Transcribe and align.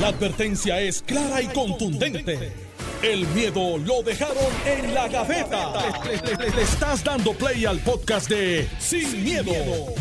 La 0.00 0.08
advertencia 0.08 0.80
es 0.80 1.02
clara 1.02 1.40
y 1.40 1.46
contundente. 1.46 2.52
El 3.02 3.26
miedo 3.28 3.76
lo 3.78 4.02
dejaron 4.02 4.36
en 4.66 4.94
la 4.94 5.08
gaveta. 5.08 5.72
Le, 6.04 6.16
le- 6.16 6.36
le- 6.50 6.56
le 6.56 6.62
estás 6.62 7.04
dando 7.04 7.32
play 7.34 7.64
al 7.66 7.78
podcast 7.80 8.28
de 8.30 8.66
Sin, 8.78 9.22
miedo, 9.22 9.52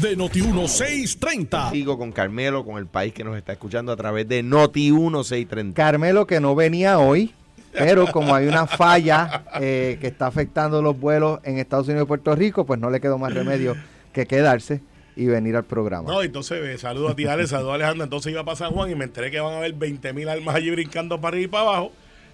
de 0.02 0.18
Noti1630. 0.18 1.72
Sigo 1.72 1.98
con 1.98 2.12
Carmelo, 2.12 2.64
con 2.66 2.78
el 2.78 2.88
país 2.88 3.14
que 3.14 3.24
nos 3.24 3.38
está 3.38 3.52
escuchando 3.54 3.92
a 3.92 3.96
través 3.98 4.28
de 4.28 4.42
Noti 4.42 4.92
1630. 4.92 5.76
Carmelo 5.76 6.26
que 6.26 6.40
no 6.40 6.56
venía 6.56 6.98
hoy, 7.00 7.34
pero 7.74 8.08
como 8.12 8.34
hay 8.34 8.48
una 8.48 8.68
falla 8.68 9.44
eh, 9.60 9.98
que 10.00 10.08
está 10.08 10.28
afectando 10.28 10.82
los 10.82 10.98
vuelos 10.98 11.40
en 11.44 11.60
Estados 11.60 11.88
Unidos 11.88 12.06
y 12.06 12.08
Puerto 12.08 12.34
Rico, 12.36 12.66
pues 12.66 12.80
no 12.80 12.90
le 12.90 13.02
quedó 13.02 13.18
más 13.18 13.34
remedio 13.34 13.76
que 14.14 14.26
quedarse 14.26 14.82
y 15.16 15.26
venir 15.26 15.56
al 15.56 15.66
programa. 15.66 16.12
No, 16.12 16.22
entonces 16.22 16.64
eh, 16.64 16.78
saludo 16.78 17.10
a 17.10 17.16
ti, 17.16 17.26
Ale, 17.26 17.48
saludo 17.48 17.72
a 17.72 17.76
Alejandra. 17.76 18.04
Entonces 18.06 18.32
iba 18.32 18.44
para 18.44 18.56
San 18.58 18.72
Juan 18.72 18.90
y 18.92 18.96
me 18.96 19.06
enteré 19.06 19.30
que 19.32 19.40
van 19.40 19.54
a 19.54 19.58
haber 19.58 19.74
20 19.74 20.14
mil 20.14 20.28
almas 20.30 20.56
allí 20.56 20.72
brincando 20.72 21.20
para 21.22 21.36
arriba 21.36 21.46
y 21.46 21.48
para 21.50 21.64
abajo. 21.64 21.92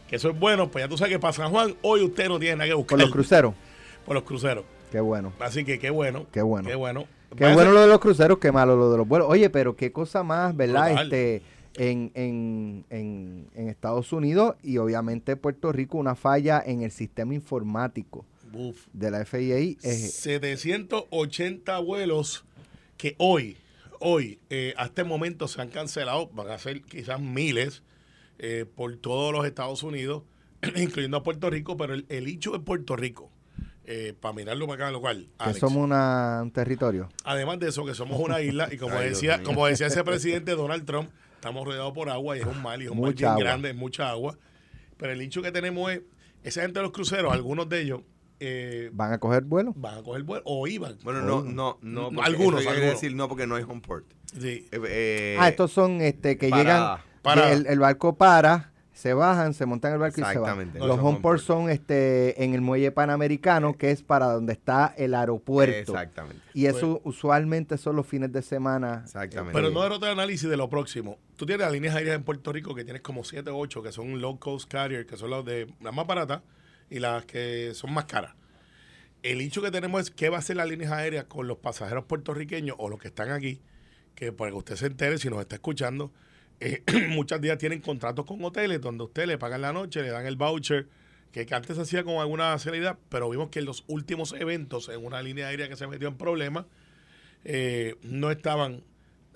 Que 0.10 0.16
eso 0.16 0.30
es 0.32 0.40
bueno, 0.40 0.72
pues 0.72 0.84
ya 0.84 0.90
tú 0.90 0.98
sabes 0.98 1.14
que 1.14 1.20
para 1.20 1.34
San 1.34 1.52
Juan 1.52 1.76
hoy 1.82 2.02
usted 2.02 2.28
no 2.30 2.40
tiene 2.40 2.56
nada 2.56 2.68
que 2.70 2.74
buscar. 2.74 2.98
Por 2.98 3.06
los 3.06 3.12
cruceros. 3.12 3.54
Por 4.06 4.16
los 4.16 4.24
cruceros. 4.24 4.64
Qué 4.92 5.00
bueno. 5.00 5.34
Así 5.40 5.64
que 5.64 5.78
qué 5.78 5.90
bueno. 5.92 6.26
Qué 6.32 6.42
bueno. 6.42 6.68
Qué 6.68 6.76
bueno. 6.76 7.06
Qué 7.38 7.54
bueno 7.54 7.72
lo 7.72 7.82
de 7.82 7.88
los 7.88 8.00
cruceros, 8.00 8.40
qué 8.40 8.52
malo 8.52 8.76
lo 8.76 8.92
de 8.92 8.98
los 8.98 9.08
vuelos. 9.08 9.28
Oye, 9.30 9.52
pero 9.52 9.76
qué 9.76 9.92
cosa 9.92 10.24
más, 10.24 10.56
¿verdad? 10.58 11.04
Este, 11.04 11.44
en, 11.76 12.12
en, 12.16 12.86
en, 12.90 13.48
en 13.54 13.70
Estados 13.70 14.12
Unidos 14.12 14.56
y 14.64 14.80
obviamente 14.80 15.36
Puerto 15.36 15.72
Rico, 15.72 16.00
una 16.00 16.16
falla 16.16 16.64
en 16.66 16.82
el 16.82 16.90
sistema 16.90 17.36
informático 17.36 18.26
Uf. 18.52 18.88
de 18.94 19.12
la 19.12 19.26
FIA. 19.26 19.58
eh, 19.60 19.76
780 19.84 21.78
vuelos 21.80 22.46
que 23.00 23.16
hoy, 23.18 23.56
hoy, 24.02 24.40
eh, 24.50 24.74
a 24.78 24.86
este 24.88 25.06
momento 25.06 25.48
se 25.48 25.62
han 25.62 25.70
cancelado, 25.70 26.28
van 26.34 26.50
a 26.52 26.58
ser 26.60 26.82
quizás 26.82 27.20
miles 27.22 27.82
eh, 28.40 28.66
por 28.76 28.96
todos 28.98 29.32
los 29.34 29.46
Estados 29.46 29.84
Unidos, 29.84 30.24
incluyendo 30.76 31.16
a 31.18 31.24
Puerto 31.24 31.50
Rico, 31.50 31.78
pero 31.78 31.94
el, 31.94 32.06
el 32.10 32.28
hecho 32.28 32.52
de 32.52 32.60
Puerto 32.60 32.98
Rico, 32.98 33.32
eh, 33.86 34.14
para 34.20 34.34
mirarlo 34.36 34.68
para 34.68 34.78
cada 34.80 34.92
local, 34.92 35.28
que 35.30 35.44
Alex, 35.46 35.60
somos 35.62 35.78
una- 35.84 36.42
un 36.44 36.52
territorio. 36.52 37.10
además 37.24 37.58
de 37.60 37.70
eso, 37.70 37.86
que 37.86 37.94
somos 37.96 38.20
una 38.20 38.42
isla, 38.42 38.68
y 38.70 38.76
como 38.78 38.96
Ay, 39.00 39.10
decía, 39.10 39.42
como 39.44 39.66
decía 39.66 39.88
ese 39.88 40.04
presidente 40.04 40.52
Donald 40.52 40.86
Trump, 40.86 41.10
estamos 41.36 41.66
rodeados 41.66 41.94
por 41.94 42.10
agua 42.10 42.36
y 42.38 42.42
es 42.42 42.46
un 42.46 42.62
mal, 42.62 42.82
y 42.82 42.86
es 42.86 42.92
un 42.92 42.98
mal 43.00 43.12
Mucha 43.12 43.18
bien 43.20 43.32
agua. 43.32 43.44
grande, 43.44 43.70
es 43.70 43.76
mucha 43.76 44.10
agua. 44.10 44.38
Pero 44.98 45.14
el 45.14 45.22
hecho 45.22 45.42
que 45.42 45.54
tenemos 45.54 45.90
es, 45.92 46.02
esa 46.44 46.62
gente 46.64 46.80
de 46.80 46.84
los 46.84 46.92
cruceros, 46.92 47.32
algunos 47.32 47.70
de 47.70 47.82
ellos, 47.82 48.02
eh, 48.40 48.90
¿Van 48.94 49.12
a 49.14 49.18
coger 49.20 49.44
vuelo? 49.44 49.74
van 49.76 50.00
a 50.00 50.04
coger 50.04 50.24
vuelo 50.24 50.44
o 50.46 50.68
iban. 50.68 50.98
Bueno, 51.04 51.22
no, 51.22 51.44
no, 51.44 51.78
no. 51.82 52.10
porque 52.10 52.22
Algunos, 52.24 52.62
eso 52.62 52.70
quiere 52.70 52.86
algunos. 52.86 53.02
decir 53.02 53.16
no 53.16 53.28
porque 53.28 53.48
no 53.48 53.56
hay 53.56 53.64
home 53.64 53.82
port. 53.82 54.06
Sí. 54.40 54.68
Eh, 54.72 54.82
eh, 54.88 55.38
ah, 55.40 55.50
estos 55.50 55.72
son 55.72 56.02
este 56.02 56.38
que 56.38 56.48
llegan, 56.52 57.00
Parada. 57.22 57.52
El, 57.52 57.66
el 57.68 57.80
barco 57.80 58.16
para, 58.16 58.72
se 58.94 59.14
bajan, 59.14 59.54
se 59.54 59.66
montan 59.66 59.94
el 59.94 60.00
barco 60.00 60.22
y 60.22 60.24
se 60.24 60.38
van. 60.38 60.38
Exactamente. 60.38 60.80
Los 60.80 60.88
No 60.88 60.96
son 60.98 61.06
home 61.06 61.20
ports 61.20 61.50
home 61.50 61.64
son 61.64 61.70
este 61.70 62.44
en 62.44 62.54
el 62.54 62.62
muelle 62.62 62.92
panamericano, 62.92 63.78
que 63.78 63.92
es 63.92 64.04
para 64.04 64.28
donde 64.28 64.54
está 64.54 64.94
el 64.98 65.16
aeropuerto. 65.16 65.74
Exactamente. 65.94 66.42
Y 66.54 66.66
eso 66.68 67.02
usualmente 67.04 67.78
son 67.78 67.96
los 67.96 68.06
fines 68.08 68.32
de 68.32 68.42
semana. 68.42 69.02
Exactamente. 69.04 69.54
Pero 69.54 69.72
no 69.72 69.82
derrota 69.84 70.06
el 70.08 70.14
análisis 70.14 70.50
de 70.50 70.58
lo 70.58 70.70
próximo. 70.70 71.18
Tú 71.36 71.46
tienes 71.46 71.64
las 71.64 71.72
líneas 71.72 71.96
aéreas 71.96 72.16
en 72.16 72.24
Puerto 72.24 72.52
Rico 72.52 72.76
que 72.76 72.84
tienes 72.84 73.02
como 73.02 73.24
7 73.24 73.50
o 73.50 73.58
8 73.58 73.84
que 73.84 73.92
son 73.92 74.20
low 74.22 74.38
cost 74.40 74.70
carrier, 74.70 75.06
que 75.06 75.18
son 75.18 75.32
las 75.32 75.46
de 75.46 75.68
las 75.82 75.94
más 75.94 76.06
baratas 76.06 76.42
y 76.90 77.00
las 77.00 77.26
que 77.26 77.74
son 77.74 77.94
más 77.94 78.06
caras. 78.06 78.36
El 79.22 79.42
hecho 79.42 79.62
que 79.62 79.72
tenemos 79.72 80.02
es 80.02 80.12
qué 80.12 80.30
va 80.30 80.38
a 80.38 80.40
hacer 80.40 80.56
las 80.56 80.68
líneas 80.68 80.92
aéreas 80.92 81.26
con 81.26 81.48
los 81.48 81.58
pasajeros 81.58 82.06
puertorriqueños 82.06 82.76
o 82.80 82.90
los 82.90 83.00
que 83.00 83.10
están 83.10 83.32
aquí, 83.32 83.60
que 84.16 84.32
para 84.32 84.52
que 84.52 84.58
usted 84.58 84.76
se 84.76 84.86
entere 84.88 85.18
si 85.18 85.30
nos 85.30 85.42
está 85.42 85.56
escuchando, 85.56 86.12
eh, 86.60 86.84
muchas 87.10 87.42
días 87.42 87.58
tienen 87.58 87.82
contratos 87.82 88.26
con 88.26 88.44
hoteles 88.44 88.82
donde 88.82 89.04
usted 89.04 89.28
le 89.28 89.38
pagan 89.38 89.62
la 89.62 89.74
noche, 89.74 90.02
le 90.02 90.10
dan 90.10 90.26
el 90.26 90.38
voucher, 90.38 90.88
que, 91.32 91.46
que 91.46 91.54
antes 91.54 91.76
se 91.76 91.82
hacía 91.82 92.04
con 92.04 92.16
alguna 92.16 92.58
celeridad, 92.60 92.98
pero 93.10 93.30
vimos 93.30 93.50
que 93.50 93.60
en 93.60 93.66
los 93.66 93.84
últimos 93.88 94.34
eventos 94.34 94.90
en 94.90 95.06
una 95.06 95.22
línea 95.22 95.48
aérea 95.48 95.68
que 95.68 95.76
se 95.76 95.86
metió 95.88 96.08
en 96.08 96.18
problemas, 96.18 96.66
eh, 97.46 97.96
no 98.04 98.32
estaban 98.32 98.84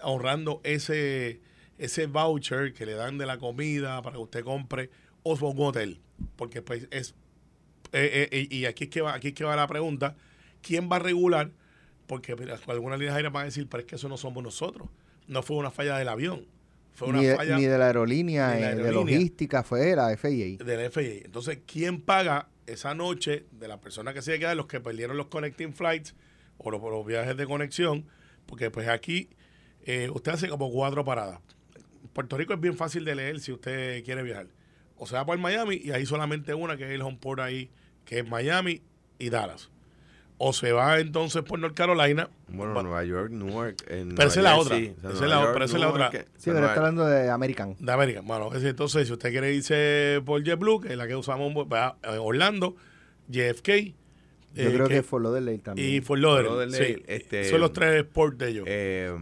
ahorrando 0.02 0.62
ese, 0.64 1.40
ese 1.78 2.08
voucher 2.08 2.74
que 2.74 2.86
le 2.86 2.94
dan 2.94 3.18
de 3.18 3.26
la 3.26 3.38
comida 3.38 4.02
para 4.02 4.16
que 4.16 4.22
usted 4.22 4.44
compre 4.44 4.90
o 5.24 5.34
un 5.34 5.60
hotel. 5.60 6.00
Porque 6.36 6.62
pues 6.62 6.88
es... 6.92 7.16
eh, 7.94 8.30
eh, 8.32 8.48
y 8.50 8.66
aquí 8.66 8.86
es, 8.86 8.90
que 8.90 9.02
va, 9.02 9.14
aquí 9.14 9.30
es 9.30 9.34
que 9.34 9.44
va 9.44 9.56
la 9.56 9.68
pregunta, 9.68 10.16
¿quién 10.62 10.90
va 10.92 10.98
a 10.98 11.00
regular? 11.00 11.52
Porque 12.08 12.36
mira, 12.36 12.60
algunas 12.68 13.00
líneas 13.00 13.16
aéreas 13.16 13.34
van 13.34 13.44
a 13.44 13.46
decir, 13.46 13.68
pero 13.70 13.82
es 13.82 13.88
que 13.88 13.96
eso 13.96 14.10
no 14.10 14.18
somos 14.18 14.44
nosotros. 14.44 14.90
No 15.28 15.42
fue 15.42 15.58
una 15.58 15.72
falla 15.72 15.98
del 15.98 16.10
avión. 16.10 16.46
Fue 16.94 17.08
una 17.08 17.20
Ni 17.20 17.26
de, 17.26 17.36
falla 17.36 17.58
ni 17.58 17.66
de 17.66 17.78
la 17.78 17.88
aerolínea, 17.88 18.50
de 18.52 18.62
la 18.62 18.72
eh, 18.72 18.76
de, 18.76 18.92
logística, 18.92 19.64
fue 19.64 19.96
la 19.96 20.16
FIA. 20.16 20.58
del 20.58 20.92
FAA. 20.92 21.26
Entonces, 21.26 21.60
¿quién 21.66 22.02
paga 22.02 22.50
esa 22.68 22.94
noche 22.94 23.46
de 23.52 23.68
la 23.68 23.80
persona 23.80 24.14
que 24.14 24.22
se 24.22 24.38
queda, 24.38 24.54
los 24.54 24.68
que 24.68 24.80
perdieron 24.80 25.18
los 25.18 25.28
connecting 25.28 25.74
flights 25.74 26.14
o 26.58 26.70
los, 26.72 26.82
los 26.82 27.06
viajes 27.06 27.36
de 27.36 27.46
conexión? 27.46 28.06
Porque 28.46 28.70
pues 28.70 28.88
aquí 28.90 29.30
eh, 29.86 30.10
usted 30.14 30.34
hace 30.34 30.50
como 30.50 30.72
cuatro 30.72 31.04
paradas. 31.04 31.40
Puerto 32.14 32.38
Rico 32.38 32.54
es 32.54 32.60
bien 32.60 32.78
fácil 32.78 33.06
de 33.06 33.16
leer 33.16 33.40
si 33.40 33.52
usted 33.52 34.04
quiere 34.04 34.22
viajar. 34.24 34.48
O 34.98 35.08
sea, 35.08 35.26
por 35.26 35.38
Miami 35.38 35.82
y 35.84 35.92
hay 35.92 36.06
solamente 36.06 36.54
una 36.54 36.78
que 36.78 36.86
es 36.86 36.92
el 36.92 37.02
home 37.02 37.18
port 37.20 37.40
ahí, 37.40 37.70
que 38.06 38.20
es 38.20 38.28
Miami 38.30 38.82
y 39.20 39.30
Dallas. 39.30 39.70
O 40.40 40.52
se 40.52 40.72
va 40.74 41.00
entonces 41.00 41.44
por 41.44 41.58
North 41.60 41.76
Carolina. 41.76 42.30
Bueno, 42.50 42.74
va- 42.74 42.84
Nueva 42.84 43.04
York, 43.06 43.32
Newark. 43.32 43.78
en 43.88 44.16
Pero 44.16 44.28
esa 44.28 44.40
es 44.40 44.44
Nueva 44.44 44.50
la 44.58 44.58
otra. 44.62 44.76
o 44.76 44.80
sea, 44.80 44.90
Nueva 45.12 45.28
la- 45.28 45.42
York, 45.42 45.50
pero 45.54 45.66
esa 45.66 45.76
es 45.76 45.80
la 45.80 45.86
Newark, 45.88 46.06
otra. 46.08 46.10
que- 46.20 46.26
Sí, 46.38 46.52
pero 46.52 46.60
está 46.66 46.76
hablando 46.80 47.06
de 47.06 47.30
American. 47.30 47.76
de 47.80 47.92
América. 47.92 48.22
Bueno, 48.24 48.54
es- 48.54 48.64
entonces, 48.64 49.08
si 49.08 49.14
usted 49.14 49.30
quiere 49.32 49.54
irse 49.54 50.22
por 50.26 50.44
JetBlue, 50.44 50.82
que 50.82 50.90
es 50.90 50.98
la 50.98 51.08
que 51.08 51.16
usamos 51.16 51.54
va 51.72 51.98
a 52.04 52.20
Orlando, 52.20 52.76
JFK. 53.30 53.94
Yo 54.56 54.64
eh, 54.70 54.74
creo 54.74 54.88
que, 54.88 54.96
que- 54.96 55.04
Fort 55.04 55.24
Lauderdale 55.24 55.58
también. 55.60 55.90
y 55.96 56.02
Fort 56.02 56.20
Lauderdale. 56.22 56.48
Fort 56.50 56.60
Lauderdale, 56.72 56.96
sí. 56.98 57.04
este, 57.08 57.50
Son 57.50 57.62
los 57.62 57.72
tres 57.72 58.04
ports 58.04 58.38
de 58.38 58.50
ellos. 58.50 58.66
eh, 58.68 59.16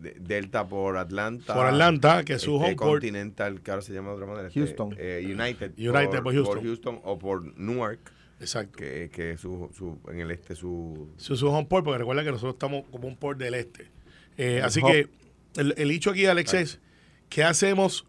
Delta 0.00 0.66
por 0.66 0.96
Atlanta. 0.96 1.54
por 1.54 1.66
Atlanta, 1.66 2.24
que 2.24 2.34
es 2.34 2.42
su 2.42 2.54
este, 2.56 2.66
home. 2.66 2.76
Continental, 2.76 3.60
que 3.60 3.70
ahora 3.70 3.82
se 3.82 3.92
llama 3.92 4.08
de 4.10 4.14
otra 4.14 4.26
manera. 4.26 4.48
este, 4.48 4.60
Houston. 4.60 4.94
eh, 4.98 5.22
United. 5.24 5.72
United 5.76 6.22
por 6.22 6.62
Houston. 6.62 7.00
o 7.04 7.18
por 7.18 7.56
Newark, 7.58 8.00
Exacto. 8.40 8.78
que, 8.78 9.10
que 9.12 9.32
es 9.32 9.40
su, 9.40 9.70
su, 9.76 9.98
en 10.10 10.20
el 10.20 10.30
este 10.30 10.54
su... 10.54 11.08
Su, 11.16 11.36
su 11.36 11.48
home 11.48 11.66
port, 11.66 11.84
porque 11.84 11.98
recuerda 11.98 12.24
que 12.24 12.30
nosotros 12.30 12.54
estamos 12.54 12.84
como 12.90 13.06
un 13.08 13.16
port 13.16 13.38
del 13.38 13.54
este. 13.54 13.88
Eh, 14.36 14.62
así 14.64 14.80
que 14.82 15.08
el, 15.56 15.74
el 15.76 15.90
hecho 15.90 16.10
aquí, 16.10 16.26
Alex, 16.26 16.54
es 16.54 16.80
¿qué 17.28 17.44
hacemos 17.44 18.06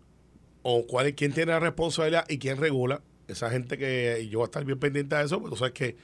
o 0.61 0.85
cuál 0.87 1.07
es, 1.07 1.13
quién 1.15 1.33
tiene 1.33 1.51
la 1.51 1.59
responsabilidad 1.59 2.25
y 2.29 2.37
quién 2.37 2.57
regula? 2.57 3.01
Esa 3.27 3.49
gente 3.49 3.77
que 3.77 4.21
y 4.23 4.29
yo 4.29 4.39
voy 4.39 4.45
a 4.45 4.47
estar 4.47 4.63
bien 4.63 4.79
pendiente 4.79 5.15
de 5.15 5.23
eso, 5.23 5.39
porque 5.39 5.53
tú 5.53 5.57
sabes 5.57 5.73
que 5.73 5.95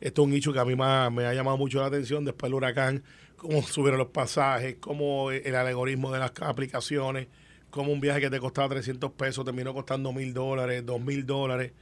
esto 0.00 0.22
es 0.22 0.28
un 0.28 0.34
hecho 0.34 0.52
que 0.52 0.58
a 0.58 0.64
mí 0.64 0.74
me, 0.76 1.10
me 1.10 1.24
ha 1.26 1.32
llamado 1.34 1.56
mucho 1.56 1.80
la 1.80 1.86
atención 1.86 2.24
después 2.24 2.48
del 2.50 2.54
huracán, 2.54 3.02
cómo 3.36 3.62
subieron 3.62 3.98
los 3.98 4.08
pasajes, 4.08 4.76
cómo 4.80 5.30
el 5.30 5.54
algoritmo 5.54 6.12
de 6.12 6.18
las 6.18 6.32
aplicaciones, 6.40 7.28
cómo 7.70 7.92
un 7.92 8.00
viaje 8.00 8.20
que 8.20 8.30
te 8.30 8.40
costaba 8.40 8.68
300 8.68 9.12
pesos 9.12 9.44
terminó 9.44 9.74
costando 9.74 10.12
mil 10.12 10.32
dólares, 10.32 10.84
dos 10.86 11.00
mil 11.00 11.26
dólares. 11.26 11.72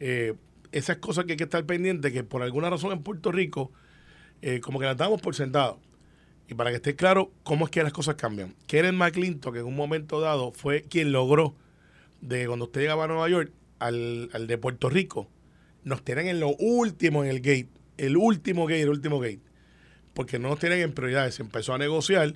Eh, 0.00 0.34
esas 0.72 0.96
cosas 0.98 1.24
que 1.24 1.32
hay 1.32 1.36
que 1.36 1.44
estar 1.44 1.64
pendientes, 1.64 2.12
que 2.12 2.24
por 2.24 2.42
alguna 2.42 2.68
razón 2.68 2.92
en 2.92 3.02
Puerto 3.02 3.32
Rico, 3.32 3.70
eh, 4.42 4.60
como 4.60 4.78
que 4.78 4.86
las 4.86 4.96
damos 4.96 5.20
por 5.20 5.34
sentado. 5.34 5.78
Y 6.48 6.54
para 6.54 6.70
que 6.70 6.76
esté 6.76 6.96
claro 6.96 7.32
cómo 7.42 7.64
es 7.64 7.70
que 7.70 7.82
las 7.82 7.92
cosas 7.92 8.16
cambian. 8.16 8.54
Kenneth 8.66 8.94
McClinton, 8.94 9.52
que 9.52 9.60
en 9.60 9.66
un 9.66 9.76
momento 9.76 10.20
dado 10.20 10.52
fue 10.52 10.82
quien 10.82 11.12
logró, 11.12 11.54
de 12.20 12.46
cuando 12.46 12.66
usted 12.66 12.80
llegaba 12.82 13.04
a 13.04 13.08
Nueva 13.08 13.28
York 13.28 13.52
al, 13.78 14.30
al 14.32 14.46
de 14.46 14.58
Puerto 14.58 14.88
Rico, 14.88 15.28
nos 15.84 16.02
tienen 16.02 16.26
en 16.26 16.40
lo 16.40 16.54
último 16.56 17.24
en 17.24 17.30
el 17.30 17.40
gate. 17.40 17.68
El 17.96 18.16
último 18.16 18.66
gate, 18.66 18.82
el 18.82 18.90
último 18.90 19.20
gate. 19.20 19.45
Porque 20.16 20.38
no 20.38 20.48
nos 20.48 20.58
tienen 20.58 20.80
en 20.80 20.92
prioridades. 20.92 21.34
Se 21.34 21.42
empezó 21.42 21.74
a 21.74 21.78
negociar 21.78 22.34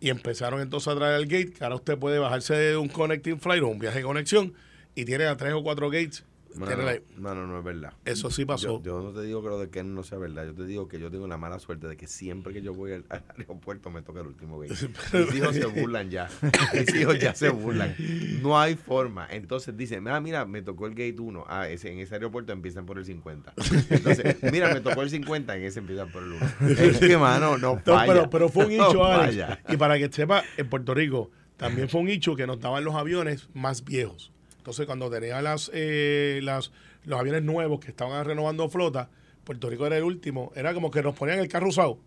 y 0.00 0.08
empezaron 0.08 0.60
entonces 0.60 0.88
a 0.88 0.96
traer 0.96 1.14
al 1.14 1.26
gate, 1.26 1.52
que 1.52 1.62
ahora 1.62 1.76
usted 1.76 1.98
puede 1.98 2.18
bajarse 2.18 2.54
de 2.54 2.76
un 2.76 2.88
connecting 2.88 3.38
flight 3.38 3.62
o 3.62 3.68
un 3.68 3.78
viaje 3.78 3.98
de 3.98 4.04
conexión 4.04 4.54
y 4.94 5.04
tiene 5.04 5.26
a 5.26 5.36
tres 5.36 5.52
o 5.52 5.62
cuatro 5.62 5.90
gates. 5.90 6.24
No, 6.56 6.66
no, 6.66 7.34
no, 7.34 7.46
no 7.46 7.58
es 7.58 7.64
verdad. 7.64 7.92
Eso 8.04 8.30
sí 8.30 8.44
pasó. 8.44 8.82
Yo, 8.82 8.82
yo 8.82 9.02
no 9.02 9.12
te 9.12 9.22
digo 9.22 9.42
que 9.42 9.48
lo 9.48 9.58
de 9.58 9.70
Ken 9.70 9.94
no 9.94 10.02
sea 10.02 10.18
verdad. 10.18 10.46
Yo 10.46 10.54
te 10.54 10.64
digo 10.64 10.88
que 10.88 10.98
yo 10.98 11.10
tengo 11.10 11.26
la 11.26 11.36
mala 11.38 11.58
suerte 11.58 11.88
de 11.88 11.96
que 11.96 12.06
siempre 12.06 12.52
que 12.52 12.62
yo 12.62 12.74
voy 12.74 12.92
al, 12.92 13.04
al 13.08 13.22
aeropuerto 13.36 13.90
me 13.90 14.02
toca 14.02 14.20
el 14.20 14.26
último 14.28 14.58
gate. 14.58 14.74
Mis 15.12 15.34
hijos 15.34 15.54
se 15.54 15.66
burlan 15.66 16.10
ya. 16.10 16.28
Mis 16.74 16.94
hijos 16.94 17.18
ya 17.18 17.34
se 17.34 17.48
burlan. 17.50 17.94
No 18.42 18.58
hay 18.60 18.76
forma. 18.76 19.26
Entonces 19.30 19.76
dicen, 19.76 20.06
ah, 20.08 20.20
mira, 20.20 20.44
me 20.44 20.62
tocó 20.62 20.86
el 20.86 20.92
gate 20.94 21.18
1. 21.18 21.44
Ah, 21.48 21.68
ese, 21.68 21.92
en 21.92 21.98
ese 21.98 22.14
aeropuerto 22.14 22.52
empiezan 22.52 22.86
por 22.86 22.98
el 22.98 23.04
50. 23.04 23.52
Entonces, 23.90 24.36
mira, 24.52 24.72
me 24.72 24.80
tocó 24.80 25.02
el 25.02 25.10
50, 25.10 25.56
en 25.56 25.62
ese 25.64 25.78
empiezan 25.80 26.10
por 26.10 26.22
el 26.22 26.32
1. 26.32 26.46
Es 26.82 26.98
que, 26.98 27.16
mano, 27.16 27.58
no 27.58 27.76
No, 27.76 28.02
pero, 28.06 28.30
pero 28.30 28.48
fue 28.48 28.66
un 28.66 28.76
No 28.76 28.90
hecho, 28.90 29.04
Alex. 29.04 29.26
falla. 29.26 29.60
Y 29.68 29.76
para 29.76 29.98
que 29.98 30.10
sepa, 30.10 30.42
en 30.56 30.68
Puerto 30.68 30.94
Rico 30.94 31.30
también 31.56 31.88
fue 31.88 32.00
un 32.00 32.08
hecho 32.08 32.34
que 32.34 32.46
nos 32.46 32.58
daban 32.60 32.82
los 32.84 32.94
aviones 32.94 33.48
más 33.54 33.84
viejos. 33.84 34.32
Entonces, 34.62 34.86
cuando 34.86 35.10
tenían 35.10 35.42
las, 35.42 35.72
eh, 35.74 36.38
las, 36.44 36.70
los 37.04 37.18
aviones 37.18 37.42
nuevos 37.42 37.80
que 37.80 37.88
estaban 37.88 38.24
renovando 38.24 38.68
flota, 38.68 39.10
Puerto 39.42 39.68
Rico 39.68 39.86
era 39.88 39.96
el 39.96 40.04
último. 40.04 40.52
Era 40.54 40.72
como 40.72 40.88
que 40.88 41.02
nos 41.02 41.16
ponían 41.16 41.40
el 41.40 41.48
carro 41.48 41.68
usado. 41.68 41.98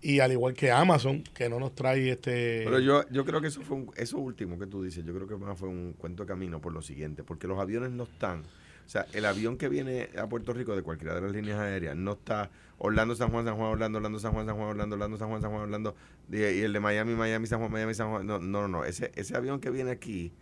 Y 0.00 0.20
al 0.20 0.32
igual 0.32 0.54
que 0.54 0.70
Amazon, 0.70 1.22
que 1.34 1.50
no 1.50 1.60
nos 1.60 1.74
trae 1.74 2.08
este... 2.10 2.62
Pero 2.64 2.78
yo, 2.78 3.06
yo 3.10 3.26
creo 3.26 3.42
que 3.42 3.48
eso 3.48 3.60
fue 3.60 3.76
un- 3.76 3.90
eso 3.96 4.16
último 4.18 4.58
que 4.58 4.66
tú 4.66 4.82
dices, 4.82 5.04
yo 5.04 5.14
creo 5.14 5.28
que 5.28 5.36
más 5.36 5.58
fue 5.58 5.68
un 5.68 5.92
cuento 5.92 6.22
de 6.22 6.26
camino 6.28 6.58
por 6.58 6.72
lo 6.72 6.80
siguiente, 6.80 7.22
porque 7.22 7.46
los 7.46 7.58
aviones 7.58 7.90
no 7.90 8.04
están. 8.04 8.40
O 8.40 8.88
sea, 8.88 9.04
el 9.12 9.26
avión 9.26 9.58
que 9.58 9.68
viene 9.68 10.08
a 10.18 10.26
Puerto 10.26 10.54
Rico 10.54 10.74
de 10.74 10.82
cualquiera 10.82 11.14
de 11.14 11.20
las 11.20 11.32
líneas 11.32 11.58
aéreas 11.58 11.96
no 11.96 12.12
está 12.12 12.50
Orlando, 12.78 13.14
San 13.14 13.30
Juan, 13.30 13.44
San 13.44 13.56
Juan, 13.56 13.68
Orlando, 13.72 13.98
Orlando, 13.98 14.18
San 14.18 14.32
Juan, 14.32 14.46
San 14.46 14.56
Juan, 14.56 14.68
Orlando, 14.68 14.94
Orlando, 14.94 15.16
San 15.18 15.28
Juan, 15.28 15.42
San 15.42 15.50
Juan, 15.50 15.62
Orlando, 15.62 15.94
y, 16.30 16.36
el 16.42 16.72
de 16.72 16.80
Miami, 16.80 17.14
Miami, 17.14 17.46
San 17.46 17.58
Juan, 17.60 17.70
Miami, 17.70 17.94
San 17.94 18.10
Juan. 18.10 18.26
No, 18.26 18.38
no, 18.38 18.68
no. 18.68 18.84
Ese, 18.86 19.12
ese 19.14 19.36
avión 19.36 19.60
que 19.60 19.68
viene 19.70 19.90
aquí 19.90 20.32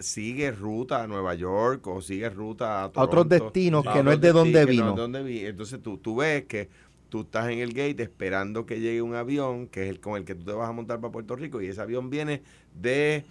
sigue 0.00 0.50
ruta 0.52 1.02
a 1.02 1.06
Nueva 1.06 1.34
York 1.34 1.86
o 1.86 2.00
sigue 2.00 2.28
ruta 2.30 2.80
a, 2.80 2.84
A 2.84 2.86
otros 2.86 3.28
Toronto, 3.28 3.28
destinos 3.28 3.86
a 3.86 3.92
que 3.92 4.02
no 4.02 4.12
es 4.12 4.20
de 4.20 4.32
donde 4.32 4.60
destinos 4.60 4.66
que 4.66 4.82
no 4.82 4.82
vino. 4.82 4.90
es 4.90 4.96
de 4.96 5.02
donde 5.02 5.22
vi- 5.22 5.46
Entonces 5.46 5.82
tú, 5.82 5.98
tú 5.98 6.16
ves 6.16 6.44
que 6.46 6.68
tú 7.08 7.22
estás 7.22 7.48
en 7.50 7.58
el 7.60 7.72
gate 7.72 8.02
esperando 8.02 8.66
que 8.66 8.80
llegue 8.80 9.02
un 9.02 9.14
avión 9.14 9.68
que 9.68 9.84
es 9.84 9.90
el 9.90 10.00
con 10.00 10.16
el 10.16 10.24
que 10.24 10.34
tú 10.34 10.44
te 10.44 10.52
vas 10.52 10.68
a 10.68 10.72
montar 10.72 11.00
para 11.00 11.12
Puerto 11.12 11.36
Rico 11.36 11.60
y 11.60 11.66
ese 11.68 11.80
avión 11.80 12.10
viene 12.10 12.42
de 12.74 13.24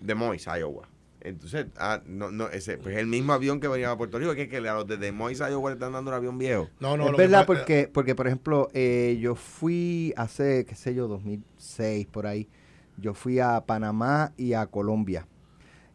de 0.00 0.14
Moines, 0.14 0.46
Iowa. 0.46 0.88
Entonces, 1.20 1.66
ah, 1.76 2.00
no, 2.06 2.30
no, 2.30 2.48
ese, 2.48 2.78
pues 2.78 2.96
el 2.96 3.08
mismo 3.08 3.32
avión 3.32 3.58
que 3.58 3.66
venía 3.66 3.90
a 3.90 3.98
Puerto 3.98 4.18
Rico, 4.20 4.34
que, 4.34 4.42
es 4.42 4.48
que 4.48 4.58
a 4.58 4.74
los 4.74 4.86
de 4.86 4.96
Des 4.96 5.12
Moines, 5.12 5.40
Iowa 5.40 5.70
le 5.70 5.74
están 5.74 5.92
dando 5.92 6.10
un 6.12 6.14
avión 6.16 6.38
viejo. 6.38 6.68
No, 6.78 6.96
no, 6.96 7.06
es 7.06 7.10
que 7.10 7.16
verdad 7.16 7.44
porque, 7.44 7.90
porque 7.92 8.14
por 8.14 8.28
ejemplo, 8.28 8.68
eh, 8.72 9.18
yo 9.20 9.34
fui 9.34 10.14
hace, 10.16 10.64
qué 10.64 10.76
sé 10.76 10.94
yo, 10.94 11.08
2006 11.08 12.06
por 12.06 12.28
ahí, 12.28 12.48
yo 12.96 13.14
fui 13.14 13.40
a 13.40 13.60
Panamá 13.66 14.32
y 14.36 14.52
a 14.52 14.66
Colombia. 14.66 15.26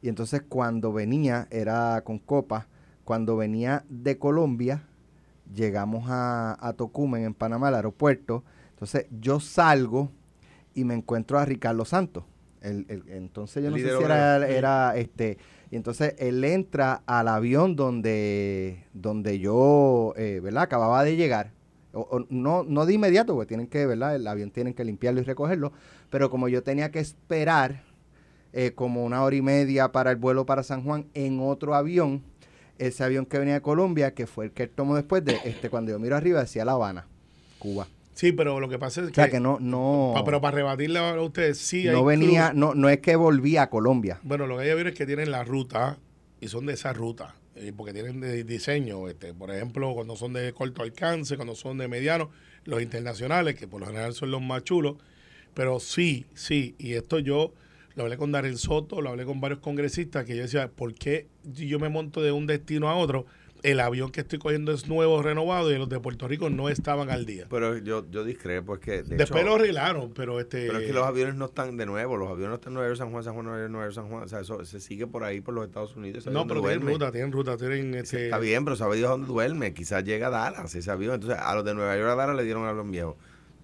Y 0.04 0.10
entonces 0.10 0.44
cuando 0.48 0.94
venía, 0.94 1.48
era 1.50 2.02
con 2.04 2.20
copa, 2.20 2.68
cuando 3.06 3.38
venía 3.38 3.86
de 3.90 4.20
Colombia, 4.20 4.84
llegamos 5.56 6.06
a, 6.10 6.58
a 6.60 6.74
Tocumen, 6.74 7.24
en 7.24 7.34
Panamá, 7.34 7.70
al 7.70 7.76
aeropuerto. 7.76 8.44
Entonces 8.72 9.08
yo 9.22 9.40
salgo 9.40 10.12
y 10.76 10.84
me 10.84 10.94
encuentro 10.94 11.40
a 11.40 11.46
Ricardo 11.46 11.86
Santos. 11.86 12.26
El, 12.62 12.86
el- 12.90 13.04
entonces 13.10 13.64
yo 13.64 13.72
no 13.72 13.78
sé 13.78 13.84
si 13.98 14.04
era, 14.04 14.38
era 14.58 14.98
este... 14.98 15.38
Y 15.72 15.78
entonces 15.78 16.16
él 16.20 16.44
entra 16.44 17.02
al 17.06 17.30
avión 17.30 17.76
donde, 17.78 18.84
donde 18.94 19.40
yo, 19.40 20.14
eh, 20.18 20.42
¿verdad? 20.44 20.64
Acababa 20.64 21.04
de 21.06 21.16
llegar. 21.16 21.52
O- 21.94 22.02
o 22.12 22.26
no, 22.30 22.64
no 22.64 22.86
de 22.86 22.94
inmediato, 22.94 23.36
porque 23.36 23.48
tienen 23.48 23.68
que, 23.68 23.86
¿verdad? 23.86 24.16
El 24.16 24.28
avión 24.28 24.52
tienen 24.52 24.74
que 24.74 24.84
limpiarlo 24.84 25.22
y 25.22 25.24
recogerlo. 25.24 25.72
Pero 26.10 26.30
como 26.30 26.50
yo 26.50 26.62
tenía 26.62 26.92
que 26.92 27.00
esperar 27.00 27.84
eh, 28.54 28.72
como 28.74 29.04
una 29.04 29.24
hora 29.24 29.36
y 29.36 29.42
media 29.42 29.92
para 29.92 30.12
el 30.12 30.18
vuelo 30.18 30.46
para 30.46 30.64
San 30.64 30.84
Juan 30.84 31.06
en 31.14 31.40
otro 31.42 31.76
avión, 31.76 32.24
ese 32.80 33.04
avión 33.04 33.26
que 33.26 33.38
venía 33.40 33.56
de 33.56 33.62
Colombia, 33.62 34.14
que 34.14 34.28
fue 34.28 34.46
el 34.46 34.52
que 34.52 34.64
él 34.64 34.70
tomó 34.70 34.96
después 34.96 35.24
de, 35.26 35.42
este, 35.44 35.70
cuando 35.70 35.92
yo 35.92 36.00
miro 36.00 36.16
arriba, 36.16 36.40
decía 36.42 36.66
La 36.66 36.74
Habana, 36.74 37.08
Cuba. 37.60 37.88
Sí, 38.14 38.32
pero 38.32 38.60
lo 38.60 38.70
que 38.70 38.78
pasa 38.78 39.02
es 39.02 39.10
O 39.10 39.14
sea 39.14 39.26
que... 39.26 39.32
que 39.32 39.40
no, 39.40 39.58
no, 39.60 40.12
pa- 40.14 40.24
pero 40.24 40.40
para 40.40 40.56
rebatirle 40.56 41.00
a 41.00 41.20
ustedes, 41.20 41.58
sí 41.58 41.88
hay 41.88 41.94
no 41.96 42.06
venía, 42.06 42.50
clubes- 42.50 42.56
no, 42.56 42.76
no 42.76 42.90
es 42.90 43.00
que 43.00 43.16
volvía 43.16 43.64
a 43.64 43.70
Colombia. 43.70 44.20
Bueno, 44.24 44.46
lo 44.46 44.58
que 44.58 44.66
ellos 44.66 44.76
vieron 44.76 44.94
es 44.94 44.98
que 44.98 45.06
tienen 45.08 45.32
la 45.32 45.44
ruta 45.44 45.98
y 46.40 46.48
son 46.48 46.66
de 46.68 46.74
esa 46.74 46.94
ruta, 46.94 47.36
eh, 47.56 47.74
porque 47.76 47.92
tienen 47.94 48.20
de 48.20 48.44
diseño, 48.44 49.08
este, 49.08 49.34
por 49.34 49.50
ejemplo, 49.50 49.94
cuando 49.96 50.16
son 50.16 50.34
de 50.34 50.54
corto 50.54 50.84
alcance, 50.84 51.36
cuando 51.38 51.56
son 51.56 51.80
de 51.80 51.88
mediano, 51.88 52.30
los 52.66 52.82
internacionales, 52.84 53.56
que 53.56 53.68
por 53.68 53.82
lo 53.82 53.88
general 53.88 54.14
son 54.14 54.30
los 54.30 54.42
más 54.42 54.64
chulos, 54.64 54.98
pero 55.56 55.80
sí, 55.80 56.26
sí, 56.36 56.76
y 56.78 56.94
esto 56.94 57.18
yo 57.20 57.54
lo 57.96 58.04
hablé 58.04 58.18
con 58.18 58.32
Darel 58.32 58.58
Soto, 58.58 59.02
lo 59.02 59.10
hablé 59.10 59.26
con 59.26 59.40
varios 59.42 59.60
congresistas, 59.60 60.26
que 60.26 60.36
yo 60.36 60.44
decía, 60.44 60.70
¿por 60.70 60.94
qué 60.94 61.28
yo 61.44 61.80
me 61.80 61.90
monto 61.90 62.22
de 62.22 62.32
un 62.32 62.48
destino 62.48 62.90
a 62.90 62.96
otro? 62.96 63.26
El 63.62 63.80
avión 63.80 64.12
que 64.12 64.20
estoy 64.20 64.40
cogiendo 64.40 64.74
es 64.74 64.90
nuevo, 64.90 65.22
renovado, 65.22 65.72
y 65.72 65.78
los 65.78 65.88
de 65.88 65.98
Puerto 65.98 66.28
Rico 66.28 66.50
no 66.50 66.68
estaban 66.68 67.10
al 67.10 67.26
día. 67.26 67.46
Pero 67.50 67.78
yo, 67.78 68.06
yo 68.12 68.26
discrepo, 68.26 68.74
es 68.74 68.82
que 68.82 69.04
de 69.04 69.16
Después 69.16 69.42
hecho, 69.42 69.52
lo 69.52 69.56
arreglaron, 69.56 70.12
pero 70.14 70.42
este... 70.42 70.68
Pero 70.68 70.80
es 70.80 70.86
que 70.86 70.92
los 70.92 71.06
aviones 71.06 71.36
no 71.36 71.46
están 71.46 71.78
de 71.78 71.86
nuevo, 71.86 72.18
los 72.18 72.30
aviones 72.30 72.50
no 72.50 72.56
están 72.56 72.72
en 72.72 72.74
Nueva 72.74 72.90
York, 72.90 72.98
San 72.98 73.12
Juan, 73.12 73.24
San 73.24 73.34
Juan, 73.36 73.46
Nueva 73.46 73.60
York, 73.62 73.72
Nueva 73.72 73.86
York, 73.86 73.96
San 73.96 74.10
Juan. 74.10 74.24
O 74.24 74.28
sea, 74.28 74.42
eso 74.42 74.66
se 74.66 74.82
sigue 74.82 75.08
por 75.08 75.24
ahí 75.24 75.40
por 75.40 75.54
los 75.54 75.66
Estados 75.66 75.96
Unidos. 75.96 76.26
no, 76.28 76.46
pero 76.46 76.62
tienen 76.62 76.82
ruta, 76.82 77.10
tienen 77.10 77.32
ruta, 77.32 77.56
tienen... 77.56 77.94
Este, 77.94 78.26
Está 78.26 78.40
bien, 78.40 78.66
pero 78.66 78.76
sabe 78.76 78.98
Dios 78.98 79.10
dónde 79.10 79.28
duerme. 79.28 79.74
Quizás 79.74 80.04
llega 80.04 80.28
a 80.28 80.30
Dallas 80.30 80.76
ese 80.76 80.92
avión. 80.92 81.14
Entonces, 81.14 81.40
a 81.42 81.56
los 81.56 81.64
de 81.64 81.74
Nueva 81.74 81.96
York 81.96 82.10
a 82.10 82.16
Dallas 82.16 82.36
le 82.36 82.44
dieron 82.44 82.64
un 82.64 82.68
avión 82.68 82.92
viejo. 82.92 83.18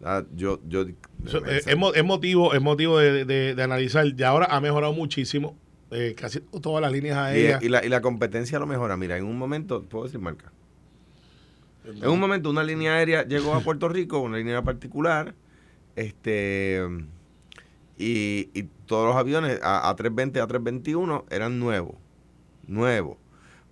Ah, 0.03 0.23
yo, 0.33 0.59
yo, 0.67 0.83
eh, 0.83 1.61
es, 1.65 1.77
mo- 1.77 1.93
es 1.93 2.03
motivo, 2.03 2.53
es 2.53 2.61
motivo 2.61 2.97
de, 2.99 3.25
de- 3.25 3.53
de 3.55 3.63
analizar. 3.63 4.05
Y 4.07 4.23
ahora 4.23 4.47
ha 4.49 4.61
mejorado 4.61 4.93
muchísimo. 4.93 5.57
eh, 5.91 6.13
casi 6.15 6.39
todas 6.39 6.81
las 6.81 6.91
líneas 6.91 7.17
aéreas. 7.17 7.61
y 7.63 7.69
la, 7.69 7.83
y 7.85 7.89
la 7.89 7.99
competencia 8.01 8.59
lo 8.59 8.67
mejora. 8.67 8.95
Mira, 8.95 9.17
en 9.17 9.25
un 9.25 9.37
momento, 9.37 9.83
puedo 9.83 10.05
decir 10.05 10.19
marca. 10.19 10.51
En 11.85 12.07
un 12.07 12.19
momento, 12.19 12.49
una 12.51 12.63
línea 12.63 12.93
aérea 12.93 13.23
llegó 13.25 13.55
a 13.55 13.61
Puerto 13.61 13.89
Rico, 13.89 14.19
una 14.19 14.37
línea 14.37 14.61
particular, 14.61 15.33
este 15.95 16.87
y, 17.97 18.49
y 18.53 18.63
todos 18.85 19.07
los 19.07 19.15
aviones 19.15 19.59
A- 19.63 19.93
A320, 19.95 20.33
A321 20.47 21.23
eran 21.31 21.59
nuevos, 21.59 21.95
nuevos. 22.67 23.17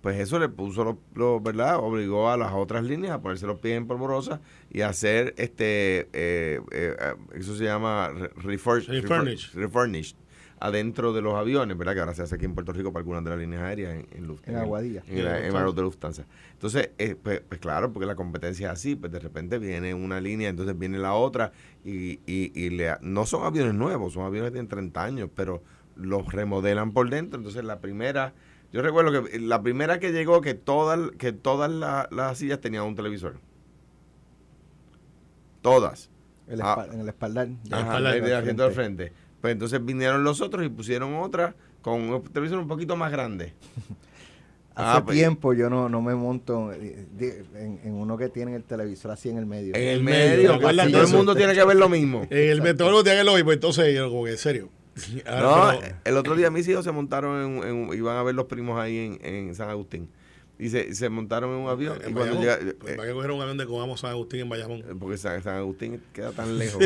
Pues 0.00 0.18
eso 0.20 0.38
le 0.38 0.48
puso, 0.48 0.84
los, 0.84 0.96
los, 1.14 1.42
¿verdad? 1.42 1.76
Obligó 1.80 2.30
a 2.30 2.36
las 2.36 2.52
otras 2.52 2.84
líneas 2.84 3.12
a 3.14 3.20
ponerse 3.20 3.46
los 3.46 3.58
pies 3.58 3.76
en 3.76 3.86
polvorosa 3.88 4.40
y 4.70 4.82
a 4.82 4.88
hacer, 4.90 5.34
este, 5.38 6.08
eh, 6.12 6.60
eh, 6.70 6.94
eso 7.34 7.56
se 7.56 7.64
llama 7.64 8.10
re- 8.10 8.30
refur- 8.34 8.86
Refurnished. 8.86 9.50
refur- 9.54 9.54
refurnished, 9.54 10.16
adentro 10.60 11.12
de 11.12 11.20
los 11.20 11.34
aviones, 11.34 11.76
¿verdad? 11.76 11.94
Que 11.94 12.00
ahora 12.00 12.14
se 12.14 12.22
hace 12.22 12.36
aquí 12.36 12.44
en 12.44 12.54
Puerto 12.54 12.72
Rico 12.72 12.92
para 12.92 13.00
algunas 13.00 13.24
de 13.24 13.30
las 13.30 13.38
líneas 13.40 13.62
aéreas 13.62 13.94
en, 13.94 14.06
en, 14.12 14.28
Luft- 14.28 14.42
En 14.46 14.56
Aguadilla. 14.56 15.02
en, 15.08 15.24
la- 15.24 15.44
en 15.46 15.52
de 15.74 15.82
Lufthansa. 15.82 16.26
Entonces, 16.52 16.90
eh, 16.98 17.16
pues, 17.20 17.40
pues 17.48 17.60
claro, 17.60 17.92
porque 17.92 18.06
la 18.06 18.14
competencia 18.14 18.68
es 18.68 18.72
así, 18.74 18.94
pues 18.94 19.10
de 19.10 19.18
repente 19.18 19.58
viene 19.58 19.94
una 19.94 20.20
línea, 20.20 20.48
entonces 20.48 20.78
viene 20.78 20.98
la 20.98 21.14
otra, 21.14 21.50
y, 21.84 22.20
y, 22.26 22.52
y 22.54 22.70
le, 22.70 22.94
no 23.02 23.26
son 23.26 23.44
aviones 23.44 23.74
nuevos, 23.74 24.12
son 24.12 24.24
aviones 24.24 24.50
que 24.50 24.54
tienen 24.54 24.68
30 24.68 25.02
años, 25.02 25.28
pero 25.34 25.62
los 25.96 26.32
remodelan 26.32 26.92
por 26.92 27.10
dentro. 27.10 27.38
Entonces, 27.38 27.64
la 27.64 27.80
primera, 27.80 28.32
yo 28.72 28.82
recuerdo 28.82 29.24
que 29.24 29.38
la 29.38 29.62
primera 29.62 29.98
que 29.98 30.12
llegó, 30.12 30.40
que 30.40 30.54
todas, 30.54 30.98
que 31.18 31.32
todas 31.32 31.70
la- 31.70 32.08
las 32.10 32.38
sillas 32.38 32.60
tenían 32.60 32.84
un 32.84 32.94
televisor. 32.94 33.36
Todas. 35.62 36.10
El 36.46 36.60
Ah. 36.62 36.86
en 36.92 37.00
el 37.00 37.08
espaldar. 37.08 37.48
Ajá, 37.70 37.80
espalda 37.82 38.12
del 38.12 38.22
del 38.24 38.34
asiento 38.34 38.62
del 38.64 38.72
frente. 38.72 39.04
frente. 39.08 39.22
Pues 39.40 39.52
entonces 39.52 39.84
vinieron 39.84 40.24
los 40.24 40.40
otros 40.40 40.64
y 40.64 40.68
pusieron 40.68 41.14
otra 41.16 41.54
con 41.82 42.00
un 42.10 42.22
televisor 42.24 42.58
un 42.58 42.68
poquito 42.68 42.96
más 42.96 43.12
grande. 43.12 43.52
Hace 44.74 44.98
Ah, 44.98 45.02
pues- 45.04 45.16
tiempo 45.16 45.52
yo 45.54 45.68
no, 45.68 45.88
no 45.88 46.00
me 46.00 46.14
monto 46.14 46.72
eh, 46.72 47.06
en, 47.56 47.80
en 47.82 47.92
uno 47.94 48.16
que 48.16 48.28
tiene 48.28 48.54
el 48.54 48.62
televisor 48.62 49.10
así 49.10 49.28
en 49.28 49.36
el 49.38 49.44
medio. 49.46 49.74
En 49.74 49.82
el 49.82 49.88
El 49.98 50.02
medio, 50.04 50.36
medio, 50.36 50.52
¿recuerdas 50.52 50.84
pues, 50.84 50.86
de 50.86 50.92
todo 50.92 51.02
el 51.10 51.16
mundo 51.16 51.34
tiene 51.34 51.54
que 51.54 51.64
ver 51.64 51.76
lo 51.76 51.88
mismo. 51.88 52.22
Eh, 52.30 52.50
el 52.52 52.62
meteorólogo 52.62 53.02
tiene 53.02 53.18
que 53.18 53.24
lo 53.24 53.34
mismo. 53.34 53.52
Entonces, 53.52 53.92
yo 53.94 54.08
como 54.08 54.24
que 54.24 54.30
en 54.32 54.38
serio. 54.38 54.68
No, 55.26 55.72
pero- 55.80 55.96
el 56.04 56.16
otro 56.16 56.34
día 56.36 56.50
mis 56.50 56.66
hijos 56.68 56.84
se 56.84 56.92
montaron 56.92 57.40
en, 57.64 57.74
un- 57.78 57.90
en 57.92 57.98
iban 57.98 58.16
a 58.16 58.22
ver 58.22 58.34
los 58.34 58.46
primos 58.46 58.78
ahí 58.80 58.98
en, 58.98 59.18
en 59.24 59.54
San 59.54 59.68
Agustín. 59.70 60.08
Y 60.60 60.70
se, 60.70 60.92
se 60.92 61.08
montaron 61.08 61.50
en 61.50 61.56
un 61.60 61.68
avión. 61.68 61.98
en 62.02 62.10
y 62.10 62.14
cuando 62.14 62.34
Bayamón, 62.36 62.42
llega- 62.64 62.74
pues, 62.80 62.92
eh, 62.92 62.96
¿Para 62.96 63.08
qué 63.08 63.14
coger 63.14 63.30
un 63.30 63.40
avión 63.40 63.58
de 63.58 63.66
Coamo 63.66 63.96
San 63.96 64.10
Agustín 64.10 64.40
en 64.40 64.48
Bayamón? 64.48 64.78
eh, 64.80 64.94
porque 64.98 65.16
San, 65.16 65.40
San 65.42 65.54
Agustín 65.54 66.02
queda 66.12 66.32
tan 66.32 66.58
lejos. 66.58 66.82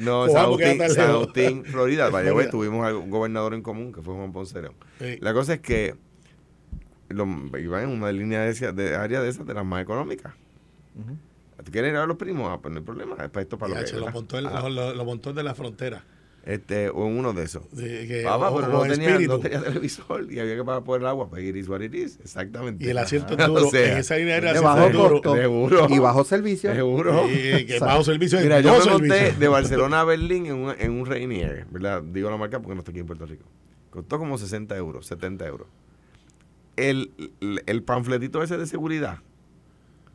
no, 0.00 0.26
San 0.28 0.36
Agustín, 0.46 0.78
tan 0.78 0.90
San 0.90 1.06
lejos. 1.06 1.22
Agustín, 1.22 1.64
Florida. 1.64 2.08
Vaya, 2.10 2.30
Florida. 2.32 2.50
tuvimos 2.50 2.92
un 2.92 3.08
gobernador 3.10 3.54
en 3.54 3.62
común 3.62 3.92
que 3.92 4.02
fue 4.02 4.14
Juan 4.14 4.32
Ponce 4.32 4.60
León. 4.60 4.74
Sí. 4.98 5.16
La 5.20 5.32
cosa 5.32 5.54
es 5.54 5.60
que 5.60 5.94
lo- 7.08 7.26
iban 7.58 7.84
en 7.84 7.88
una 7.90 8.10
línea 8.10 8.40
de, 8.40 8.50
esa- 8.50 8.72
de 8.72 8.96
área 8.96 9.20
de 9.20 9.28
esas 9.28 9.46
de 9.46 9.54
las 9.54 9.64
más 9.64 9.82
económicas. 9.82 10.34
¿Tú 11.64 11.70
quieres 11.72 11.90
ir 11.90 11.96
a 11.96 12.00
ver 12.00 12.08
los 12.08 12.16
primos? 12.16 12.48
Ah, 12.52 12.58
pues 12.60 12.72
no 12.72 12.78
hay 12.80 12.84
problema. 12.84 13.14
Es 13.22 13.30
para 13.30 13.42
esto, 13.42 13.58
para 13.58 13.74
lo 13.74 13.78
que 13.80 13.84
che, 13.86 13.92
lo, 13.94 14.00
¿verdad? 14.06 14.14
montó 14.14 14.38
el- 14.38 14.46
Ah, 14.46 14.62
lo- 14.62 14.68
lo- 14.70 14.94
lo 14.94 15.04
montó 15.04 15.30
el 15.30 15.36
de 15.36 15.42
la 15.42 15.54
frontera. 15.54 16.04
Este, 16.46 16.88
o 16.88 17.06
en 17.06 17.18
uno 17.18 17.32
de 17.34 17.42
esos. 17.44 17.68
De- 17.76 18.06
que- 18.06 18.22
Papá, 18.22 18.50
o- 18.50 18.56
pero 18.56 18.68
o 18.68 18.86
no 18.86 18.92
en 18.92 18.98
tenía, 19.00 19.18
no 19.26 19.38
tenía 19.40 19.60
televisor 19.62 20.32
y 20.32 20.38
había 20.38 20.54
que 20.56 20.64
pagar 20.64 20.84
por 20.84 21.00
el 21.00 21.06
agua. 21.06 21.28
Pues 21.28 21.42
iris 21.42 21.68
what 21.68 21.80
it 21.82 21.92
is. 21.94 22.18
Exactamente. 22.22 22.84
Y 22.84 22.88
el 22.88 22.98
asiento 22.98 23.34
O 23.38 23.46
duro. 23.48 23.68
sea, 23.70 23.92
en 23.92 23.98
esa 23.98 24.16
línea 24.16 24.34
aérea 24.36 24.52
de 24.54 24.60
bajo 24.60 24.92
costo. 24.92 25.34
Seguro. 25.36 25.86
Y 25.90 25.98
bajo 25.98 26.24
servicio. 26.24 26.72
Seguro. 26.72 27.28
Y 27.28 27.66
que 27.66 27.78
bajo 27.80 28.02
servicio 28.04 28.40
Mira, 28.40 28.60
yo 28.60 28.78
me 28.78 28.92
monté 28.92 29.32
de 29.32 29.48
Barcelona 29.48 30.00
a 30.00 30.04
Berlín 30.04 30.46
en 30.46 30.54
un, 30.54 30.74
en 30.78 30.92
un 30.92 31.04
Rainier, 31.04 31.66
¿verdad? 31.70 32.00
Digo 32.02 32.30
la 32.30 32.36
marca 32.36 32.60
porque 32.60 32.74
no 32.74 32.80
estoy 32.80 32.92
aquí 32.92 33.00
en 33.00 33.06
Puerto 33.06 33.26
Rico. 33.26 33.44
Costó 33.90 34.18
como 34.18 34.38
60 34.38 34.76
euros, 34.76 35.06
70 35.06 35.46
euros. 35.46 35.66
El, 36.76 37.10
el, 37.40 37.62
el 37.66 37.82
panfletito 37.82 38.42
ese 38.42 38.56
de 38.58 38.66
seguridad, 38.66 39.18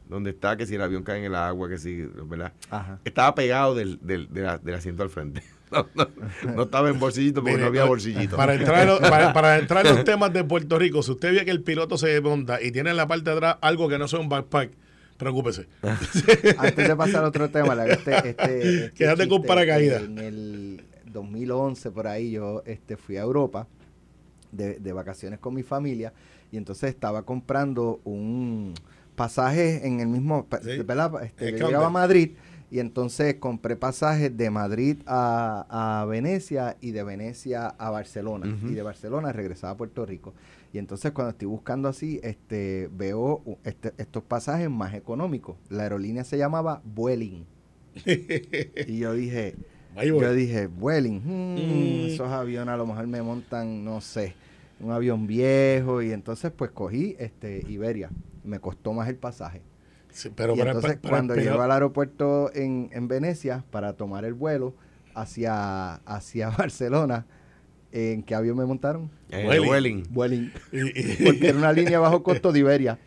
donde 0.08 0.30
está 0.30 0.56
que 0.56 0.66
si 0.68 0.76
el 0.76 0.82
avión 0.82 1.04
cae 1.04 1.18
en 1.20 1.26
el 1.26 1.36
agua, 1.36 1.68
que 1.68 1.78
si, 1.80 2.04
¿verdad? 2.26 2.54
Ajá. 2.70 3.00
Estaba 3.04 3.34
pegado 3.36 3.74
del, 3.76 4.00
del, 4.02 4.32
de 4.32 4.42
la- 4.44 4.58
del 4.60 4.76
asiento 4.76 5.02
al 5.04 5.10
frente. 5.10 5.42
No, 5.96 6.08
no, 6.44 6.54
no 6.56 6.63
estaba 6.63 6.90
en 6.90 7.00
bolsillito 7.00 7.42
porque 7.42 7.51
Mire, 7.51 7.62
no 7.63 7.68
había 7.70 7.86
bolsillito. 7.86 8.36
Para 8.36 8.56
entrar, 8.56 8.82
en 8.82 8.88
los- 8.88 9.00
para, 9.00 9.32
para 9.34 9.58
entrar 9.58 9.86
en 9.88 9.96
los 9.96 10.04
temas 10.06 10.34
de 10.34 10.44
Puerto 10.44 10.78
Rico, 10.78 11.01
si 11.01 11.12
usted 11.12 11.34
ve 11.34 11.46
que 11.46 11.51
el 11.51 11.62
piloto 11.63 11.98
se 11.98 12.20
monta 12.22 12.62
y 12.62 12.72
tiene 12.72 12.90
en 12.92 12.98
la 12.98 13.08
parte 13.08 13.30
de 13.30 13.36
atrás 13.38 13.56
algo 13.62 13.88
que 13.88 13.98
no 13.98 14.08
sea 14.08 14.20
un 14.20 14.28
backpack, 14.30 14.72
preocúpese. 15.18 15.68
Antes 16.58 16.88
de 16.88 16.96
pasar 16.96 17.24
a 17.24 17.28
otro 17.28 17.50
tema, 17.50 17.74
la- 17.75 17.88
este, 17.88 18.16
este, 18.30 18.32
este 18.86 18.92
Quédate 18.94 19.28
con 19.28 19.44
paracaídas. 19.44 20.04
En 20.04 20.18
el 20.20 20.84
2011, 21.06 21.92
por 21.92 22.08
ahí, 22.08 22.32
yo 22.32 22.63
este, 22.66 22.98
fui 22.98 23.18
a 23.18 23.22
Europa 23.22 23.68
de, 24.51 24.80
de 24.80 24.94
vacaciones 24.94 25.40
con 25.40 25.54
mi 25.54 25.63
familia 25.63 26.12
y 26.51 26.58
entonces 26.58 26.90
estaba 26.90 27.24
comprando 27.24 28.01
un 28.04 28.74
pasaje 29.16 29.86
en 29.88 30.00
el 30.01 30.08
mismo, 30.08 30.48
Sí. 30.63 30.80
¿verdad? 30.84 31.24
Este, 31.24 31.50
El 31.50 31.58
yo 31.60 31.68
llegaba 31.68 31.88
a. 31.88 31.90
Madrid 31.92 32.32
Y 32.72 32.80
entonces 32.80 33.36
compré 33.36 33.75
pasajes 33.75 34.36
de 34.38 34.50
Madrid 34.50 34.98
a, 35.06 36.01
a 36.01 36.06
Venecia 36.06 36.78
y 36.80 36.92
de 36.92 37.04
Venecia 37.04 37.68
a 37.68 37.90
Barcelona. 37.90 38.58
Y 38.63 38.74
de 38.74 38.82
Barcelona 38.82 39.34
regresaba 39.34 39.74
a 39.74 39.78
Puerto 39.78 40.06
Rico. 40.06 40.34
Y 40.72 40.78
entonces 40.78 41.12
cuando 41.12 41.32
estoy 41.32 41.50
buscando 41.50 41.90
así, 41.90 42.22
este, 42.24 42.90
veo 42.94 43.42
este- 43.66 43.92
estos 43.98 44.24
pasajes 44.24 44.70
más 44.70 44.94
económicos. 44.94 45.58
La 45.70 45.84
aerolínea 45.84 46.24
se 46.24 46.38
llamaba 46.38 46.82
Vueling. 46.86 47.44
y 48.88 48.98
yo 49.00 49.13
dije, 49.13 49.56
yo 50.22 50.34
dije, 50.34 50.68
Vueling, 50.68 51.20
hmm, 51.20 51.56
Mm. 51.56 52.06
esos 52.08 52.30
aviones 52.30 52.74
a 52.74 52.78
lo 52.78 52.86
mejor 52.86 53.06
me 53.08 53.22
montan, 53.22 53.84
no 53.84 54.00
sé, 54.00 54.34
un 54.80 54.92
avión 54.92 55.28
viejo. 55.28 56.01
Y 56.01 56.13
entonces 56.13 56.51
pues 56.56 56.72
cogí 56.72 57.16
este 57.20 57.66
Iberia. 57.68 58.10
Me 58.46 58.60
costó 58.60 58.94
más 58.94 59.10
el 59.10 59.18
pasaje. 59.18 59.62
Sí, 60.12 60.30
pero 60.36 60.53
y 60.56 60.60
para- 60.60 60.72
entonces 60.72 60.98
para- 61.00 61.10
cuando 61.10 61.34
pero- 61.36 61.50
llego 61.51 61.62
al 61.62 61.72
aeropuerto 61.72 62.51
en, 62.53 62.89
en 62.94 63.08
Venecia 63.08 63.63
para 63.72 63.94
tomar 63.94 64.25
el 64.25 64.34
vuelo 64.34 64.74
hacia, 65.15 65.96
hacia 65.96 66.50
Barcelona, 66.58 67.25
¿en 67.91 68.24
qué 68.24 68.36
avión 68.36 68.58
me 68.58 68.65
montaron? 68.65 69.10
En 69.30 69.46
Vueling. 69.46 69.63
el 69.63 69.70
Welling. 69.70 70.03
Vueling. 70.12 70.51
y, 70.72 71.00
y- 71.00 71.25
Porque 71.25 71.48
era 71.50 71.58
una 71.58 71.74
línea 71.74 72.00
bajo 72.00 72.24
costo 72.24 72.51
de 72.51 72.60
Iberia. 72.60 73.00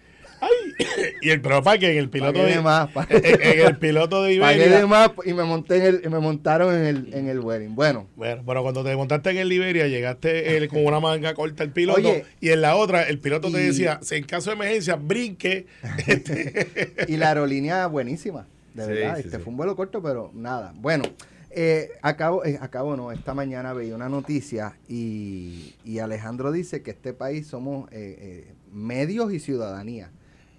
Y 1.22 1.30
el 1.30 1.40
pero 1.40 1.62
para 1.62 1.78
que 1.78 1.92
en 1.92 1.98
el 1.98 2.10
piloto 2.10 2.42
de, 2.44 2.60
más, 2.60 2.88
en, 3.08 3.24
en 3.24 3.66
el 3.66 3.78
piloto 3.78 4.22
de 4.22 4.34
Iberia 4.34 4.78
de 4.80 4.86
más 4.86 5.10
y 5.24 5.32
me 5.32 5.44
monté 5.44 5.76
en 5.76 5.82
el, 5.82 6.02
y 6.04 6.08
me 6.08 6.18
montaron 6.18 6.74
en 6.74 6.84
el, 6.84 7.14
en 7.14 7.28
el 7.28 7.40
Vueling. 7.40 7.74
Bueno, 7.74 8.08
Bueno, 8.16 8.42
pero 8.46 8.62
cuando 8.62 8.82
te 8.84 8.94
montaste 8.96 9.30
en 9.30 9.38
el 9.38 9.48
Liberia, 9.48 9.86
llegaste 9.86 10.56
eh, 10.62 10.68
con 10.68 10.84
una 10.84 11.00
manga 11.00 11.34
corta 11.34 11.62
el 11.62 11.70
piloto 11.70 11.98
Oye, 12.00 12.24
y 12.40 12.50
en 12.50 12.60
la 12.60 12.76
otra 12.76 13.02
el 13.04 13.18
piloto 13.18 13.50
te 13.50 13.58
decía, 13.58 14.00
si 14.02 14.16
en 14.16 14.24
caso 14.24 14.50
de 14.50 14.56
emergencia, 14.56 14.96
brinque. 14.96 15.66
y 17.08 17.16
la 17.16 17.28
aerolínea 17.28 17.86
buenísima, 17.86 18.46
de 18.74 18.84
Sí, 18.84 18.90
verdad. 18.90 19.14
sí, 19.16 19.22
este 19.26 19.36
sí. 19.36 19.42
fue 19.42 19.50
un 19.50 19.56
vuelo 19.56 19.76
corto, 19.76 20.02
pero 20.02 20.30
nada. 20.34 20.72
Bueno, 20.76 21.04
eh, 21.50 21.90
acabo, 22.02 22.44
eh, 22.44 22.58
acabo 22.60 22.96
no, 22.96 23.12
esta 23.12 23.32
mañana 23.34 23.72
veía 23.72 23.94
una 23.94 24.08
noticia 24.08 24.76
y, 24.88 25.74
y 25.84 26.00
Alejandro 26.00 26.50
dice 26.50 26.82
que 26.82 26.90
este 26.90 27.12
país 27.12 27.46
somos 27.46 27.88
eh, 27.92 28.16
eh, 28.48 28.52
medios 28.72 29.32
y 29.32 29.38
ciudadanía, 29.38 30.10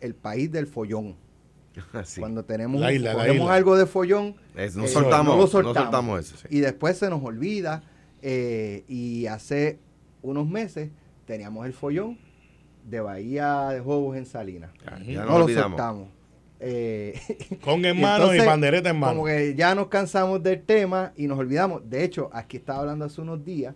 el 0.05 0.15
país 0.15 0.51
del 0.51 0.67
follón. 0.67 1.15
Cuando 2.19 2.45
tenemos, 2.45 2.79
La 2.79 2.93
isla, 2.93 3.12
algo 3.53 3.75
de 3.75 3.85
follón, 3.85 4.35
Es- 4.55 4.75
no, 4.77 4.85
eh, 4.85 4.88
soltamos, 4.88 5.33
no 5.35 5.41
lo 5.41 5.63
no 5.63 5.74
soltamos. 5.74 6.19
eso. 6.21 6.38
sí. 6.38 6.47
y 6.50 6.59
después 6.59 6.97
se 6.97 7.09
nos 7.09 7.21
olvida. 7.24 7.83
eh, 8.21 8.83
y 8.88 9.27
hace 9.27 9.77
unos 10.21 10.47
meses 10.47 10.89
teníamos 11.27 11.65
el 11.65 11.74
follón 11.74 12.17
de 12.89 13.00
Bahía 13.01 13.69
de 13.69 13.79
Jobos 13.81 14.15
en 14.17 14.25
Salinas. 14.25 14.71
Ya, 14.85 14.95
Ujú. 14.95 15.12
ya 15.12 15.25
no 15.25 15.38
lo 15.39 15.45
olvidamos. 15.45 15.69
soltamos. 15.71 16.07
Eh, 16.59 17.19
Con 17.62 17.83
en 17.85 17.97
y 17.97 18.01
mano 18.01 18.24
y 18.25 18.29
entonces, 18.29 18.45
pandereta 18.45 18.89
en 18.89 19.00
mano. 19.00 19.13
Como 19.15 19.25
que 19.27 19.53
ya 19.55 19.75
nos 19.75 19.88
cansamos 19.88 20.41
del 20.41 20.62
tema 20.63 21.12
y 21.17 21.27
nos 21.27 21.38
olvidamos. 21.38 21.88
De 21.89 22.03
hecho, 22.03 22.29
aquí 22.33 22.57
estaba 22.57 22.79
hablando 22.79 23.05
hace 23.05 23.19
unos 23.21 23.43
días 23.43 23.75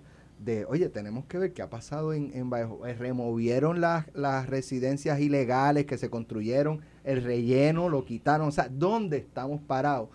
de, 0.50 0.66
oye, 0.66 0.90
tenemos 0.90 1.26
que 1.26 1.38
ver 1.38 1.54
qué 1.54 1.62
ha 1.62 1.70
pasado 1.70 2.14
en, 2.14 2.32
en 2.34 2.50
Vallejo. 2.50 2.86
Eh, 2.88 2.94
Removieron 2.94 3.82
las, 3.82 4.06
las 4.14 4.48
residencias 4.50 5.20
ilegales 5.20 5.86
que 5.86 5.98
se 5.98 6.10
construyeron, 6.10 6.82
el 7.04 7.24
relleno 7.24 7.90
lo 7.90 8.06
quitaron. 8.06 8.48
O 8.48 8.52
sea, 8.52 8.68
¿dónde 8.70 9.18
estamos 9.18 9.62
parados? 9.62 10.10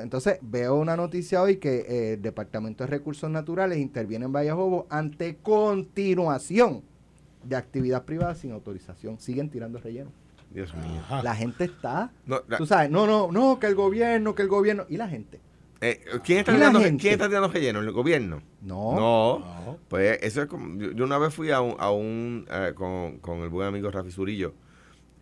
Entonces, 0.00 0.38
veo 0.42 0.76
una 0.76 0.96
noticia 0.96 1.40
hoy 1.40 1.56
que 1.56 1.78
eh, 1.88 2.12
el 2.14 2.22
Departamento 2.22 2.84
de 2.84 2.88
Recursos 2.90 3.30
Naturales 3.30 3.78
interviene 3.78 4.26
en 4.26 4.32
Vallejobo 4.32 4.86
ante 4.90 5.36
continuación 5.36 6.82
de 7.44 7.56
actividad 7.56 8.04
privada 8.04 8.34
sin 8.34 8.52
autorización. 8.52 9.18
Siguen 9.18 9.48
tirando 9.48 9.78
relleno. 9.78 10.10
Dios 10.52 10.74
mío. 10.74 11.02
La 11.22 11.34
gente 11.34 11.64
está, 11.64 12.10
No, 12.26 12.40
la- 12.48 12.56
tú 12.58 12.66
sabes, 12.66 12.90
no, 12.90 13.06
no, 13.06 13.30
no, 13.32 13.58
que 13.58 13.66
el 13.66 13.74
gobierno, 13.74 14.34
que 14.34 14.42
el 14.42 14.48
gobierno. 14.48 14.84
¿Y 14.88 14.96
la 14.96 15.08
gente? 15.08 15.40
Eh, 15.80 16.00
¿quién, 16.24 16.38
está 16.40 16.52
¿Y 16.52 16.58
la 16.58 16.70
tirando? 16.70 16.98
¿Quién 16.98 17.12
está 17.12 17.28
tirando 17.28 17.48
relleno? 17.48 17.80
¿El 17.80 17.92
gobierno? 17.92 18.42
No. 18.62 18.94
No. 18.94 19.38
No. 19.38 19.78
Pues 19.88 20.18
eso 20.22 20.42
es 20.42 20.48
como. 20.48 20.78
Yo, 20.80 20.92
yo 20.92 21.04
una 21.04 21.18
vez 21.18 21.32
fui 21.34 21.50
a 21.50 21.60
un. 21.60 21.76
A 21.78 21.90
un 21.90 22.46
eh, 22.50 22.72
con, 22.74 23.18
con 23.18 23.40
el 23.40 23.48
buen 23.48 23.68
amigo 23.68 23.90
Rafi 23.90 24.10
Zurillo 24.10 24.54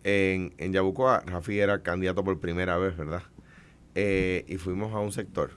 en, 0.03 0.53
en 0.57 0.73
Yabucoa. 0.73 1.23
Rafi 1.25 1.59
era 1.59 1.83
candidato 1.83 2.23
por 2.23 2.39
primera 2.39 2.77
vez, 2.77 2.97
¿verdad? 2.97 3.23
Eh, 3.95 4.45
y 4.47 4.57
fuimos 4.57 4.93
a 4.93 4.99
un 4.99 5.11
sector. 5.11 5.51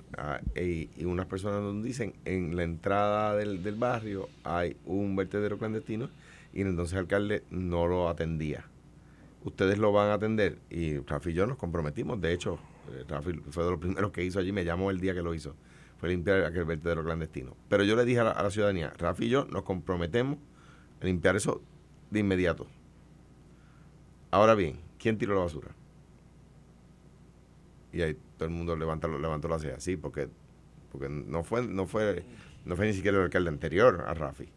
y, 0.56 0.90
y 0.96 1.04
unas 1.04 1.26
personas 1.26 1.60
nos 1.62 1.82
dicen: 1.82 2.14
en 2.24 2.56
la 2.56 2.64
entrada 2.64 3.36
del, 3.36 3.62
del 3.62 3.76
barrio 3.76 4.28
hay 4.44 4.76
un 4.86 5.16
vertedero 5.16 5.58
clandestino. 5.58 6.10
Y 6.52 6.62
entonces 6.62 6.94
el 6.94 7.00
alcalde 7.00 7.44
no 7.50 7.86
lo 7.86 8.08
atendía. 8.08 8.64
Ustedes 9.44 9.78
lo 9.78 9.92
van 9.92 10.08
a 10.08 10.14
atender. 10.14 10.58
Y 10.68 10.98
Rafi 10.98 11.30
y 11.30 11.34
yo 11.34 11.46
nos 11.46 11.56
comprometimos. 11.56 12.20
De 12.20 12.32
hecho, 12.32 12.58
Rafi 13.08 13.32
fue 13.50 13.64
de 13.64 13.70
los 13.70 13.80
primeros 13.80 14.10
que 14.12 14.24
hizo 14.24 14.38
allí. 14.38 14.52
Me 14.52 14.64
llamó 14.64 14.90
el 14.90 15.00
día 15.00 15.14
que 15.14 15.22
lo 15.22 15.34
hizo 15.34 15.54
fue 16.00 16.08
limpiar 16.08 16.44
aquel 16.44 16.64
vertedero 16.64 17.04
clandestino. 17.04 17.54
Pero 17.68 17.84
yo 17.84 17.94
le 17.94 18.06
dije 18.06 18.20
a 18.20 18.24
la, 18.24 18.30
a 18.30 18.42
la 18.42 18.50
ciudadanía, 18.50 18.90
Rafi 18.96 19.26
y 19.26 19.28
yo 19.28 19.44
nos 19.44 19.64
comprometemos 19.64 20.38
a 21.00 21.04
limpiar 21.04 21.36
eso 21.36 21.60
de 22.10 22.20
inmediato. 22.20 22.66
Ahora 24.30 24.54
bien, 24.54 24.80
¿quién 24.98 25.18
tiró 25.18 25.34
la 25.34 25.42
basura? 25.42 25.68
Y 27.92 28.00
ahí 28.00 28.16
todo 28.38 28.48
el 28.48 28.54
mundo 28.54 28.76
levantó, 28.76 29.08
levantó 29.08 29.48
la 29.48 29.58
ceja, 29.58 29.78
sí, 29.78 29.96
porque, 29.96 30.30
porque 30.90 31.10
no 31.10 31.44
fue, 31.44 31.66
no 31.66 31.86
fue, 31.86 32.24
no 32.64 32.76
fue 32.76 32.86
ni 32.86 32.94
siquiera 32.94 33.18
el 33.18 33.24
alcalde 33.24 33.50
anterior 33.50 34.04
a 34.06 34.14
Rafi. 34.14 34.48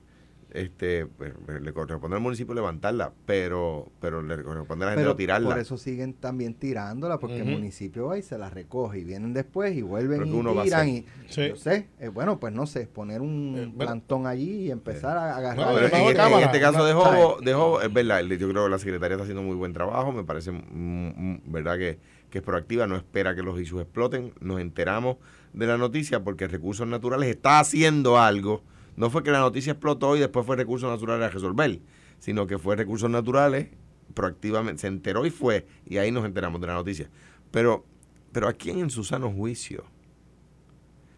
Este, 0.53 1.07
pues, 1.07 1.33
le 1.61 1.73
corresponde 1.73 2.15
al 2.15 2.21
municipio 2.21 2.53
levantarla, 2.53 3.11
pero, 3.25 3.91
pero 3.99 4.21
le 4.21 4.43
corresponde 4.43 4.85
a 4.85 4.89
la 4.89 4.91
gente 4.91 5.01
Pero 5.01 5.09
no 5.13 5.15
tirarla. 5.15 5.49
por 5.49 5.57
eso 5.57 5.77
siguen 5.77 6.13
también 6.13 6.53
tirándola, 6.53 7.17
porque 7.19 7.39
el 7.39 7.45
municipio 7.45 8.05
va 8.05 8.19
y 8.19 8.21
se 8.21 8.37
la 8.37 8.51
recoge 8.51 8.99
y 8.99 9.03
vienen 9.03 9.33
después 9.33 9.75
y 9.75 9.81
vuelven 9.81 10.19
Pero 10.29 10.53
¿qué 10.53 10.59
y 10.59 10.63
tiran. 10.63 10.89
Y, 10.89 11.05
Sí. 11.27 11.49
Yo 11.49 11.55
sé, 11.55 11.87
eh, 11.99 12.09
bueno, 12.09 12.39
pues 12.39 12.53
no 12.53 12.67
sé, 12.67 12.85
poner 12.85 13.21
un 13.21 13.55
Eh, 13.57 13.61
bueno. 13.65 13.77
plantón 13.77 14.27
allí 14.27 14.67
y 14.67 14.71
empezar 14.71 15.17
a 15.17 15.35
agarrar. 15.37 15.65
No, 15.73 15.77
en, 15.79 15.85
este, 15.85 16.13
cámara. 16.15 16.37
en 16.37 16.43
este 16.43 16.59
caso 16.61 16.85
de 16.85 16.93
Jobo, 16.93 17.41
de 17.41 17.53
Jobo, 17.53 17.81
es 17.81 17.91
verdad, 17.91 18.21
yo 18.21 18.49
creo 18.49 18.65
que 18.65 18.69
la 18.69 18.77
secretaria 18.77 19.15
está 19.15 19.23
haciendo 19.23 19.41
muy 19.41 19.55
buen 19.55 19.73
trabajo, 19.73 20.11
me 20.11 20.23
parece 20.23 20.51
mm, 20.51 20.61
mm, 20.67 21.41
verdad 21.51 21.79
que, 21.79 21.97
que 22.29 22.37
es 22.37 22.43
proactiva, 22.43 22.85
no 22.85 22.95
espera 22.95 23.33
que 23.33 23.41
los 23.41 23.59
issues 23.59 23.81
exploten, 23.81 24.33
nos 24.39 24.59
enteramos 24.59 25.17
de 25.53 25.65
la 25.65 25.77
noticia 25.77 26.23
porque 26.23 26.47
Recursos 26.47 26.85
Naturales 26.87 27.29
está 27.29 27.59
haciendo 27.59 28.19
algo, 28.19 28.61
no 28.95 29.09
fue 29.09 29.23
que 29.23 29.31
la 29.31 29.39
noticia 29.39 29.71
explotó 29.73 30.15
y 30.15 30.19
después 30.19 30.45
fue 30.45 30.55
Recursos 30.55 30.89
Naturales 30.89 31.27
a 31.27 31.29
resolver, 31.31 31.79
sino 32.19 32.47
que 32.47 32.57
fue 32.57 32.75
Recursos 32.75 33.09
Naturales 33.09 33.69
proactivamente, 34.13 34.81
se 34.81 34.87
enteró 34.87 35.25
y 35.25 35.29
fue, 35.29 35.65
y 35.85 35.97
ahí 35.97 36.11
nos 36.11 36.25
enteramos 36.25 36.61
de 36.61 36.67
la 36.67 36.73
noticia. 36.73 37.09
Pero, 37.51 37.85
pero 38.31 38.47
¿a 38.47 38.53
quién 38.53 38.79
en 38.79 38.89
su 38.89 39.03
sano 39.03 39.31
juicio 39.31 39.83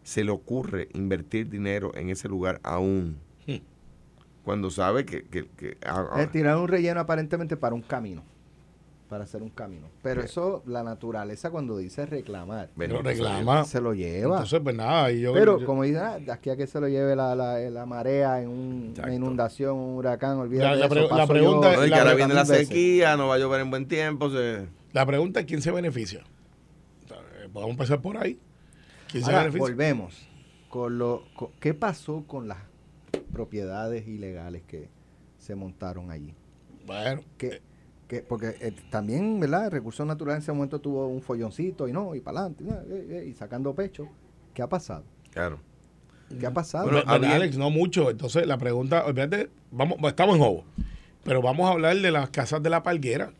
se 0.03 0.23
le 0.23 0.31
ocurre 0.31 0.87
invertir 0.93 1.49
dinero 1.49 1.91
en 1.95 2.09
ese 2.09 2.27
lugar 2.29 2.59
aún? 2.63 3.17
Hmm. 3.47 3.57
Cuando 4.43 4.69
sabe 4.69 5.05
que... 5.05 5.23
que, 5.23 5.47
que- 5.57 5.77
ah, 5.85 6.07
ah, 6.11 6.21
Es 6.21 6.31
tirar 6.31 6.57
un 6.57 6.67
relleno 6.67 6.99
aparentemente 6.99 7.57
para 7.57 7.75
un 7.75 7.81
camino. 7.81 8.23
Para 9.09 9.25
hacer 9.25 9.43
un 9.43 9.49
camino. 9.51 9.87
Pero 10.01 10.21
eso, 10.23 10.63
la 10.65 10.81
naturaleza 10.81 11.51
cuando 11.51 11.77
dice 11.77 12.07
reclamar, 12.07 12.69
Pero 12.75 13.03
reclama. 13.03 13.63
se 13.63 13.79
lo 13.79 13.93
lleva. 13.93 14.37
Entonces, 14.37 14.59
pues 14.63 14.75
nada. 14.75 15.11
Y 15.11 15.21
yo, 15.21 15.31
Pero 15.31 15.59
yo- 15.59 15.65
como 15.67 15.83
dice, 15.83 15.99
ah, 15.99 16.17
de 16.17 16.31
aquí 16.31 16.49
a 16.49 16.55
que 16.57 16.65
se 16.65 16.79
lo 16.79 16.87
lleve 16.87 17.15
la, 17.15 17.35
la, 17.35 17.59
la 17.59 17.85
marea 17.85 18.41
en 18.41 18.49
un- 18.49 18.93
una 18.97 19.13
inundación, 19.13 19.75
un 19.77 19.95
huracán, 19.97 20.37
olvídate 20.37 20.69
La- 20.71 20.75
la 20.75 20.83
de 20.85 20.89
pre- 20.89 21.05
eso, 21.05 21.09
la 21.15 21.21
paso 21.21 21.33
pregunta 21.33 21.71
yo 21.73 21.79
No, 21.81 21.85
y 21.85 21.89
que 21.89 21.95
ahora 21.95 22.13
viene 22.15 22.33
la 22.33 22.43
veces. 22.45 22.67
sequía, 22.67 23.15
no 23.15 23.27
va 23.27 23.35
a 23.35 23.37
llover 23.37 23.61
en 23.61 23.69
buen 23.69 23.87
tiempo. 23.87 24.31
se- 24.31 24.67
la 24.91 25.05
pregunta 25.05 25.41
es: 25.41 25.45
¿quién 25.45 25.61
se 25.61 25.69
beneficia? 25.71 26.21
Eh, 27.11 27.47
Vamos 27.53 27.67
a 27.69 27.71
empezar 27.73 28.01
por 28.01 28.17
ahí. 28.17 28.39
¿Quién 29.11 29.23
se 29.23 29.31
beneficia? 29.31 29.59
volvemos. 29.59 30.27
Con 30.67 30.97
lo, 30.97 31.25
con- 31.35 31.51
¿Qué 31.59 31.75
pasó 31.75 32.23
con 32.25 32.47
las 32.47 32.57
propiedades 33.31 34.07
ilegales 34.07 34.63
que 34.63 34.89
se 35.37 35.53
montaron 35.55 36.09
allí? 36.11 36.33
Bueno, 36.87 37.21
Que, 37.37 37.61
que, 38.07 38.21
porque 38.21 38.55
eh, 38.59 38.73
también, 38.89 39.39
¿verdad? 39.39 39.71
Recursos 39.71 40.05
Naturales 40.05 40.37
en 40.39 40.43
ese 40.43 40.51
momento 40.51 40.79
tuvo 40.79 41.07
un 41.07 41.21
folloncito 41.21 41.87
y 41.87 41.93
no, 41.93 42.13
y 42.15 42.19
para 42.21 42.41
adelante, 42.41 43.25
y 43.27 43.33
sacando 43.33 43.73
pecho. 43.73 44.07
¿Qué 44.53 44.61
ha 44.61 44.69
pasado? 44.69 45.03
Claro. 45.31 45.59
¿Qué 46.39 46.45
ha 46.45 46.53
pasado? 46.53 46.85
Bueno, 46.85 47.03
había- 47.07 47.35
Alex, 47.35 47.57
no 47.57 47.69
mucho. 47.69 48.09
Entonces, 48.09 48.47
la 48.47 48.57
pregunta, 48.57 49.05
olvídate, 49.05 49.49
vamos, 49.71 49.97
estamos 50.05 50.35
en 50.35 50.41
Jobo, 50.41 50.65
pero 51.23 51.41
vamos 51.41 51.67
a 51.69 51.73
hablar 51.73 51.95
de 51.97 52.11
las 52.11 52.29
casas 52.29 52.61
de 52.63 52.69
la 52.69 52.83
palguera. 52.83 53.31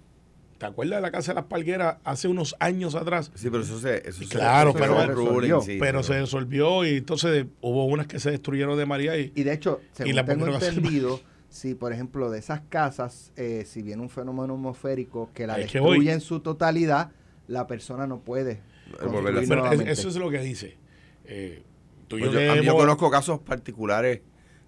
¿Te 0.58 0.66
acuerdas 0.68 0.98
de 0.98 1.02
la 1.02 1.12
casa 1.12 1.34
de 1.34 1.36
las 1.36 1.46
palgueras 1.46 1.98
hace 2.06 2.28
unos 2.30 2.56
años 2.60 2.96
atrás? 2.96 3.30
Sí, 3.36 3.50
pero 3.50 3.64
eso 3.64 3.78
se... 3.78 4.08
Eso 4.08 4.24
se- 4.24 4.30
Claro, 4.30 4.70
eso 4.70 4.80
pero 4.80 5.00
se 5.02 5.08
resolvió. 5.08 5.62
sí, 5.62 5.78
pero 5.80 6.02
se 6.02 6.20
resolvió 6.22 6.86
y 6.86 6.98
entonces 6.98 7.46
hubo 7.62 7.86
unas 7.86 8.08
que 8.08 8.20
se 8.20 8.32
destruyeron 8.32 8.78
de 8.78 8.86
María 8.86 9.18
y 9.18 9.34
Y 9.36 9.44
de 9.44 9.52
hecho, 9.54 9.82
según 9.92 10.16
la 10.16 10.24
tengo 10.26 10.48
entendido, 10.48 11.20
si 11.56 11.74
por 11.74 11.94
ejemplo 11.94 12.30
de 12.30 12.40
esas 12.40 12.62
casas, 12.68 13.32
eh, 13.38 13.64
si 13.66 13.82
viene 13.82 14.02
un 14.02 14.10
fenómeno 14.10 14.56
atmosférico 14.56 15.30
que 15.34 15.48
la 15.48 15.58
es 15.58 15.72
destruye 15.72 16.12
en 16.12 16.20
su 16.20 16.42
totalidad, 16.42 17.12
la 17.48 17.66
persona 17.66 18.06
no 18.08 18.20
puede. 18.20 18.60
Pero 19.00 19.72
eso 19.72 20.10
es 20.10 20.16
lo 20.18 20.30
que 20.30 20.40
dice. 20.40 20.76
Eh, 21.24 21.64
tú 22.10 22.18
Pues 22.20 22.32
yo 22.32 22.40
yo, 22.42 22.52
a 22.52 22.56
mí 22.56 22.66
yo 22.66 22.76
conozco 22.76 23.10
casos 23.10 23.40
particulares 23.40 24.20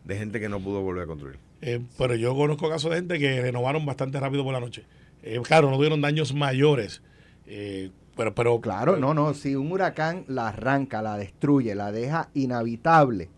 de 0.05 0.17
gente 0.17 0.39
que 0.39 0.47
no 0.47 0.61
pudo 0.61 0.81
volver 0.81 1.03
a 1.03 1.07
construir. 1.07 1.37
eh, 1.61 1.81
pero 1.97 2.15
yo 2.15 2.33
conozco 2.35 2.69
casos 2.69 2.89
de 2.91 2.97
gente 2.97 3.19
que 3.19 3.41
renovaron 3.41 3.85
bastante 3.85 4.19
rápido 4.19 4.43
por 4.45 4.53
la 4.53 4.61
noche. 4.61 4.85
Eh, 5.23 5.41
claro, 5.43 5.69
no 5.69 5.75
tuvieron 5.75 5.99
daños 5.99 6.33
mayores. 6.33 7.01
Eh, 7.47 7.91
Pero, 8.15 8.33
pero 8.33 8.61
Claro, 8.61 8.95
no, 8.97 9.13
no. 9.13 9.33
Si 9.33 9.55
un 9.55 9.71
huracán 9.71 10.23
la 10.27 10.47
arranca, 10.47 11.01
la 11.01 11.17
destruye, 11.17 11.75
la 11.75 11.91
deja 11.91 12.29
inhabitable. 12.33 13.29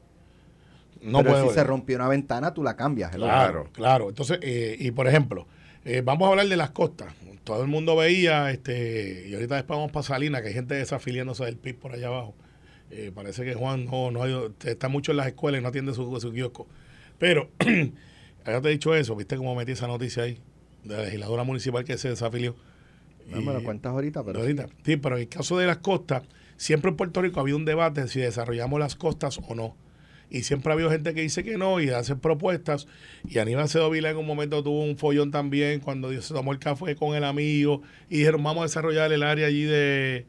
No 1.01 1.19
pero 1.19 1.31
puede 1.31 1.47
si 1.49 1.53
se 1.55 1.63
rompió 1.63 1.95
una 1.97 2.07
ventana, 2.07 2.53
tú 2.53 2.63
la 2.63 2.75
cambias. 2.75 3.13
hello. 3.13 3.25
Claro, 3.25 3.69
claro. 3.73 4.09
Entonces, 4.09 4.39
eh, 4.41 4.75
y 4.79 4.91
por 4.91 5.07
ejemplo, 5.07 5.47
eh, 5.85 6.01
vamos 6.03 6.27
a 6.27 6.31
hablar 6.31 6.47
de 6.47 6.57
las 6.57 6.71
costas. 6.71 7.13
Todo 7.43 7.61
el 7.63 7.67
mundo 7.69 7.95
veía, 7.95 8.51
este, 8.51 9.27
y 9.27 9.33
ahorita 9.33 9.55
después 9.55 9.77
vamos 9.77 9.91
para 9.91 10.03
Salinas, 10.03 10.41
que 10.41 10.49
hay 10.49 10.53
gente 10.53 10.75
desafiliándose 10.75 11.45
del 11.45 11.57
PIB 11.57 11.77
por 11.79 11.93
allá 11.93 12.07
abajo. 12.07 12.35
Eh, 12.91 13.11
parece 13.13 13.43
que 13.45 13.53
Juan 13.53 13.85
no, 13.85 14.11
no 14.11 14.23
ha 14.23 14.27
ido- 14.27 14.53
está 14.65 14.87
mucho 14.89 15.11
en 15.11 15.17
las 15.17 15.27
escuelas 15.27 15.59
y 15.59 15.63
no 15.63 15.69
atiende 15.69 15.93
su, 15.93 16.19
su 16.19 16.31
kiosco. 16.31 16.67
Pero, 17.17 17.49
ya 18.45 18.61
te 18.61 18.67
he 18.67 18.71
dicho 18.71 18.93
eso, 18.95 19.15
¿viste 19.15 19.37
cómo 19.37 19.55
metí 19.55 19.71
esa 19.73 19.87
noticia 19.87 20.23
ahí? 20.23 20.39
De 20.83 20.95
la 20.97 21.03
legisladora 21.03 21.43
municipal 21.43 21.83
que 21.85 21.97
se 21.97 22.09
desafilió. 22.09 22.55
No 23.27 23.41
me 23.41 23.53
lo 23.53 23.63
cuentas 23.63 23.91
ahorita, 23.91 24.23
pero. 24.23 24.39
Ahorita. 24.39 24.67
Sí, 24.83 24.97
pero 24.97 25.15
en 25.17 25.21
el 25.23 25.29
caso 25.29 25.57
de 25.57 25.67
las 25.67 25.77
costas, 25.77 26.23
siempre 26.57 26.89
en 26.89 26.97
Puerto 26.97 27.21
Rico 27.21 27.39
ha 27.39 27.41
habido 27.41 27.57
un 27.57 27.65
debate 27.65 28.07
si 28.07 28.19
desarrollamos 28.19 28.79
las 28.79 28.95
costas 28.95 29.39
o 29.47 29.55
no. 29.55 29.75
Y 30.29 30.43
siempre 30.43 30.71
ha 30.71 30.74
habido 30.74 30.91
gente 30.91 31.13
que 31.13 31.21
dice 31.21 31.43
que 31.43 31.57
no 31.57 31.79
y 31.81 31.89
hace 31.89 32.15
propuestas. 32.15 32.88
Y 33.27 33.39
Aníbal 33.39 33.63
Acedo 33.63 33.89
Vila 33.89 34.09
en 34.12 34.17
un 34.17 34.25
momento 34.27 34.63
tuvo 34.63 34.83
un 34.83 34.98
follón 34.98 35.31
también 35.31 35.79
cuando 35.79 36.09
se 36.21 36.33
tomó 36.33 36.51
el 36.51 36.59
café 36.59 36.95
con 36.95 37.15
el 37.15 37.24
amigo 37.24 37.81
y 38.09 38.17
dijeron, 38.19 38.43
vamos 38.43 38.62
a 38.62 38.65
desarrollar 38.65 39.12
el 39.12 39.24
área 39.24 39.48
allí 39.48 39.63
de... 39.63 40.25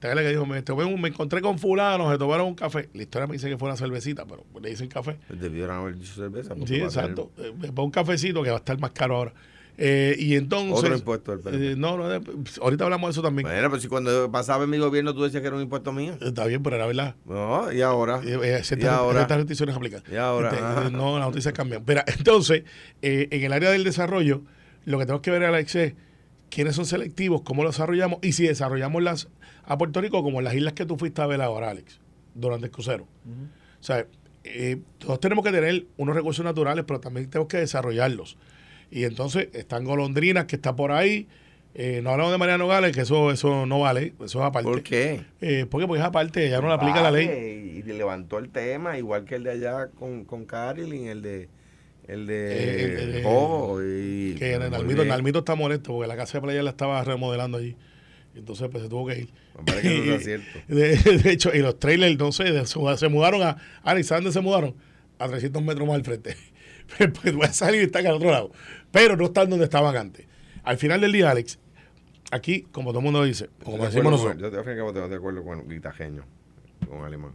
¿Te 0.00 0.12
que 0.14 0.28
dijo, 0.28 0.44
me, 0.44 0.60
tomé 0.60 0.84
un- 0.84 1.00
me 1.00 1.08
encontré 1.08 1.40
con 1.40 1.58
fulano, 1.58 2.12
se 2.12 2.18
tomaron 2.18 2.48
un 2.48 2.54
café. 2.54 2.90
La 2.92 3.02
historia 3.02 3.26
me 3.26 3.34
dice 3.34 3.48
que 3.48 3.56
fue 3.56 3.68
una 3.68 3.76
cervecita, 3.76 4.26
pero 4.26 4.44
le 4.60 4.68
dicen 4.68 4.86
café. 4.88 5.16
Debieron 5.30 5.76
haber 5.78 5.94
dicho 5.96 6.12
cerveza. 6.14 6.54
Sí, 6.66 6.74
exacto. 6.76 7.30
Eh, 7.38 7.52
para 7.74 7.82
un 7.84 7.90
cafecito 7.90 8.42
que 8.42 8.50
va 8.50 8.56
a 8.56 8.58
estar 8.58 8.78
más 8.78 8.90
caro 8.90 9.16
ahora. 9.16 9.32
Eh, 9.76 10.14
y 10.18 10.36
entonces... 10.36 10.78
Otro 10.78 10.94
impuesto 10.94 11.32
del 11.32 11.40
PNP. 11.40 11.72
eh, 11.72 11.76
no, 11.76 11.96
no, 11.96 12.12
eh, 12.12 12.20
ahorita 12.62 12.84
hablamos 12.84 13.08
de 13.08 13.12
eso 13.12 13.22
también. 13.22 13.48
Bueno, 13.48 13.70
pues 13.70 13.82
si 13.82 13.88
cuando 13.88 14.30
pasaba 14.30 14.64
en 14.64 14.70
mi 14.70 14.78
gobierno 14.78 15.14
tú 15.14 15.22
decías 15.22 15.40
que 15.40 15.48
era 15.48 15.56
un 15.56 15.62
impuesto 15.62 15.92
mío. 15.92 16.16
Está 16.20 16.46
bien, 16.46 16.62
pero 16.62 16.76
era 16.76 16.86
verdad. 16.86 17.16
No, 17.24 17.72
y 17.72 17.80
ahora. 17.82 18.20
Eh, 18.24 18.38
eh, 18.42 18.58
y 18.60 18.64
ciertas, 18.64 18.90
ahora. 18.92 19.18
ciertas 19.20 19.36
restricciones 19.38 19.74
aplican. 19.76 20.02
Y 20.10 20.16
ahora, 20.16 20.50
Este, 20.50 20.88
eh, 20.88 20.90
no, 20.92 21.18
las 21.18 21.28
noticias 21.28 21.52
cambian. 21.54 21.84
Pero 21.84 22.02
entonces, 22.06 22.62
eh, 23.02 23.28
en 23.30 23.42
el 23.42 23.52
área 23.52 23.70
del 23.70 23.82
desarrollo, 23.84 24.42
lo 24.84 24.98
que 24.98 25.06
tenemos 25.06 25.22
que 25.22 25.30
ver, 25.32 25.44
Alex, 25.44 25.74
es 25.74 25.94
quiénes 26.50 26.76
son 26.76 26.86
selectivos, 26.86 27.42
cómo 27.42 27.64
lo 27.64 27.70
desarrollamos 27.70 28.20
y 28.22 28.32
si 28.32 28.46
desarrollamos 28.46 29.02
las 29.02 29.28
a 29.64 29.76
Puerto 29.78 30.00
Rico 30.00 30.22
como 30.22 30.38
en 30.38 30.44
las 30.44 30.54
islas 30.54 30.74
que 30.74 30.86
tú 30.86 30.96
fuiste 30.96 31.20
a 31.22 31.26
ver 31.26 31.40
ahora, 31.40 31.70
Alex, 31.70 31.98
durante 32.34 32.66
el 32.66 32.70
crucero. 32.70 33.04
O 33.24 33.82
sea, 33.82 34.06
eh, 34.44 34.78
todos 34.98 35.18
tenemos 35.20 35.44
que 35.44 35.50
tener 35.50 35.86
unos 35.96 36.14
recursos 36.14 36.44
naturales, 36.44 36.84
pero 36.86 37.00
también 37.00 37.28
tenemos 37.30 37.48
que 37.48 37.56
desarrollarlos. 37.56 38.36
Y 38.94 39.02
entonces 39.02 39.48
están 39.54 39.82
golondrinas 39.84 40.44
que 40.44 40.54
está 40.54 40.76
por 40.76 40.92
ahí. 40.92 41.26
Eh, 41.74 41.98
no 42.04 42.10
hablamos 42.10 42.30
de 42.30 42.38
Mariano 42.38 42.68
Gales, 42.68 42.94
que 42.94 43.00
eso, 43.00 43.32
eso 43.32 43.66
no 43.66 43.80
vale, 43.80 44.14
eso 44.24 44.38
es 44.38 44.44
aparte. 44.44 44.70
¿Por 44.70 44.84
qué? 44.84 45.24
Eh, 45.40 45.66
porque 45.68 45.88
pues 45.88 46.00
es 46.00 46.06
aparte, 46.06 46.48
ya 46.48 46.60
no 46.60 46.68
le 46.68 46.74
aplica 46.74 47.02
la 47.02 47.10
ley. 47.10 47.82
Y 47.84 47.92
levantó 47.92 48.38
el 48.38 48.50
tema, 48.50 48.96
igual 48.96 49.24
que 49.24 49.34
el 49.34 49.42
de 49.42 49.50
allá 49.50 49.88
con, 49.98 50.24
con 50.24 50.44
Carilyn, 50.44 51.08
el 51.08 51.22
de. 51.22 51.48
El 52.06 52.26
de. 52.28 52.52
Eh, 52.52 53.02
el 53.02 53.12
de- 53.14 53.22
Jojo 53.24 53.82
y. 53.82 54.36
Que 54.38 54.60
Nalmito, 54.60 55.40
está 55.40 55.56
molesto 55.56 55.92
porque 55.94 56.06
la 56.06 56.16
casa 56.16 56.38
de 56.38 56.42
playa 56.42 56.62
la 56.62 56.70
estaba 56.70 57.02
remodelando 57.02 57.58
allí. 57.58 57.74
Entonces, 58.36 58.68
pues 58.70 58.84
se 58.84 58.88
tuvo 58.88 59.08
que 59.08 59.22
ir. 59.22 59.28
Me 59.66 59.80
que 59.80 60.06
no 60.06 60.18
cierto. 60.20 60.46
De, 60.68 60.96
de 61.18 61.30
hecho, 61.32 61.50
y 61.52 61.58
los 61.58 61.80
trailers, 61.80 62.36
sé, 62.36 62.44
de- 62.44 62.64
se, 62.64 63.08
mudaron 63.08 63.42
a. 63.42 63.56
Alex, 63.82 64.06
¿sabes 64.06 64.22
dónde 64.22 64.32
se 64.32 64.40
mudaron? 64.40 64.76
A 65.18 65.26
300 65.26 65.60
metros 65.64 65.88
más 65.88 65.96
al 65.96 66.04
frente. 66.04 66.36
pues 67.22 67.34
voy 67.34 67.46
a 67.46 67.52
salir 67.52 67.80
y 67.82 67.84
están 67.84 68.06
al 68.06 68.14
otro 68.14 68.30
lado. 68.30 68.52
Pero 68.94 69.16
no 69.16 69.24
están 69.26 69.50
donde 69.50 69.64
estaban 69.66 69.94
antes. 69.96 70.24
Al 70.62 70.78
final 70.78 71.00
del 71.00 71.12
día, 71.12 71.30
Alex, 71.30 71.58
aquí, 72.30 72.62
como 72.72 72.90
todo 72.90 73.00
el 73.00 73.04
mundo 73.04 73.22
dice, 73.24 73.50
como 73.62 73.76
De 73.78 73.86
decimos 73.86 74.06
acuerdo 74.14 74.34
nosotros, 74.34 74.52
Yo 74.52 74.62
te 74.62 74.74
tengo 74.74 74.92
de 75.08 75.16
acuerdo 75.16 75.44
con 75.44 75.68
Guitajeño, 75.68 76.24
con 76.88 77.04
Alemán. 77.04 77.32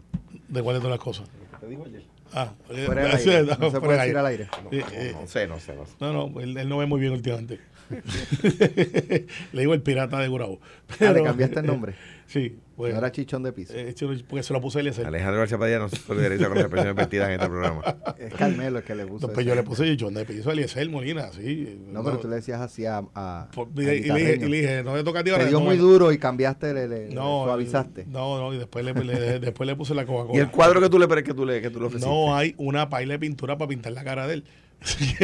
de 0.47 0.63
cuáles 0.63 0.81
son 0.81 0.89
las 0.91 0.99
cosas. 0.99 1.29
¿Te 1.59 1.67
digo 1.67 1.85
ayer? 1.85 2.01
Ah, 2.33 2.53
Fuera 2.85 3.01
del 3.03 3.11
aire. 3.17 3.43
No 3.43 3.49
se 3.49 3.57
fuera 3.57 3.79
puede 3.81 3.99
decir 3.99 4.17
al 4.17 4.25
aire. 4.25 4.47
No, 4.63 4.69
Eh, 4.71 4.79
no, 4.87 4.93
eh, 4.93 5.15
no 5.19 5.27
sé, 5.27 5.47
no 5.47 5.59
sé, 5.59 5.75
no 5.75 5.85
sé. 5.85 5.91
No, 5.99 6.13
no, 6.29 6.39
él, 6.39 6.57
él 6.57 6.69
no 6.69 6.77
ve 6.77 6.85
muy 6.85 7.01
bien 7.01 7.11
últimamente. 7.11 7.59
Le 9.51 9.61
digo 9.61 9.73
el 9.73 9.81
pirata 9.81 10.17
de 10.19 10.27
Gurabo. 10.29 10.59
Ah, 11.01 11.11
le 11.11 11.23
cambiaste 11.23 11.59
el 11.59 11.65
nombre. 11.65 11.95
Sí, 12.29 12.59
pues. 12.77 12.93
No 12.93 12.99
era 12.99 13.11
chichón 13.11 13.41
de 13.41 13.51
piso. 13.51 13.73
eh, 13.75 13.95
porque 14.29 14.43
se 14.43 14.53
lo 14.53 14.61
puse 14.61 14.77
a 14.77 14.81
Eliezer. 14.81 15.07
Alejandro 15.07 15.39
García 15.39 15.57
Padilla 15.57 15.79
no 15.79 15.89
se 15.89 15.95
solidariza 15.95 16.45
con 16.45 16.53
las 16.55 16.65
expresiones 16.65 16.95
vertidas 16.95 17.27
en 17.29 17.33
este 17.33 17.47
programa. 17.47 17.81
Es 18.19 18.33
Carmelo 18.35 18.77
el 18.77 18.83
que 18.83 18.93
le 18.93 19.05
puso. 19.07 19.25
No, 19.27 19.33
pues 19.33 19.45
yo 19.47 19.55
le 19.55 19.63
puse 19.63 19.97
John 19.99 20.13
de 20.13 20.25
piso 20.25 20.49
a 20.49 20.53
Eliezer 20.53 20.87
Molina, 20.89 21.31
sí. 21.33 21.81
No, 21.87 22.03
pero 22.03 22.19
tú 22.19 22.27
le 22.27 22.35
decías 22.35 22.61
así 22.61 22.85
a. 22.85 23.01
a- 23.15 23.47
Por- 23.53 23.69
al 23.75 23.81
y, 23.81 23.85
le- 23.85 23.95
y 23.97 24.01
le 24.01 24.13
dije, 24.13 24.13
guitarreño. 24.13 24.45
y 24.45 24.49
le 24.51 24.57
dije, 24.61 24.83
no 24.83 24.95
le 24.95 25.03
toca 25.03 25.19
a 25.21 25.23
ti 25.23 25.29
Te 25.31 25.35
ahora. 25.35 25.45
dio 25.47 25.59
no, 25.59 25.65
muy 25.65 25.77
duro 25.77 26.11
y 26.11 26.19
cambiaste, 26.19 26.73
le, 26.73 26.87
le- 26.87 27.09
le 27.09 27.15
No, 27.15 27.45
suavizaste. 27.45 28.05
No, 28.05 28.37
no, 28.37 28.53
y 28.53 28.59
después 28.59 28.85
le, 28.85 28.93
le- 28.93 29.39
después 29.39 29.65
le 29.65 29.75
puse 29.75 29.95
la 29.95 30.03
Y 30.03 30.05
Coca-Cola. 30.05 30.39
el 30.39 30.51
cuadro 30.51 30.79
que 30.81 30.89
tú 30.89 30.99
le 30.99 31.07
que 31.23 31.33
tú 31.33 31.45
le, 31.47 31.61
que 31.61 31.69
tú 31.71 31.79
le 31.79 31.87
ofreciste. 31.87 32.09
No 32.13 32.35
hay 32.35 32.53
una 32.57 32.89
paila 32.89 33.13
de 33.15 33.19
pintura 33.19 33.57
para 33.57 33.69
pintar 33.69 33.91
la 33.93 34.03
cara 34.03 34.27
de 34.27 34.35
él. 34.35 34.43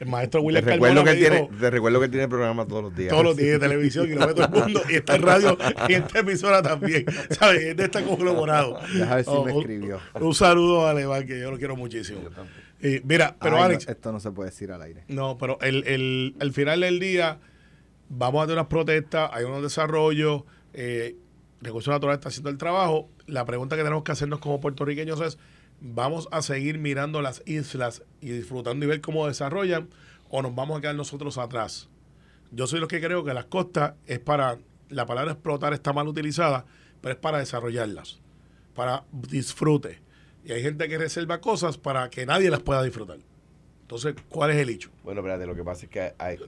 el 0.00 0.06
maestro 0.06 0.40
te 0.40 0.46
William 0.46 0.64
recuerdo, 0.64 0.94
Carmona 0.96 1.12
que 1.12 1.20
me 1.20 1.26
él 1.26 1.32
dijo, 1.32 1.46
tiene, 1.48 1.60
te 1.60 1.70
recuerdo 1.70 1.98
que 2.00 2.04
él 2.06 2.10
tiene 2.10 2.28
programa 2.28 2.66
todos 2.66 2.82
los 2.82 2.96
días. 2.96 3.10
todos 3.10 3.24
los 3.24 3.36
días 3.36 3.52
de 3.52 3.58
televisión 3.68 4.10
y 4.10 4.14
lo 4.14 4.26
ve 4.26 4.34
todo 4.34 4.46
el 4.46 4.50
mundo 4.64 4.82
y 4.88 4.94
está 4.94 5.16
en 5.16 5.22
radio 5.22 5.58
y 5.88 5.94
en 5.94 6.02
esta 6.02 6.18
emisora 6.20 6.62
también 6.62 7.04
¿sabes? 7.30 7.62
es 7.62 7.76
de 7.76 7.84
esta 7.84 8.02
conglomerado 8.02 8.78
Deja 8.92 9.14
ver 9.16 9.24
si 9.24 9.30
Oh, 9.32 9.44
me 9.44 9.52
escribió. 9.56 10.00
un, 10.20 10.34
saludo 10.34 10.86
a 10.86 10.90
Alemán 10.90 11.26
que 11.26 11.38
yo 11.40 11.50
lo 11.50 11.58
quiero 11.58 11.76
muchísimo 11.76 12.20
Y 12.82 13.00
mira 13.04 13.36
pero 13.40 13.56
Ay, 13.56 13.60
no, 13.60 13.64
Alex 13.66 13.88
esto 13.88 14.12
no 14.12 14.20
se 14.20 14.30
puede 14.32 14.50
decir 14.50 14.72
al 14.72 14.82
aire. 14.82 15.04
no 15.08 15.38
pero 15.38 15.58
el, 15.60 15.84
el, 15.86 16.34
al 16.40 16.52
final 16.52 16.80
del 16.80 16.98
día 16.98 17.38
vamos 18.08 18.42
a 18.42 18.46
tener 18.46 18.58
unas 18.58 18.68
protestas 18.68 19.30
hay 19.32 19.44
unos 19.44 19.62
desarrollos 19.62 20.42
eh, 20.74 21.16
Recursos 21.60 21.90
Naturales 21.92 22.18
está 22.18 22.28
haciendo 22.28 22.50
el 22.50 22.58
trabajo 22.58 23.08
la 23.26 23.44
pregunta 23.44 23.76
que 23.76 23.82
tenemos 23.82 24.02
que 24.04 24.12
hacernos 24.12 24.38
como 24.40 24.60
puertorriqueños 24.60 25.20
es 25.20 25.38
vamos 25.80 26.28
a 26.30 26.42
seguir 26.42 26.78
mirando 26.78 27.22
las 27.22 27.42
islas 27.46 28.02
y 28.20 28.30
disfrutando 28.30 28.84
y 28.84 28.88
ver 28.88 29.00
cómo 29.00 29.26
desarrollan 29.26 29.88
o 30.30 30.42
nos 30.42 30.54
vamos 30.54 30.78
a 30.78 30.80
quedar 30.80 30.94
nosotros 30.94 31.38
atrás 31.38 31.88
yo 32.50 32.66
soy 32.66 32.80
los 32.80 32.88
que 32.88 33.00
creo 33.00 33.24
que 33.24 33.34
las 33.34 33.44
costas 33.46 33.94
es 34.06 34.18
para, 34.18 34.58
la 34.88 35.06
palabra 35.06 35.32
explotar 35.32 35.72
está 35.72 35.92
mal 35.92 36.08
utilizada, 36.08 36.64
pero 37.00 37.14
es 37.14 37.20
para 37.20 37.38
desarrollarlas, 37.38 38.18
para 38.74 39.04
disfrute. 39.12 40.00
Y 40.44 40.52
hay 40.52 40.62
gente 40.62 40.88
que 40.88 40.96
reserva 40.96 41.40
cosas 41.40 41.76
para 41.76 42.08
que 42.08 42.24
nadie 42.24 42.50
las 42.50 42.60
pueda 42.60 42.82
disfrutar. 42.82 43.18
Entonces, 43.82 44.14
¿cuál 44.28 44.50
es 44.50 44.56
el 44.56 44.70
hecho? 44.70 44.90
Bueno, 45.04 45.20
espérate, 45.20 45.46
lo 45.46 45.54
que 45.54 45.64
pasa 45.64 45.84
es 45.84 45.90
que 45.90 46.14
hay, 46.18 46.38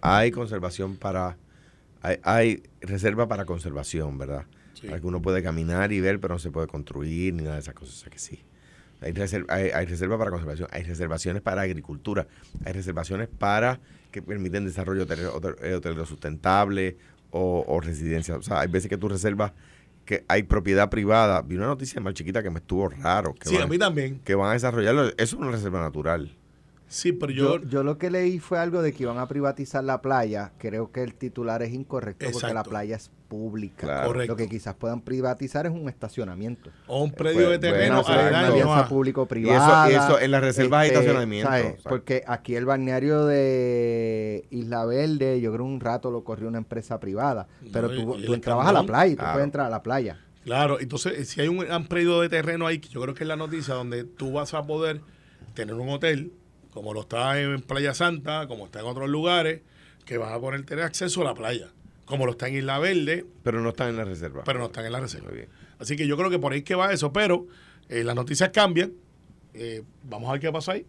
hay 0.00 0.30
conservación 0.30 0.96
para. 0.96 1.36
Hay, 2.02 2.18
hay 2.22 2.62
reserva 2.80 3.26
para 3.26 3.44
conservación, 3.44 4.18
¿verdad? 4.18 4.44
Sí. 4.80 4.86
Para 4.88 5.00
que 5.00 5.06
uno 5.06 5.20
puede 5.22 5.42
caminar 5.42 5.92
y 5.92 6.00
ver, 6.00 6.20
pero 6.20 6.34
no 6.34 6.38
se 6.38 6.50
puede 6.50 6.66
construir 6.66 7.34
ni 7.34 7.42
nada 7.42 7.54
de 7.56 7.60
esas 7.62 7.74
cosas. 7.74 7.94
O 7.96 7.98
sea 7.98 8.10
que 8.10 8.18
sí. 8.18 8.44
Hay 9.00 9.12
reserva, 9.12 9.52
hay, 9.54 9.70
hay 9.70 9.86
reserva 9.86 10.16
para 10.18 10.30
conservación, 10.30 10.68
hay 10.72 10.82
reservaciones 10.82 11.42
para 11.42 11.62
agricultura, 11.62 12.26
hay 12.64 12.72
reservaciones 12.72 13.28
para 13.28 13.78
que 14.10 14.22
permiten 14.22 14.64
desarrollo 14.64 15.06
eh, 15.62 15.74
hotelero 15.74 16.06
sustentable 16.06 16.96
o, 17.30 17.64
o 17.66 17.80
residencia. 17.80 18.36
O 18.36 18.42
sea, 18.42 18.60
hay 18.60 18.68
veces 18.68 18.88
que 18.88 18.96
tú 18.96 19.08
reservas 19.08 19.52
que 20.06 20.24
hay 20.28 20.44
propiedad 20.44 20.88
privada. 20.88 21.42
Vi 21.42 21.56
una 21.56 21.66
noticia 21.66 22.00
más 22.00 22.14
chiquita 22.14 22.42
que 22.42 22.48
me 22.50 22.60
estuvo 22.60 22.88
raro. 22.88 23.34
Que 23.34 23.48
Sí, 23.48 23.54
van, 23.56 23.64
a 23.64 23.66
mí 23.66 23.78
también. 23.78 24.20
que 24.24 24.34
van 24.34 24.50
a 24.50 24.52
desarrollarlo. 24.52 25.08
Eso 25.08 25.14
es 25.18 25.32
una 25.34 25.50
reserva 25.50 25.80
natural. 25.80 26.34
Sí, 26.88 27.12
pero 27.12 27.32
yo... 27.32 27.58
Yo, 27.60 27.68
yo 27.68 27.82
lo 27.82 27.98
que 27.98 28.10
leí 28.10 28.38
fue 28.38 28.58
algo 28.60 28.80
de 28.80 28.92
que 28.92 29.02
iban 29.02 29.18
a 29.18 29.26
privatizar 29.26 29.82
la 29.82 30.00
playa. 30.00 30.52
Creo 30.58 30.92
que 30.92 31.02
el 31.02 31.14
titular 31.14 31.62
es 31.62 31.74
incorrecto 31.74 32.30
porque 32.32 32.54
la 32.54 32.62
playa 32.62 32.94
es 32.96 33.10
pública. 33.28 33.86
Claro. 33.86 34.06
Correcto. 34.08 34.32
Lo 34.32 34.36
que 34.36 34.48
quizás 34.48 34.74
puedan 34.74 35.00
privatizar 35.00 35.66
es 35.66 35.72
un 35.72 35.88
estacionamiento. 35.88 36.70
o 36.86 37.02
un 37.02 37.12
predio 37.12 37.50
de 37.50 37.58
Pues, 37.58 37.60
terreno 37.72 38.02
bueno, 38.02 38.88
público-privada. 38.88 39.90
Y 39.90 39.94
eso- 39.94 40.02
y 40.02 40.04
eso 40.04 40.20
en 40.20 40.30
las 40.30 40.40
reservas 40.40 40.80
hay 40.82 40.88
estacionamiento, 40.88 41.48
¿sabes? 41.50 41.64
¿sabes? 41.66 41.82
Porque 41.82 42.22
aquí 42.26 42.54
el 42.56 42.64
balneario 42.64 43.24
de 43.26 44.46
Isla 44.50 44.84
Verde, 44.84 45.40
yo 45.40 45.52
creo 45.52 45.64
un 45.64 45.80
rato 45.80 46.10
lo 46.10 46.24
corrió 46.24 46.48
una 46.48 46.58
empresa 46.58 46.98
privada. 47.00 47.46
Pero 47.72 47.88
No, 47.88 47.94
tú, 48.14 48.22
tú 48.24 48.34
entrabas 48.34 48.66
a 48.68 48.72
la 48.72 48.82
playa 48.84 49.06
y 49.12 49.16
tú 49.16 49.18
Claro. 49.18 49.32
puedes 49.34 49.44
entrar 49.46 49.66
a 49.66 49.70
la 49.70 49.82
playa. 49.82 50.20
Claro, 50.44 50.78
entonces 50.80 51.28
si 51.28 51.40
hay 51.40 51.48
un 51.48 51.58
gran 51.58 51.86
predio 51.86 52.20
de 52.20 52.28
terreno 52.28 52.66
ahí, 52.66 52.78
que 52.78 52.88
yo 52.88 53.00
creo 53.00 53.14
que 53.14 53.24
es 53.24 53.28
la 53.28 53.36
noticia, 53.36 53.74
donde 53.74 54.04
tú 54.04 54.32
vas 54.32 54.54
a 54.54 54.62
poder 54.64 55.00
tener 55.54 55.74
un 55.74 55.88
hotel, 55.88 56.32
como 56.72 56.94
lo 56.94 57.00
está 57.00 57.40
en 57.40 57.62
Playa 57.62 57.94
Santa, 57.94 58.46
como 58.46 58.66
está 58.66 58.80
en 58.80 58.86
otros 58.86 59.08
lugares, 59.08 59.62
que 60.04 60.18
vas 60.18 60.30
a 60.32 60.38
poder 60.38 60.64
tener 60.64 60.84
acceso 60.84 61.22
a 61.22 61.24
la 61.24 61.34
playa, 61.34 61.68
como 62.06 62.24
lo 62.24 62.32
está 62.32 62.48
en 62.48 62.54
Isla 62.56 62.78
Verde, 62.78 63.26
Pero 63.42 63.60
no 63.60 63.68
están 63.68 63.90
en 63.90 63.96
la 63.96 64.04
reserva. 64.04 64.42
pero 64.44 64.58
no 64.58 64.66
están 64.66 64.86
en 64.86 64.92
la 64.92 65.00
reserva. 65.00 65.28
Muy 65.28 65.36
bien. 65.36 65.48
Así 65.78 65.94
que 65.96 66.06
yo 66.06 66.16
creo 66.16 66.30
que 66.30 66.38
por 66.38 66.52
ahí 66.54 66.62
que 66.62 66.74
va 66.74 66.92
eso, 66.92 67.12
pero 67.12 67.46
eh, 67.90 68.02
las 68.04 68.16
noticias 68.16 68.48
cambian. 68.50 68.92
Eh, 69.52 69.82
vamos 70.04 70.28
a 70.28 70.32
ver 70.32 70.40
qué 70.40 70.50
pasa 70.52 70.72
ahí. 70.72 70.86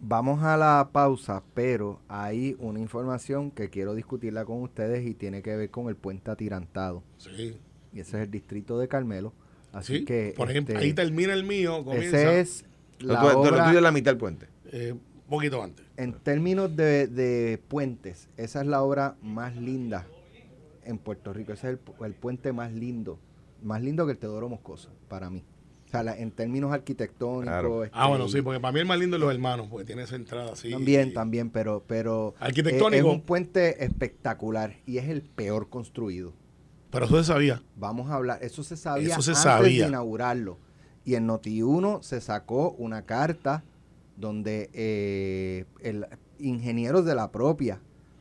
Vamos 0.00 0.42
a 0.44 0.56
la 0.56 0.90
pausa, 0.92 1.42
pero 1.54 2.00
hay 2.08 2.54
una 2.60 2.78
información 2.78 3.50
que 3.50 3.68
quiero 3.68 3.94
discutirla 3.94 4.44
con 4.44 4.62
ustedes 4.62 5.04
y 5.04 5.14
tiene 5.14 5.42
que 5.42 5.56
ver 5.56 5.70
con 5.70 5.88
el 5.88 5.96
puente 5.96 6.30
atirantado. 6.30 7.02
Sí, 7.16 7.56
Y 7.92 8.00
ese 8.00 8.16
es 8.18 8.22
el 8.24 8.30
distrito 8.30 8.78
de 8.78 8.86
Carmelo. 8.86 9.32
Así 9.72 9.98
sí. 9.98 10.04
que 10.04 10.34
por 10.36 10.50
ejemplo, 10.50 10.74
este, 10.74 10.86
ahí 10.86 10.92
termina 10.94 11.32
el 11.34 11.42
mío, 11.44 11.84
comienza 11.84 12.16
ese 12.16 12.40
es 12.40 12.64
Lo 13.00 13.14
la 13.14 13.36
obra, 13.36 13.64
tuyo 13.66 13.78
es 13.78 13.82
la 13.82 13.90
mitad 13.92 14.12
del 14.12 14.18
puente. 14.18 14.46
eh, 14.70 14.94
poquito 15.28 15.62
antes. 15.62 15.84
en 15.96 16.12
términos 16.14 16.74
de, 16.76 17.06
de 17.06 17.58
puentes, 17.68 18.28
esa 18.36 18.60
es 18.60 18.66
la 18.66 18.82
obra 18.82 19.16
más 19.22 19.56
linda 19.56 20.06
en 20.84 20.98
Puerto 20.98 21.32
Rico. 21.32 21.52
Ese 21.52 21.70
es 21.72 21.78
el, 22.00 22.04
el 22.06 22.14
puente 22.14 22.52
más 22.52 22.72
lindo, 22.72 23.18
más 23.62 23.82
lindo 23.82 24.06
que 24.06 24.12
el 24.12 24.18
Teodoro 24.18 24.48
Moscoso, 24.48 24.90
para 25.08 25.28
mí. 25.30 25.44
O 25.86 25.90
sea, 25.90 26.02
la- 26.02 26.18
en 26.18 26.30
términos 26.30 26.70
arquitectónicos. 26.72 27.44
Claro. 27.50 27.84
este, 27.84 27.96
Ah, 27.98 28.08
bueno, 28.08 28.28
sí, 28.28 28.42
porque 28.42 28.60
para 28.60 28.72
mí 28.72 28.80
el 28.80 28.86
más 28.86 28.98
lindo 28.98 29.16
es 29.16 29.20
los 29.22 29.32
hermanos, 29.32 29.68
porque 29.70 29.86
tiene 29.86 30.02
esa 30.02 30.16
entrada 30.16 30.52
así. 30.52 30.70
También, 30.70 31.08
y- 31.08 31.12
también, 31.14 31.48
pero, 31.50 31.82
pero 31.86 32.34
eh, 32.34 32.44
Arquitectónico. 32.44 33.08
es 33.08 33.14
un 33.14 33.22
puente 33.22 33.82
espectacular 33.84 34.76
y 34.86 34.98
es 34.98 35.08
el 35.08 35.22
peor 35.22 35.68
construido. 35.70 36.32
Pero 36.90 37.04
eso 37.06 37.16
se 37.18 37.24
sabía. 37.24 37.62
Vamos 37.76 38.10
a 38.10 38.14
hablar, 38.14 38.38
eso 38.42 38.62
se 38.62 38.76
sabía 38.76 39.12
Eso 39.14 39.22
se 39.22 39.30
antes 39.32 39.42
sabía. 39.42 39.82
de 39.84 39.88
inaugurarlo. 39.88 40.58
Y 41.04 41.14
en 41.14 41.26
Noti1 41.28 42.02
se 42.02 42.20
sacó 42.20 42.72
una 42.72 43.02
carta 43.06 43.62
donde 44.18 44.70
eh, 44.72 45.64
el 45.80 46.06
ingenieros 46.38 47.04
de 47.04 47.14
la 47.14 47.30
propia 47.32 47.80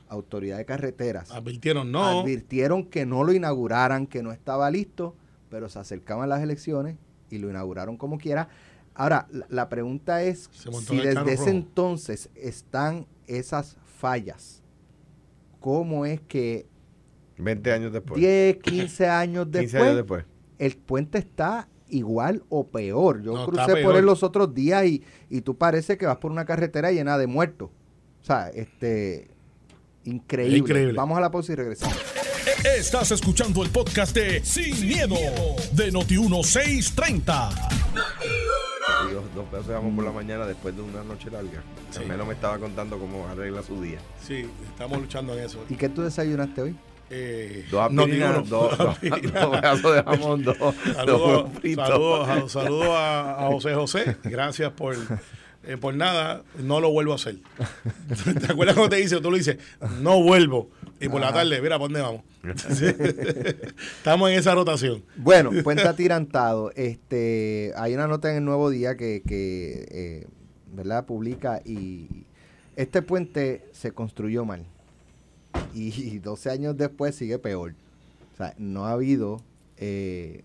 autoridad 0.09 0.57
de 0.57 0.65
carreteras 0.65 1.31
Advirtieron, 1.31 1.91
no. 1.91 2.21
advirtieron 2.21 2.85
que 2.85 3.05
no 3.05 3.23
lo 3.23 3.33
inauguraran, 3.33 4.07
que 4.07 4.23
no 4.23 4.31
estaba 4.31 4.71
listo, 4.71 5.15
pero 5.49 5.69
se 5.69 5.79
acercaban 5.79 6.29
las 6.29 6.41
elecciones 6.41 6.97
y 7.29 7.39
lo 7.39 7.49
inauguraron 7.49 7.97
como 7.97 8.17
quiera. 8.17 8.47
Ahora, 8.93 9.27
la, 9.31 9.45
la 9.49 9.69
pregunta 9.69 10.23
es 10.23 10.49
si 10.51 10.97
desde 10.97 11.33
ese 11.33 11.35
rojo. 11.45 11.49
entonces 11.49 12.29
están 12.35 13.05
esas 13.27 13.77
fallas, 13.99 14.63
¿cómo 15.59 16.05
es 16.05 16.21
que 16.21 16.67
20 17.37 17.71
años 17.71 17.93
después. 17.93 18.19
10, 18.19 18.57
15 18.57 19.07
años 19.07 19.45
15 19.51 19.59
después, 19.59 19.83
años 19.83 19.95
después. 19.95 20.25
el 20.57 20.77
puente 20.77 21.17
está 21.19 21.67
igual 21.89 22.43
o 22.49 22.67
peor? 22.67 23.21
Yo 23.21 23.33
No, 23.33 23.45
crucé 23.45 23.77
por 23.83 23.95
él 23.95 24.05
los 24.05 24.23
otros 24.23 24.53
días 24.53 24.85
y, 24.85 25.03
y 25.29 25.41
tú 25.41 25.57
parece 25.57 25.97
que 25.97 26.05
vas 26.05 26.17
por 26.17 26.31
una 26.31 26.45
carretera 26.45 26.91
llena 26.91 27.17
de 27.17 27.27
muertos. 27.27 27.69
O 28.21 28.25
sea, 28.25 28.49
este... 28.49 29.29
Increíble. 30.03 30.57
Increíble. 30.57 30.93
Vamos 30.93 31.17
a 31.17 31.21
la 31.21 31.29
pausa 31.31 31.51
y 31.51 31.55
regresamos. 31.55 31.97
Estás 32.77 33.11
escuchando 33.11 33.61
el 33.63 33.69
podcast 33.69 34.15
de 34.15 34.43
Sin, 34.43 34.87
miedo, 34.87 35.15
de 35.73 35.91
Noti1630. 35.91 37.69
Y 39.09 39.13
dos, 39.13 39.23
dos 39.35 39.45
pesos 39.49 39.67
vamos 39.67 39.93
por 39.95 40.05
la 40.05 40.11
mañana 40.11 40.45
después 40.45 40.75
de 40.75 40.81
una 40.81 41.03
noche 41.03 41.29
larga. 41.29 41.61
Sí. 41.91 41.99
Carmelo 41.99 42.25
me 42.25 42.33
estaba 42.33 42.57
contando 42.57 42.97
cómo 42.97 43.27
arregla 43.27 43.61
su 43.63 43.81
día. 43.81 43.99
Sí, 44.25 44.49
estamos 44.65 44.99
luchando 45.01 45.37
en 45.37 45.43
eso. 45.45 45.63
¿Y 45.69 45.75
qué 45.75 45.89
tú 45.89 46.01
desayunaste 46.01 46.61
hoy? 46.61 46.75
Eh, 47.09 47.65
Dos 47.71 47.91
no, 47.91 48.01
aspirinas, 48.03 48.43
digo, 48.43 48.57
dos, 48.57 48.77
dos, 48.77 48.97
dos 49.01 49.19
pedazos 49.21 49.95
de 49.95 50.03
jamón, 50.03 50.43
dos, 50.43 50.57
dos 50.59 50.75
Saludos 50.93 51.21
huevos 51.27 51.51
fritos. 51.59 51.87
saludos 51.87 52.27
a, 52.29 52.49
saludos 52.49 52.87
a, 52.89 53.45
a 53.45 53.47
José 53.47 53.73
José. 53.75 54.17
Gracias 54.25 54.71
por, 54.73 54.95
eh, 55.63 55.77
por 55.77 55.93
nada. 55.95 56.43
No 56.61 56.81
lo 56.81 56.91
vuelvo 56.91 57.13
a 57.13 57.15
hacer. 57.15 57.37
¿Te 58.45 58.51
acuerdas 58.51 58.75
cuando 58.75 58.89
te 58.89 58.97
dice? 59.01 59.21
Tú 59.21 59.31
lo 59.31 59.37
dices, 59.37 59.57
no 60.01 60.21
vuelvo. 60.21 60.69
Y 60.99 61.07
por 61.09 61.21
la 61.21 61.31
tarde, 61.31 61.61
mira, 61.61 61.77
¿por 61.77 61.89
dónde 61.89 62.01
vamos? 62.01 62.23
Estamos 63.97 64.29
en 64.31 64.37
esa 64.39 64.53
rotación. 64.55 65.03
Bueno, 65.15 65.51
puente 65.63 65.83
atirantado. 65.87 66.71
Este, 66.75 67.71
hay 67.77 67.93
una 67.93 68.07
nota 68.07 68.31
en 68.31 68.37
el 68.37 68.45
Nuevo 68.45 68.69
Día 68.69 68.97
que, 68.97 69.21
que 69.25 69.85
eh, 69.91 70.27
¿verdad? 70.73 71.05
publica 71.05 71.61
y 71.63 72.25
este 72.75 73.01
puente 73.01 73.65
se 73.73 73.91
construyó 73.91 74.43
mal. 74.43 74.65
Y 75.73 76.19
12 76.19 76.49
años 76.49 76.77
después 76.77 77.15
sigue 77.15 77.39
peor. 77.39 77.73
O 78.33 78.37
sea, 78.37 78.53
no 78.57 78.85
ha 78.85 78.91
habido, 78.91 79.41
eh, 79.77 80.43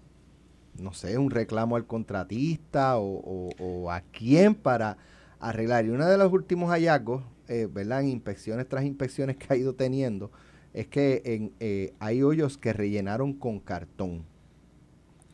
no 0.79 0.93
sé, 0.95 1.19
un 1.19 1.31
reclamo 1.31 1.77
al 1.77 1.87
contratista 1.87 2.97
o, 2.99 3.21
o- 3.25 3.51
o 3.59 3.91
a 3.91 4.01
quién 4.01 4.55
para 4.55 4.97
arreglar. 5.41 5.85
Y 5.85 5.91
uno 5.91 6.07
de 6.07 6.17
los 6.19 6.33
últimos 6.33 6.71
hallazgos, 6.71 7.23
eh, 7.49 7.69
¿verdad? 7.71 8.01
En 8.03 8.09
inspecciones 8.09 8.69
tras 8.69 8.85
inspecciones 8.85 9.37
que 9.37 9.53
ha 9.53 9.57
ido 9.57 9.75
teniendo, 9.75 10.31
es 10.73 10.87
que 10.87 11.21
en, 11.25 11.53
eh, 11.61 11.93
hay 11.99 12.23
hoyos 12.23 12.57
que 12.57 12.73
rellenaron 12.73 13.35
con 13.35 13.61
cartón. 13.61 14.25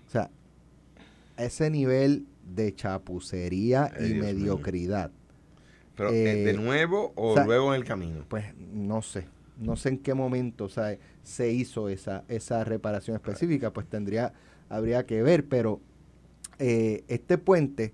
O 0.06 0.10
sea, 0.10 0.30
ese 1.36 1.70
nivel 1.70 2.26
de 2.54 2.74
chapucería 2.74 3.92
Ay, 3.94 4.06
y 4.06 4.12
Dios 4.14 4.16
mío. 4.16 4.34
mediocridad, 4.34 5.10
Pero, 5.96 6.10
Eh, 6.10 6.42
¿eh, 6.42 6.44
¿de 6.46 6.52
nuevo 6.54 7.12
o, 7.14 7.32
o 7.32 7.34
sea, 7.34 7.44
luego 7.44 7.74
en 7.74 7.80
el 7.80 7.86
camino? 7.86 8.24
pues 8.28 8.46
no 8.56 9.02
sé. 9.02 9.26
No 9.58 9.76
sé 9.76 9.90
en 9.90 9.98
qué 9.98 10.14
momento 10.14 10.68
se 10.68 11.52
hizo 11.52 11.88
esa, 11.88 12.24
esa 12.28 12.64
reparación 12.64 13.16
específica, 13.16 13.72
pues 13.72 13.86
tendría, 13.88 14.32
habría 14.68 15.04
que 15.04 15.22
ver, 15.22 15.46
pero 15.46 15.80
eh, 16.58 17.04
este 17.08 17.38
puente 17.38 17.92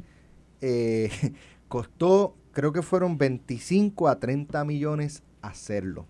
eh, 0.61 1.11
costó, 1.69 2.37
creo 2.53 2.73
que 2.73 2.83
fueron 2.83 3.19
25 3.19 4.09
a 4.09 4.19
30 4.21 4.65
millones 4.65 5.23
hacerlo. 5.43 6.07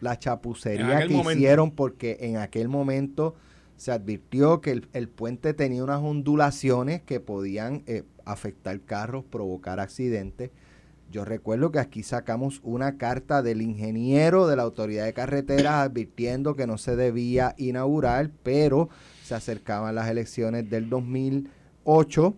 La 0.00 0.18
chapucería 0.18 1.06
que 1.06 1.14
momento. 1.14 1.32
hicieron 1.32 1.70
porque 1.72 2.18
en 2.20 2.36
aquel 2.36 2.68
momento 2.68 3.34
se 3.76 3.92
advirtió 3.92 4.60
que 4.60 4.72
el, 4.72 4.88
el 4.92 5.08
puente 5.08 5.54
tenía 5.54 5.82
unas 5.82 6.02
ondulaciones 6.02 7.02
que 7.02 7.20
podían 7.20 7.82
eh, 7.86 8.04
afectar 8.24 8.80
carros, 8.80 9.24
provocar 9.24 9.80
accidentes. 9.80 10.50
Yo 11.10 11.24
recuerdo 11.24 11.70
que 11.72 11.78
aquí 11.78 12.02
sacamos 12.02 12.60
una 12.62 12.98
carta 12.98 13.42
del 13.42 13.62
ingeniero 13.62 14.46
de 14.46 14.56
la 14.56 14.62
autoridad 14.62 15.06
de 15.06 15.14
carreteras 15.14 15.74
advirtiendo 15.86 16.54
que 16.54 16.66
no 16.66 16.76
se 16.76 16.96
debía 16.96 17.54
inaugurar, 17.56 18.30
pero 18.42 18.90
se 19.24 19.34
acercaban 19.34 19.94
las 19.94 20.08
elecciones 20.10 20.68
del 20.68 20.90
2008 20.90 22.34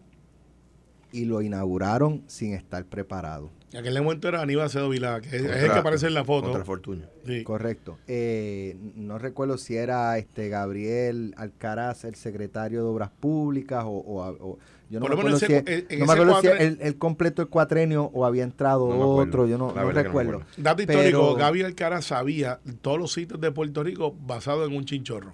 y 1.13 1.25
lo 1.25 1.43
inauguraron 1.43 2.23
sin 2.29 2.55
estar 2.55 2.85
preparado. 2.85 3.51
En 3.73 3.79
aquel 3.81 4.01
momento 4.03 4.29
era 4.29 4.43
Aníbal 4.43 4.67
Acedo 4.67 4.89
Vilá, 4.89 5.21
que 5.21 5.29
es, 5.29 5.43
es 5.45 5.63
el 5.65 5.73
que 5.73 5.79
aparece 5.79 6.07
en 6.09 6.15
la 6.15 6.25
foto. 6.25 6.47
Contra 6.49 6.65
Fortunio. 6.65 7.07
Sí. 7.25 7.45
Correcto. 7.45 7.99
Eh, 8.09 8.77
no 8.97 9.19
recuerdo 9.19 9.59
si 9.59 9.77
era 9.77 10.17
este 10.19 10.49
Gabriel 10.49 11.35
Alcaraz, 11.37 12.05
el 12.05 12.17
secretario 12.17 12.83
de 12.83 12.89
Obras 12.89 13.11
Públicas, 13.11 13.85
o, 13.85 13.91
o- 13.91 14.29
o- 14.53 14.59
yo 14.91 14.99
no 15.01 15.07
Por 15.07 15.11
me 15.17 15.17
lo 15.17 15.23
menos 15.29 15.43
acuerdo 15.43 15.63
si, 15.67 15.73
ese- 15.73 15.87
en 15.95 15.99
no 16.01 16.07
me 16.07 16.13
ese 16.13 16.23
acuerdo 16.23 16.41
si 16.41 16.47
el, 16.49 16.79
el 16.83 16.99
completo 16.99 17.41
el 17.43 17.49
cuatrenio 17.49 18.11
o 18.13 18.27
había 18.27 18.43
entrado 18.45 18.89
No 18.89 19.11
otro, 19.11 19.47
yo 19.47 19.57
no, 19.57 19.73
no 19.73 19.91
recuerdo. 19.93 20.43
Dato 20.59 20.83
histórico, 20.83 21.21
Pero- 21.21 21.35
Gaby 21.37 21.63
Alcaraz 21.63 22.05
sabía 22.07 22.59
todos 22.83 22.99
los 22.99 23.13
sitios 23.13 23.41
de 23.41 23.51
Puerto 23.53 23.83
Rico 23.83 24.15
basados 24.27 24.69
en 24.69 24.77
un 24.77 24.85
chinchorro. 24.85 25.33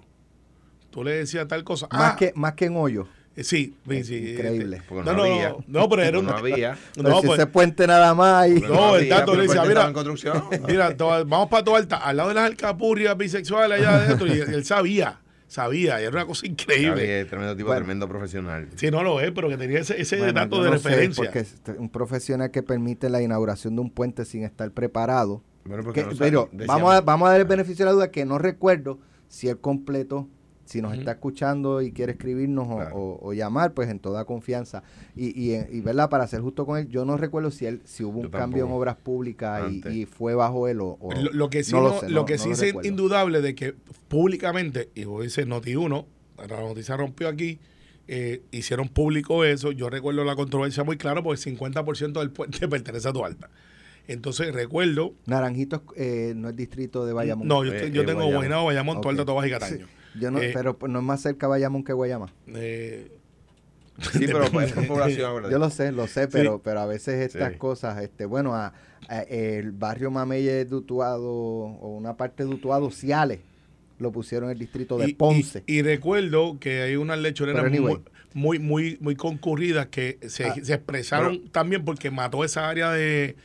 Tú 0.91 1.03
le 1.03 1.11
decías 1.11 1.47
tal 1.47 1.63
cosa. 1.63 1.87
Más, 1.91 2.13
ah, 2.13 2.15
que, 2.17 2.31
más 2.35 2.53
que 2.53 2.65
en 2.65 2.77
hoyo. 2.77 3.07
eh, 3.35 3.43
sí, 3.43 3.75
sí, 3.87 4.03
sí, 4.03 4.31
Increíble. 4.33 4.77
este, 4.77 4.87
Porque 4.89 5.05
no, 5.09 5.11
no, 5.15 5.17
no, 5.25 5.33
había. 5.33 5.49
no, 5.49 5.63
no, 5.67 5.89
pero 5.89 6.01
era 6.03 6.19
un... 6.19 6.25
No 6.25 6.37
había. 6.37 6.77
Pero 6.95 7.09
No, 7.09 7.21
si 7.21 7.27
pues, 7.27 7.39
ese 7.39 7.47
puente 7.47 7.85
nada 7.85 8.15
más 8.15 8.47
y... 8.47 8.61
No, 8.61 8.95
el 8.95 9.07
dato 9.09 9.35
le 9.35 9.43
decía, 9.43 9.63
mira, 9.63 9.91
en. 9.91 10.49
Mira, 10.67 10.95
vamos 10.97 11.49
para 11.49 11.63
Toalta, 11.63 11.97
al 11.97 12.17
lado 12.17 12.29
de 12.29 12.35
las 12.35 12.45
alcapurrias 12.45 13.15
bisexuales 13.17 13.79
allá 13.79 13.95
adentro, 13.95 14.25
y 14.27 14.31
él 14.39 14.65
sabía, 14.65 15.19
sabía, 15.47 15.99
y 16.01 16.03
era 16.05 16.11
una 16.11 16.25
cosa 16.25 16.45
increíble. 16.45 17.07
Gaby, 17.17 17.29
tremendo 17.29 17.55
tipo, 17.55 17.67
Bueno. 17.67 17.79
tremendo 17.81 18.07
profesional. 18.07 18.67
Sí, 18.75 18.91
no 18.91 19.03
lo 19.03 19.19
es, 19.21 19.31
pero 19.31 19.49
que 19.49 19.57
tenía 19.57 19.79
ese, 19.79 19.99
ese 19.99 20.17
Bueno, 20.17 20.33
dato 20.33 20.61
de 20.63 20.71
no 20.71 20.77
sé, 20.77 20.89
referencia. 20.89 21.23
porque 21.23 21.39
es 21.39 21.55
un 21.77 21.89
profesional 21.89 22.51
que 22.51 22.63
permite 22.63 23.09
la 23.09 23.21
inauguración 23.21 23.75
de 23.75 23.81
un 23.81 23.89
puente 23.89 24.25
sin 24.25 24.43
estar 24.43 24.69
preparado. 24.71 25.41
Bueno, 25.65 25.83
porque 25.83 26.03
Que- 26.03 26.09
no 26.11 26.15
pero 26.17 26.49
vamos, 26.67 26.93
a, 26.93 27.01
vamos 27.01 27.27
a 27.27 27.31
dar 27.31 27.41
el 27.41 27.47
beneficio 27.47 27.85
de 27.85 27.91
la 27.91 27.93
duda 27.95 28.11
que 28.11 28.25
no 28.25 28.37
recuerdo 28.37 28.99
si 29.27 29.47
el 29.49 29.57
completo, 29.59 30.27
si 30.67 30.81
nos 30.81 30.93
está 30.97 31.11
escuchando 31.13 31.81
y 31.81 31.91
quiere 31.91 32.11
escribirnos 32.11 32.67
o- 32.69 32.75
Claro. 32.75 32.95
o, 32.95 33.19
o 33.29 33.33
llamar, 33.33 33.73
pues 33.73 33.89
en 33.89 33.99
toda 33.99 34.25
confianza. 34.25 34.83
Y, 35.15 35.27
y, 35.29 35.55
y 35.71 35.81
verdad, 35.81 36.09
para 36.09 36.27
ser 36.27 36.41
justo 36.41 36.65
con 36.65 36.77
él, 36.77 36.87
yo 36.89 37.05
no 37.05 37.17
recuerdo 37.17 37.49
si 37.51 37.65
él 37.65 37.81
si 37.85 38.03
hubo 38.03 38.19
un 38.19 38.29
cambio 38.29 38.65
en 38.65 38.71
obras 38.71 38.95
públicas 38.97 39.63
y, 39.91 40.05
fue 40.05 40.35
bajo 40.35 40.67
él 40.67 40.81
o, 40.81 40.97
o- 40.99 41.13
Lo, 41.13 41.31
lo 41.31 41.49
que 41.49 41.63
sí, 41.63 41.71
no 41.71 41.81
no- 41.81 41.87
lo 41.89 41.99
sé, 42.01 42.09
lo 42.09 42.19
no- 42.21 42.25
que 42.25 42.33
no 42.33 42.39
sí 42.43 42.47
lo 42.49 42.53
es 42.55 42.61
recuerdo. 42.61 42.89
indudable 42.89 43.41
de 43.41 43.55
que 43.55 43.73
públicamente, 44.17 44.89
y 44.95 45.03
vos 45.05 45.23
dices 45.23 45.47
Noti1, 45.47 46.05
la 46.49 46.59
noticia 46.61 46.97
rompió 46.97 47.27
aquí, 47.27 47.59
eh, 48.07 48.41
hicieron 48.51 48.87
público 48.89 49.43
eso. 49.43 49.71
Yo 49.71 49.89
recuerdo 49.89 50.23
la 50.23 50.35
controversia 50.35 50.83
muy 50.83 50.97
clara 50.97 51.21
porque 51.21 51.49
el 51.49 51.57
50% 51.57 52.19
del 52.19 52.31
puente 52.31 52.67
pertenece 52.67 53.07
a 53.09 53.13
Tualta. 53.13 53.49
Entonces 54.07 54.53
recuerdo, 54.53 55.13
Naranjitos 55.25 55.81
eh, 55.97 56.31
no 56.35 56.47
es 56.49 56.55
distrito 56.55 57.05
de 57.05 57.11
Bayamón. 57.13 57.47
no, 57.47 57.65
yo, 57.65 57.73
Eh, 57.73 57.91
yo 57.91 58.03
eh, 58.03 58.05
tengo. 58.05 58.25
Guaynabo, 58.31 58.65
Bayamón. 58.67 59.01
Tualta, 59.01 59.25
Tobaja 59.25 59.47
y 59.47 59.51
Cataño. 59.51 59.77
Sí, 59.85 59.91
yo 60.19 60.31
no, 60.31 60.39
Eh, 60.39 60.51
pero 60.53 60.77
pues, 60.77 60.91
no 60.91 60.99
es 60.99 61.05
más 61.05 61.21
cerca 61.21 61.47
Bayamón 61.47 61.83
que 61.83 61.93
Guayama. 61.93 62.31
Eh, 62.47 63.11
Sí, 64.13 64.25
pero 64.27 64.45
pues, 64.51 64.77
es 64.77 64.85
población, 64.87 65.35
¿verdad? 65.35 65.49
Yo 65.49 65.57
lo 65.57 65.69
sé, 65.71 65.91
lo 65.91 66.05
sé, 66.07 66.27
pero, 66.27 66.55
Sí. 66.57 66.61
pero 66.63 66.81
a 66.81 66.85
veces 66.85 67.15
estas 67.25 67.53
Sí. 67.53 67.57
cosas, 67.57 67.99
este, 68.03 68.25
bueno, 68.25 68.53
a, 68.53 68.73
a- 69.09 69.21
el 69.23 69.71
barrio 69.71 70.11
Mameye 70.11 70.65
de 70.65 70.75
Utuado 70.75 71.31
o 71.31 71.97
una 71.97 72.15
parte 72.15 72.43
de 72.45 72.49
Utuado, 72.49 72.91
Ciales, 72.91 73.39
lo 73.97 74.11
pusieron 74.11 74.49
en 74.49 74.53
el 74.53 74.59
distrito 74.59 74.99
de 74.99 75.09
y- 75.09 75.13
Ponce. 75.15 75.63
Y, 75.65 75.77
y 75.77 75.81
recuerdo 75.81 76.59
que 76.59 76.81
hay 76.83 76.95
unas 76.95 77.17
lechoneras 77.17 77.65
anyway. 77.65 77.95
muy, 78.35 78.59
muy, 78.59 78.59
muy, 78.59 78.97
muy 79.01 79.15
concurridas 79.15 79.87
que 79.87 80.19
se, 80.27 80.45
Ah, 80.45 80.53
se 80.61 80.75
expresaron 80.75 81.49
también 81.49 81.83
porque 81.83 82.11
mató 82.11 82.43
esa 82.43 82.69
área 82.69 82.91
de, 82.91 83.35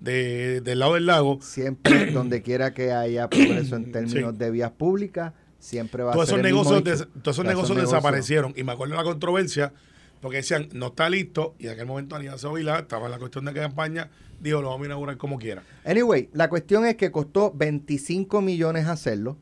de- 0.00 0.60
del 0.60 0.80
lado 0.80 0.92
del 0.94 1.06
lago. 1.06 1.38
Siempre, 1.40 2.10
donde 2.10 2.42
quiera 2.42 2.74
que 2.74 2.92
haya 2.92 3.30
progreso 3.30 3.76
en 3.76 3.90
términos 3.92 4.32
Sí. 4.32 4.38
de 4.38 4.50
vías 4.50 4.72
públicas, 4.72 5.32
siempre 5.62 6.02
va 6.02 6.12
Todos 6.12 6.24
a 6.24 6.26
ser 6.26 6.40
esos 6.40 6.46
el 6.46 6.54
mismo 6.54 6.70
negocios, 6.70 7.00
hecho. 7.00 7.10
des- 7.12 7.22
todos 7.22 7.36
esos 7.36 7.44
negocios 7.44 7.78
desaparecieron. 7.78 8.52
Y 8.56 8.64
me 8.64 8.72
acuerdo 8.72 8.92
de 8.94 8.98
la 8.98 9.04
controversia 9.04 9.72
porque 10.20 10.38
decían, 10.38 10.68
no 10.72 10.88
está 10.88 11.08
listo. 11.08 11.54
Y 11.58 11.66
en 11.66 11.72
aquel 11.72 11.86
momento 11.86 12.16
Aníbal 12.16 12.38
Sevilla 12.38 12.78
estaba 12.80 13.06
en 13.06 13.12
la 13.12 13.18
cuestión 13.18 13.44
de 13.44 13.52
campaña, 13.52 14.10
dijo, 14.40 14.60
lo 14.60 14.68
vamos 14.70 14.82
a 14.84 14.86
inaugurar 14.86 15.16
como 15.16 15.38
quiera. 15.38 15.62
Anyway, 15.84 16.28
la 16.32 16.48
cuestión 16.48 16.84
es 16.86 16.96
que 16.96 17.10
costó 17.10 17.52
25 17.54 18.40
millones 18.40 18.86
hacerlo. 18.86 19.36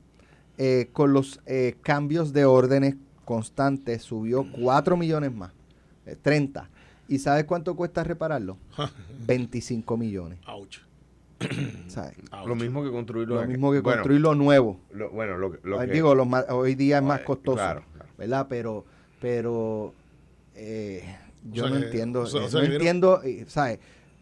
eh, 0.62 0.90
con 0.92 1.14
los 1.14 1.40
eh, 1.46 1.76
cambios 1.80 2.34
de 2.34 2.44
órdenes 2.44 2.96
constantes 3.24 4.02
subió 4.02 4.44
4 4.52 4.94
millones 4.98 5.32
más, 5.32 5.52
eh, 6.04 6.16
30. 6.20 6.68
¿Y 7.08 7.18
sabes 7.18 7.44
cuánto 7.44 7.74
cuesta 7.76 8.04
repararlo? 8.04 8.58
25 9.26 9.96
millones. 9.96 10.38
Ouch. 10.46 10.78
¿Sabes? 11.88 12.14
ouch. 12.32 12.46
Lo 12.46 12.54
mismo 12.54 12.82
que 12.84 12.90
construirlo. 12.90 13.36
Lo 13.40 13.46
mismo 13.46 13.72
que 13.72 13.80
Bueno, 13.80 13.98
construir 13.98 14.20
lo 14.20 14.34
nuevo. 14.34 14.80
lo- 14.92 15.10
bueno, 15.10 15.36
lo, 15.38 15.52
que- 15.52 15.58
lo 15.68 15.80
Ay, 15.80 15.88
que- 15.88 15.94
Digo, 15.94 16.14
los 16.14 16.26
ma- 16.26 16.44
hoy 16.50 16.74
día 16.74 16.98
es 16.98 17.02
más 17.04 17.20
costoso, 17.20 17.56
claro, 17.56 17.84
claro. 17.94 18.08
¿verdad? 18.18 18.46
Pero, 18.48 18.84
pero 19.20 19.94
eh, 20.54 21.02
yo 21.50 21.64
sea 21.64 21.74
no 21.74 21.80
que- 21.80 21.86
entiendo, 21.86 22.20
o 22.22 22.26
sea- 22.26 22.40
o 22.42 22.44
eh, 22.44 22.48
sea 22.50 22.60
no 22.60 22.64
que 22.64 22.68
vieron- 22.70 22.86
entiendo, 22.86 23.22
eh, 23.24 23.44
¿sabes? 23.48 23.78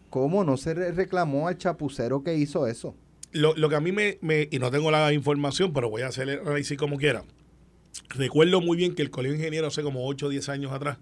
¿Cómo 0.09 0.43
no 0.43 0.57
se 0.57 0.73
re- 0.73 0.91
reclamó 0.91 1.47
al 1.47 1.57
chapucero 1.57 2.23
que 2.23 2.33
hizo 2.35 2.65
eso? 2.67 2.95
Lo, 3.31 3.55
lo 3.55 3.69
que 3.69 3.75
a 3.75 3.79
mí 3.79 3.91
me, 3.91 4.17
me- 4.21 4.47
y 4.49 4.57
no 4.57 4.71
tengo 4.71 4.89
la 4.89 5.13
información, 5.13 5.71
pero 5.71 5.89
voy 5.89 6.01
a 6.01 6.07
hacer 6.07 6.27
el 6.29 6.39
análisis 6.39 6.77
como 6.77 6.97
quiera. 6.97 7.23
Recuerdo 8.15 8.59
muy 8.61 8.75
bien 8.75 8.95
que 8.95 9.03
el 9.03 9.11
Colegio 9.11 9.33
de 9.33 9.37
Ingenieros 9.39 9.73
hace 9.73 9.83
como 9.83 10.07
8 10.07 10.27
o 10.27 10.29
10 10.29 10.49
años 10.49 10.71
atrás 10.71 10.97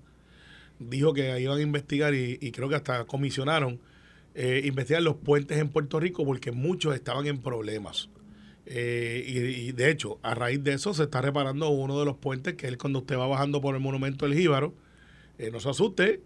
dijo 0.79 1.13
que 1.13 1.39
iban 1.39 1.57
a 1.57 1.61
investigar 1.61 2.13
y, 2.13 2.37
y 2.41 2.51
creo 2.51 2.67
que 2.69 2.75
hasta 2.75 3.05
comisionaron 3.05 3.79
eh, 4.39 4.61
investigar 4.65 5.01
los 5.01 5.15
puentes 5.15 5.57
en 5.57 5.69
Puerto 5.69 5.99
Rico 5.99 6.23
porque 6.23 6.51
muchos 6.51 6.93
estaban 6.95 7.25
en 7.25 7.39
problemas. 7.41 8.09
Eh, 8.67 9.23
y, 9.25 9.37
y 9.69 9.71
de 9.71 9.89
hecho, 9.89 10.19
a 10.21 10.35
raíz 10.35 10.63
de 10.63 10.73
eso 10.73 10.93
se 10.93 11.03
está 11.03 11.21
reparando 11.21 11.69
uno 11.69 11.97
de 11.99 12.05
los 12.05 12.17
puentes 12.17 12.53
que 12.55 12.67
es 12.67 12.77
cuando 12.77 12.99
usted 12.99 13.17
va 13.17 13.25
bajando 13.27 13.61
por 13.61 13.73
el 13.75 13.81
monumento 13.81 14.25
del 14.27 14.37
Jíbaro. 14.37 14.73
Eh, 15.39 15.49
no 15.51 15.59
se 15.59 15.69
asuste, 15.69 16.21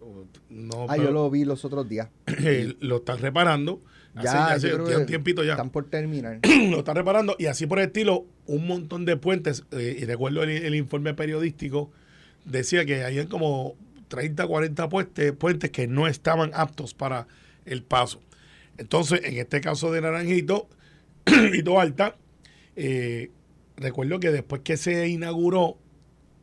no, 0.49 0.85
Ah, 0.89 0.97
yo 0.97 1.11
lo 1.11 1.29
vi 1.29 1.45
los 1.45 1.63
otros 1.65 1.87
días. 1.87 2.09
eh, 2.27 2.75
lo 2.79 2.97
están 2.97 3.19
reparando. 3.19 3.81
Hace- 4.15 4.25
Ya, 4.27 4.47
hace 4.51 4.71
creo 4.71 4.99
un 4.99 5.05
tiempito 5.05 5.43
ya 5.43 5.51
Están 5.53 5.69
por 5.69 5.85
terminar. 5.85 6.39
lo 6.69 6.79
está 6.79 6.93
reparando 6.93 7.35
y 7.39 7.45
así 7.45 7.65
por 7.67 7.79
el 7.79 7.85
estilo, 7.87 8.25
un 8.45 8.67
montón 8.67 9.05
de 9.05 9.15
puentes. 9.17 9.63
eh, 9.71 9.97
y 10.01 10.05
recuerdo 10.05 10.43
el, 10.43 10.49
el 10.49 10.75
informe 10.75 11.13
periodístico, 11.13 11.91
decía 12.45 12.85
que 12.85 13.03
habían 13.03 13.27
como 13.27 13.75
30, 14.07 14.47
40 14.47 14.89
puentes, 14.89 15.31
puentes 15.33 15.69
que 15.71 15.87
no 15.87 16.07
estaban 16.07 16.51
aptos 16.53 16.93
para 16.93 17.27
el 17.65 17.83
paso. 17.83 18.21
Entonces, 18.77 19.21
en 19.23 19.37
este 19.37 19.61
caso 19.61 19.91
de 19.91 20.01
Naranjito 20.01 20.67
y 21.25 21.69
Alta, 21.77 22.15
eh, 22.75 23.29
recuerdo 23.77 24.19
que 24.19 24.31
después 24.31 24.61
que 24.63 24.77
se 24.77 25.07
inauguró, 25.07 25.77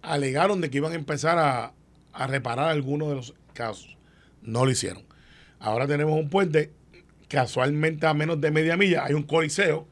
alegaron 0.02 0.60
de 0.60 0.70
que 0.70 0.78
iban 0.78 0.92
a 0.92 0.96
empezar 0.96 1.38
a, 1.38 1.72
a 2.12 2.26
reparar 2.26 2.68
algunos 2.68 3.08
de 3.08 3.14
los 3.16 3.34
casos. 3.54 3.96
No 4.42 4.64
lo 4.64 4.70
hicieron. 4.70 5.02
Ahora 5.58 5.86
tenemos 5.86 6.18
un 6.18 6.28
puente 6.30 6.70
casualmente 7.28 8.06
a 8.06 8.14
menos 8.14 8.40
de 8.40 8.50
media 8.50 8.76
milla 8.76 9.04
hay 9.04 9.12
un 9.14 9.22
coliseo, 9.24 9.86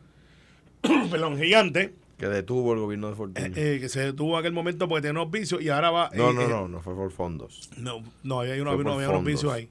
perdón, 1.10 1.36
gigante, 1.36 1.94
Que 2.16 2.28
detuvo 2.28 2.72
el 2.72 2.80
gobierno 2.80 3.08
de 3.10 3.14
Fortuna. 3.14 3.46
eh, 3.54 3.78
que 3.80 3.88
se 3.90 4.00
detuvo 4.00 4.34
en 4.34 4.40
aquel 4.40 4.52
momento 4.52 4.88
porque 4.88 5.02
tenía 5.08 5.20
unos 5.20 5.30
vicios 5.32 5.60
y 5.60 5.68
ahora 5.68 5.90
va... 5.90 6.10
no, 6.14 6.30
eh, 6.30 6.34
no, 6.34 6.42
eh, 6.42 6.48
no, 6.48 6.68
no 6.68 6.80
fue 6.80 6.94
por 6.94 7.10
fondos. 7.10 7.68
No, 7.76 8.02
no, 8.22 8.40
había, 8.40 8.54
uno- 8.62 8.72
unos 8.76 9.24
vicios 9.24 9.52
ahí. 9.52 9.68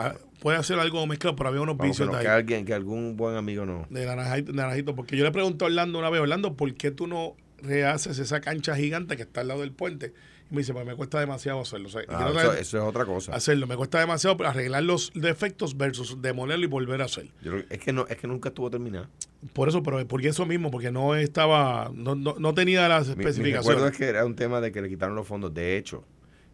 Ah, 0.00 0.14
puede 0.40 0.56
hacer 0.56 0.78
algo 0.78 1.04
mezclado, 1.06 1.34
pero 1.36 1.48
había 1.48 1.60
unos 1.60 1.76
que, 1.76 1.86
vicios 1.88 2.08
no, 2.08 2.14
de 2.16 2.22
que 2.22 2.28
ahí. 2.28 2.36
alguien, 2.38 2.64
que 2.64 2.72
algún 2.72 3.16
buen 3.16 3.36
amigo 3.36 3.66
no. 3.66 3.86
De 3.90 4.06
naranjito, 4.06 4.52
naranjito, 4.52 4.94
porque 4.94 5.16
yo 5.16 5.24
le 5.24 5.32
pregunté 5.32 5.64
a 5.64 5.66
Orlando 5.66 5.98
una 5.98 6.08
vez, 6.08 6.20
Orlando, 6.20 6.54
¿por 6.54 6.72
qué 6.74 6.90
tú 6.92 7.06
no 7.08 7.34
rehaces 7.60 8.18
esa 8.20 8.40
cancha 8.40 8.76
gigante 8.76 9.16
que 9.16 9.22
está 9.22 9.40
al 9.40 9.48
lado 9.48 9.60
del 9.62 9.72
puente? 9.72 10.14
Y 10.50 10.54
me 10.54 10.60
dice, 10.60 10.72
pues 10.72 10.86
me 10.86 10.94
cuesta 10.94 11.18
demasiado 11.20 11.60
hacerlo. 11.60 11.88
O 11.88 11.90
sea, 11.90 12.02
y 12.02 12.06
Ah, 12.08 12.30
eso, 12.32 12.52
es 12.54 12.74
otra 12.74 13.04
cosa. 13.04 13.34
hacerlo, 13.34 13.66
me 13.66 13.76
cuesta 13.76 13.98
demasiado 13.98 14.36
arreglar 14.46 14.82
los 14.84 15.10
defectos 15.14 15.76
versus 15.76 16.22
demolerlo 16.22 16.64
y 16.64 16.68
volver 16.68 17.02
a 17.02 17.06
hacer. 17.06 17.28
Yo 17.42 17.56
es 17.68 17.78
que 17.80 17.92
no, 17.92 18.06
es 18.08 18.16
que 18.16 18.26
nunca 18.28 18.48
estuvo 18.50 18.70
terminado. 18.70 19.08
Por 19.52 19.68
eso, 19.68 19.82
pero 19.82 20.06
porque 20.08 20.28
eso 20.28 20.46
mismo, 20.46 20.70
porque 20.70 20.90
no 20.92 21.16
estaba, 21.16 21.90
no, 21.92 22.14
no, 22.14 22.36
no 22.38 22.54
tenía 22.54 22.88
las 22.88 23.08
Mi, 23.08 23.16
mi 23.16 23.20
especificaciones. 23.24 23.66
recuerdo 23.66 23.88
es 23.88 23.98
que 23.98 24.04
era 24.06 24.24
un 24.24 24.36
tema 24.36 24.60
de 24.60 24.70
que 24.72 24.80
le 24.80 24.88
quitaron 24.88 25.16
los 25.16 25.26
fondos. 25.26 25.52
De 25.52 25.76
hecho, 25.76 26.04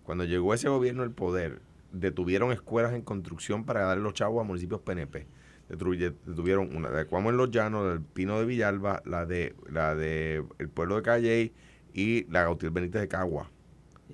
cuando 0.02 0.24
llegó 0.24 0.52
ese 0.54 0.68
gobierno 0.68 1.02
al 1.04 1.11
poder, 1.12 1.61
detuvieron 1.94 2.52
escuelas 2.52 2.92
en 2.92 3.02
construcción 3.02 3.64
para 3.64 3.83
darle 3.85 4.02
los 4.02 4.14
chavos 4.14 4.40
a 4.40 4.44
municipios 4.44 4.80
PNP. 4.80 5.26
Detuvieron 5.68 6.76
una 6.76 6.90
de 6.90 7.07
Cuamo 7.07 7.30
en 7.30 7.38
los 7.38 7.50
Llanos, 7.50 7.88
del 7.88 8.02
Pino 8.02 8.38
de 8.38 8.44
Villalba, 8.44 9.02
la 9.07 9.24
de 9.24 9.54
la 9.70 9.94
de 9.94 10.44
el 10.59 10.68
pueblo 10.68 10.96
de 10.96 11.02
Calley 11.02 11.52
y 11.94 12.24
la 12.30 12.42
Gautier 12.42 12.70
Benítez 12.70 13.00
de 13.00 13.09
Cagua. 13.09 13.50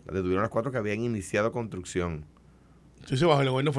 Las 0.07 0.15
Detuvieron 0.15 0.43
las 0.43 0.51
cuatro 0.51 0.71
que 0.71 0.79
habían 0.79 1.01
iniciado 1.01 1.51
construcción. 1.51 2.25
Sí, 3.07 3.17
sí, 3.17 3.25
bajo 3.25 3.41
el 3.43 3.51
gobierno 3.51 3.73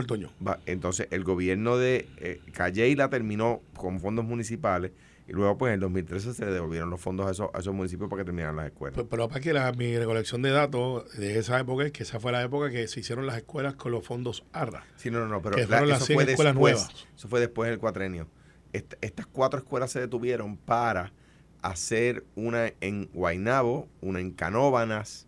Entonces, 0.66 1.08
el 1.12 1.24
gobierno 1.24 1.78
de 1.78 2.08
eh, 2.18 2.42
Calley 2.52 2.96
la 2.96 3.10
terminó 3.10 3.62
con 3.76 4.00
fondos 4.00 4.26
municipales 4.26 4.92
y 5.28 5.34
luego, 5.34 5.58
pues, 5.58 5.70
en 5.70 5.76
el 5.76 5.80
2013 5.82 6.34
se 6.34 6.46
le 6.46 6.52
devolvieron 6.52 6.90
los 6.90 7.00
fondos 7.00 7.28
a 7.28 7.32
esos, 7.32 7.50
a 7.54 7.60
esos 7.60 7.74
municipios 7.74 8.10
para 8.10 8.22
que 8.22 8.26
terminaran 8.26 8.56
las 8.56 8.66
escuelas. 8.68 8.96
Pero, 8.96 9.08
pero 9.10 9.28
para 9.30 9.40
que 9.40 9.54
la, 9.54 9.72
mi 9.72 9.98
recolección 9.98 10.42
de 10.42 10.50
datos 10.50 11.12
de 11.18 11.38
esa 11.40 11.60
época 11.60 11.86
es 11.86 11.92
que 11.92 12.04
esa 12.04 12.20
fue 12.20 12.32
la 12.32 12.42
época 12.42 12.70
que 12.70 12.88
se 12.88 13.00
hicieron 13.00 13.26
las 13.28 13.38
escuelas 13.38 13.76
con 13.76 13.92
los 13.92 14.06
fondos 14.06 14.44
ARRA. 14.52 14.84
Sí, 14.98 15.10
no, 15.12 15.20
no, 15.20 15.28
no, 15.28 15.42
pero 15.42 15.56
que 15.56 15.68
la- 15.68 15.82
las 15.86 15.98
eso 16.00 16.06
100 16.08 16.16
fue 16.18 16.24
escuelas 16.32 16.54
después. 16.56 16.74
nuevas. 16.76 17.08
Eso 17.16 17.28
fue 17.28 17.40
después 17.40 17.70
del 17.70 17.80
cuatrenio. 17.80 18.28
Est- 18.74 18.94
estas 19.02 19.26
cuatro 19.28 19.60
escuelas 19.60 19.92
se 19.92 20.00
detuvieron 20.00 20.58
para 20.58 21.14
hacer 21.62 22.26
una 22.36 22.74
en 22.82 23.10
Guaynabo, 23.14 23.88
una 24.02 24.20
en 24.20 24.32
Canóbanas, 24.32 25.28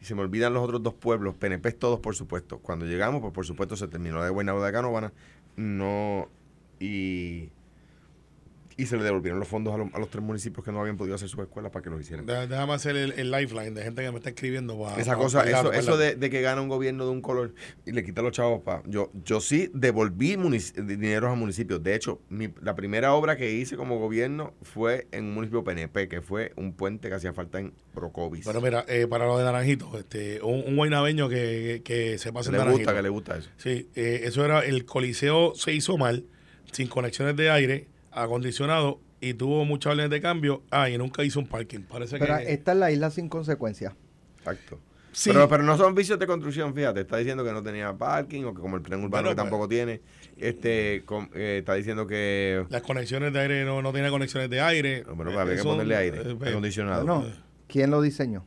y 0.00 0.04
se 0.06 0.14
me 0.14 0.22
olvidan 0.22 0.52
los 0.54 0.64
otros 0.64 0.82
dos 0.82 0.94
pueblos, 0.94 1.34
PNP 1.36 1.72
todos, 1.72 2.00
por 2.00 2.16
supuesto. 2.16 2.58
Cuando 2.58 2.86
llegamos, 2.86 3.20
pues 3.20 3.32
por 3.32 3.46
supuesto 3.46 3.76
se 3.76 3.86
terminó 3.86 4.18
la 4.18 4.24
de 4.24 4.30
Guaynabo 4.30 4.64
de 4.64 4.72
Canóbanas, 4.72 5.12
no, 5.56 6.28
y, 6.80 7.50
y 8.82 8.86
se 8.86 8.96
le 8.96 9.02
devolvieron 9.04 9.38
los 9.38 9.48
fondos 9.48 9.74
a, 9.74 9.78
los- 9.78 9.92
a 9.94 9.98
los 9.98 10.08
tres 10.10 10.22
municipios 10.24 10.64
que 10.64 10.72
no 10.72 10.80
habían 10.80 10.96
podido 10.96 11.14
hacer 11.14 11.28
sus 11.28 11.40
escuelas 11.40 11.70
para 11.72 11.82
que 11.82 11.90
los 11.90 12.00
hicieran. 12.00 12.26
Dé- 12.26 12.46
Déjame 12.46 12.72
hacer 12.74 12.96
el, 12.96 13.12
el 13.12 13.30
lifeline 13.30 13.70
de 13.72 13.82
gente 13.82 14.02
que 14.02 14.10
me 14.10 14.16
está 14.18 14.30
escribiendo. 14.30 14.78
para- 14.78 14.96
Esa 15.00 15.12
para- 15.12 15.22
cosa, 15.24 15.38
para- 15.40 15.50
eso, 15.60 15.72
eso 15.72 15.96
de, 15.96 16.14
de 16.16 16.30
que 16.30 16.40
gana 16.40 16.60
un 16.60 16.68
gobierno 16.68 17.04
de 17.04 17.10
un 17.10 17.20
color 17.20 17.54
y 17.86 17.92
le 17.92 18.04
quita 18.04 18.22
los 18.22 18.32
chavos 18.32 18.62
para. 18.62 18.82
Yo, 18.86 19.10
yo 19.24 19.40
sí 19.40 19.70
devolví 19.74 20.36
dineros 20.76 21.30
a 21.30 21.34
municipios. 21.34 21.82
De 21.82 21.94
hecho, 21.94 22.20
mi- 22.28 22.52
la 22.62 22.74
primera 22.74 23.14
obra 23.14 23.36
que 23.36 23.52
hice 23.52 23.76
como 23.76 23.98
gobierno 23.98 24.54
fue 24.62 25.06
en 25.12 25.24
un 25.26 25.34
municipio 25.34 25.62
PNP, 25.64 26.08
que 26.08 26.20
fue 26.22 26.52
un 26.56 26.72
puente 26.72 27.08
que 27.08 27.14
hacía 27.14 27.32
falta 27.32 27.58
en 27.60 27.72
Brocovis. 27.94 28.44
Pero 28.46 28.60
mira, 28.60 28.84
eh, 28.88 29.06
para 29.08 29.26
lo 29.26 29.38
de 29.38 29.44
Naranjito, 29.44 29.98
este, 29.98 30.40
un, 30.42 30.62
un 30.66 30.76
guaynabeño 30.76 31.28
que, 31.28 31.82
que, 31.84 32.18
se 32.18 32.32
pasa 32.32 32.50
en 32.50 32.52
le 32.56 32.58
gusta, 32.58 32.64
Naranjito. 32.64 32.94
que 32.94 33.02
le 33.02 33.08
gusta 33.08 33.36
eso. 33.38 33.50
Sí, 33.56 33.88
eh, 33.94 34.22
eso 34.24 34.44
era, 34.44 34.60
el 34.60 34.84
coliseo 34.84 35.54
se 35.54 35.72
hizo 35.72 35.98
mal, 35.98 36.24
sin 36.72 36.86
conexiones 36.88 37.36
de 37.36 37.50
aire, 37.50 37.88
acondicionado, 38.10 39.00
y 39.20 39.34
tuvo 39.34 39.64
muchas 39.64 39.92
órdenes 39.92 40.10
de 40.10 40.20
cambio. 40.20 40.62
Ah, 40.70 40.88
y 40.88 40.96
nunca 40.98 41.22
hizo 41.22 41.38
un 41.38 41.46
parking. 41.46 41.80
Parece 41.80 42.18
Pero 42.18 42.38
que... 42.38 42.52
esta 42.52 42.72
es 42.72 42.78
la 42.78 42.90
isla 42.90 43.10
sin 43.10 43.28
consecuencias. 43.28 43.94
Exacto. 44.38 44.78
Sí. 45.12 45.30
Pero, 45.30 45.48
pero 45.48 45.64
no 45.64 45.76
son 45.76 45.94
vicios 45.94 46.18
de 46.18 46.26
construcción, 46.26 46.74
fíjate. 46.74 47.00
Está 47.00 47.16
diciendo 47.16 47.44
que 47.44 47.52
no 47.52 47.62
tenía 47.62 47.92
parking 47.92 48.44
o 48.44 48.54
que 48.54 48.60
como 48.60 48.76
el 48.76 48.82
tren 48.82 49.02
urbano 49.02 49.28
que 49.28 49.34
pues. 49.34 49.36
tampoco 49.36 49.68
tiene. 49.68 50.00
este 50.38 51.04
eh, 51.34 51.58
Está 51.58 51.74
diciendo 51.74 52.06
que. 52.06 52.64
Las 52.70 52.82
conexiones 52.82 53.32
de 53.32 53.40
aire 53.40 53.64
no, 53.64 53.82
no 53.82 53.92
tiene 53.92 54.08
conexiones 54.10 54.48
de 54.48 54.60
aire. 54.60 55.04
No, 55.06 55.16
pero 55.16 55.38
había 55.38 55.56
que 55.56 55.62
ponerle 55.62 55.96
aire 55.96 56.18
eh, 56.18 56.36
eh, 56.40 56.48
acondicionado. 56.48 57.04
No, 57.04 57.26
¿quién 57.66 57.90
lo 57.90 58.00
diseñó? 58.00 58.46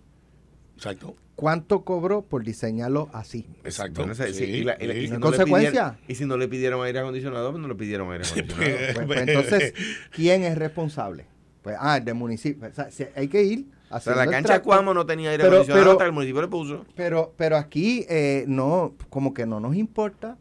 Exacto. 0.75 1.15
¿Cuánto 1.35 1.83
cobró 1.83 2.21
por 2.21 2.43
diseñarlo 2.43 3.09
así? 3.11 3.47
Exacto. 3.63 4.01
Bueno, 4.01 4.13
ese- 4.13 4.33
sí, 4.33 4.45
Sí, 4.45 4.51
y 4.51 4.63
la- 4.63 4.77
y 4.79 4.85
la- 4.87 4.93
y 4.93 5.01
sí. 5.01 5.07
si 5.07 5.13
¿En 5.15 5.19
no 5.19 5.31
le 5.31 5.37
consecuencia? 5.37 5.71
pidieron- 5.71 5.97
y 6.07 6.15
si 6.15 6.25
no 6.25 6.37
le 6.37 6.47
pidieron 6.47 6.83
aire 6.85 6.99
acondicionado, 6.99 7.51
pues 7.51 7.61
no 7.61 7.67
le 7.67 7.75
pidieron 7.75 8.11
aire 8.11 8.23
acondicionado. 8.25 8.93
Pues, 8.93 9.07
pues, 9.07 9.19
entonces, 9.27 9.73
¿quién 10.11 10.43
es 10.43 10.57
responsable? 10.57 11.25
Pues, 11.63 11.75
ah, 11.79 11.97
el 11.97 12.05
del 12.05 12.15
municipio. 12.15 12.67
O 12.67 12.73
sea, 12.73 12.91
si 12.91 13.05
hay 13.15 13.27
que 13.29 13.41
ir 13.43 13.65
O 13.89 13.99
sea, 13.99 14.15
la 14.15 14.27
cancha. 14.27 14.61
Cuamo 14.61 14.93
no 14.93 15.05
tenía 15.05 15.31
aire 15.31 15.43
Pero- 15.43 15.55
acondicionado 15.55 15.83
pero- 15.83 15.91
hasta 15.93 16.03
que 16.03 16.07
el 16.09 16.13
municipio 16.13 16.41
le 16.41 16.47
puso. 16.49 16.85
Pero, 16.95 17.33
pero 17.37 17.57
aquí 17.57 18.05
eh, 18.09 18.43
no, 18.47 18.93
como 19.09 19.33
que 19.33 19.45
no 19.45 19.59
nos 19.59 19.75
importa, 19.75 20.37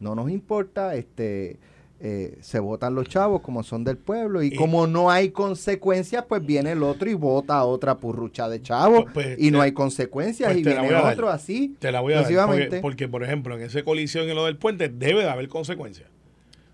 no 0.00 0.14
nos 0.14 0.30
importa, 0.30 0.94
este, 0.96 1.58
eh, 1.98 2.36
se 2.42 2.58
votan 2.58 2.94
los 2.94 3.08
chavos 3.08 3.40
como 3.40 3.62
son 3.62 3.82
del 3.82 3.96
pueblo 3.96 4.42
y, 4.42 4.48
Y- 4.48 4.54
como 4.56 4.86
no 4.86 5.10
hay 5.10 5.30
consecuencias, 5.30 6.24
pues 6.28 6.44
viene 6.44 6.72
el 6.72 6.82
otro 6.82 7.08
y 7.08 7.14
vota 7.14 7.54
a 7.56 7.64
otra 7.64 7.96
purrucha 7.98 8.48
de 8.50 8.60
chavos 8.60 9.04
Pues, 9.04 9.14
pues, 9.14 9.38
y 9.38 9.50
no 9.50 9.58
te- 9.60 9.64
hay 9.64 9.72
consecuencias 9.72 10.48
pues 10.52 10.60
y 10.60 10.62
viene 10.64 10.90
dar. 10.90 11.12
otro 11.14 11.30
así. 11.30 11.74
Te 11.78 11.90
la 11.90 12.00
voy 12.02 12.12
a 12.12 12.22
dar. 12.22 12.80
Porque, 12.82 13.08
por 13.08 13.24
ejemplo, 13.24 13.56
en 13.56 13.62
ese 13.62 13.82
colisión 13.82 14.28
en 14.28 14.34
lo 14.36 14.44
del 14.44 14.56
puente 14.58 14.88
debe 14.90 15.22
de 15.22 15.30
haber 15.30 15.48
consecuencias. 15.48 16.08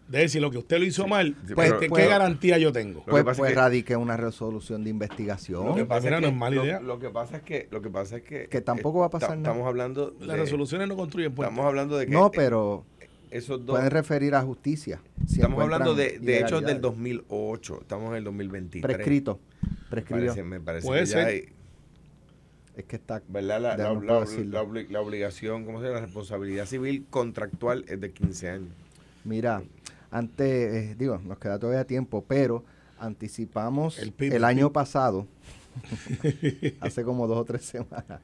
Debe 0.08 0.24
decir, 0.24 0.42
lo 0.42 0.50
que 0.50 0.58
usted 0.58 0.78
lo 0.78 0.84
hizo 0.84 1.06
mal, 1.06 1.36
sí, 1.46 1.54
pues, 1.54 1.72
pero- 1.78 1.94
¿qué, 1.94 2.06
garantía 2.06 2.58
yo 2.58 2.70
tengo? 2.72 3.02
Pues, 3.06 3.24
pues 3.24 3.38
que- 3.40 3.54
radique 3.54 3.96
una 3.96 4.16
resolución 4.18 4.84
de 4.84 4.90
investigación. 4.90 5.64
Lo 5.64 5.74
que 5.74 5.86
pasa 5.86 6.02
mira, 6.08 6.16
es 6.16 6.22
no 6.22 6.28
que, 6.28 6.32
es 6.34 6.38
mala 6.38 6.56
lo- 6.56 6.64
idea. 6.64 6.80
Lo, 6.80 6.98
que 6.98 7.08
pasa 7.08 7.36
es 7.38 7.42
que, 7.44 7.68
lo 7.70 7.80
que 7.80 7.88
pasa 7.88 8.16
es 8.16 8.22
que, 8.22 8.46
Que 8.48 8.60
tampoco 8.60 8.98
va 8.98 9.06
a 9.06 9.10
pasar 9.10 9.30
nada. 9.38 9.52
Estamos 9.52 9.66
hablando 9.66 10.12
Las 10.18 10.28
de, 10.36 10.36
resoluciones 10.36 10.88
no 10.88 10.96
construyen 10.96 11.32
puentes. 11.32 11.52
estamos 11.52 11.66
hablando 11.66 11.96
de 11.96 12.06
que 12.06 12.12
no, 12.12 12.26
eh, 12.26 12.30
pero 12.34 12.84
esos 13.32 13.64
dos 13.64 13.76
pueden 13.76 13.90
referir 13.90 14.34
a 14.34 14.42
justicia. 14.42 15.00
si 15.26 15.36
estamos 15.36 15.62
hablando 15.62 15.94
de, 15.94 16.18
de 16.18 16.38
hechos 16.38 16.60
del 16.62 16.76
ilegalidades. 16.78 16.82
2008, 16.82 17.78
estamos 17.82 18.10
en 18.10 18.16
el 18.16 18.24
2023. 18.24 18.94
Prescrito. 18.96 19.40
Me 19.62 19.68
Prescribió. 19.90 20.26
parece, 20.26 20.42
me 20.42 20.60
parece 20.60 20.86
Puede 20.86 21.00
que 21.00 21.06
ya 21.06 21.12
ser. 21.12 21.26
hay, 21.26 21.44
Es 22.76 22.84
que 22.84 22.96
está. 22.96 23.22
¿verdad? 23.28 23.60
La, 23.60 23.76
la- 23.76 25.00
obligación, 25.00 25.64
¿cómo 25.64 25.80
se 25.80 25.86
llama? 25.86 26.00
La 26.00 26.06
responsabilidad 26.06 26.66
civil 26.66 27.06
contractual 27.10 27.84
es 27.88 28.00
de 28.00 28.10
15 28.12 28.48
años. 28.50 28.68
Mira, 29.24 29.62
antes, 30.10 30.46
eh, 30.74 30.96
digo, 30.98 31.18
nos 31.18 31.38
queda 31.38 31.58
todavía 31.58 31.84
tiempo, 31.86 32.24
pero 32.26 32.64
anticipamos 32.98 33.98
El 33.98 34.04
el, 34.08 34.12
PIB, 34.12 34.34
el 34.34 34.44
año 34.44 34.72
pasado, 34.72 35.26
hace 36.80 37.02
como 37.04 37.26
dos 37.26 37.38
o 37.38 37.44
tres 37.44 37.62
semanas, 37.64 38.20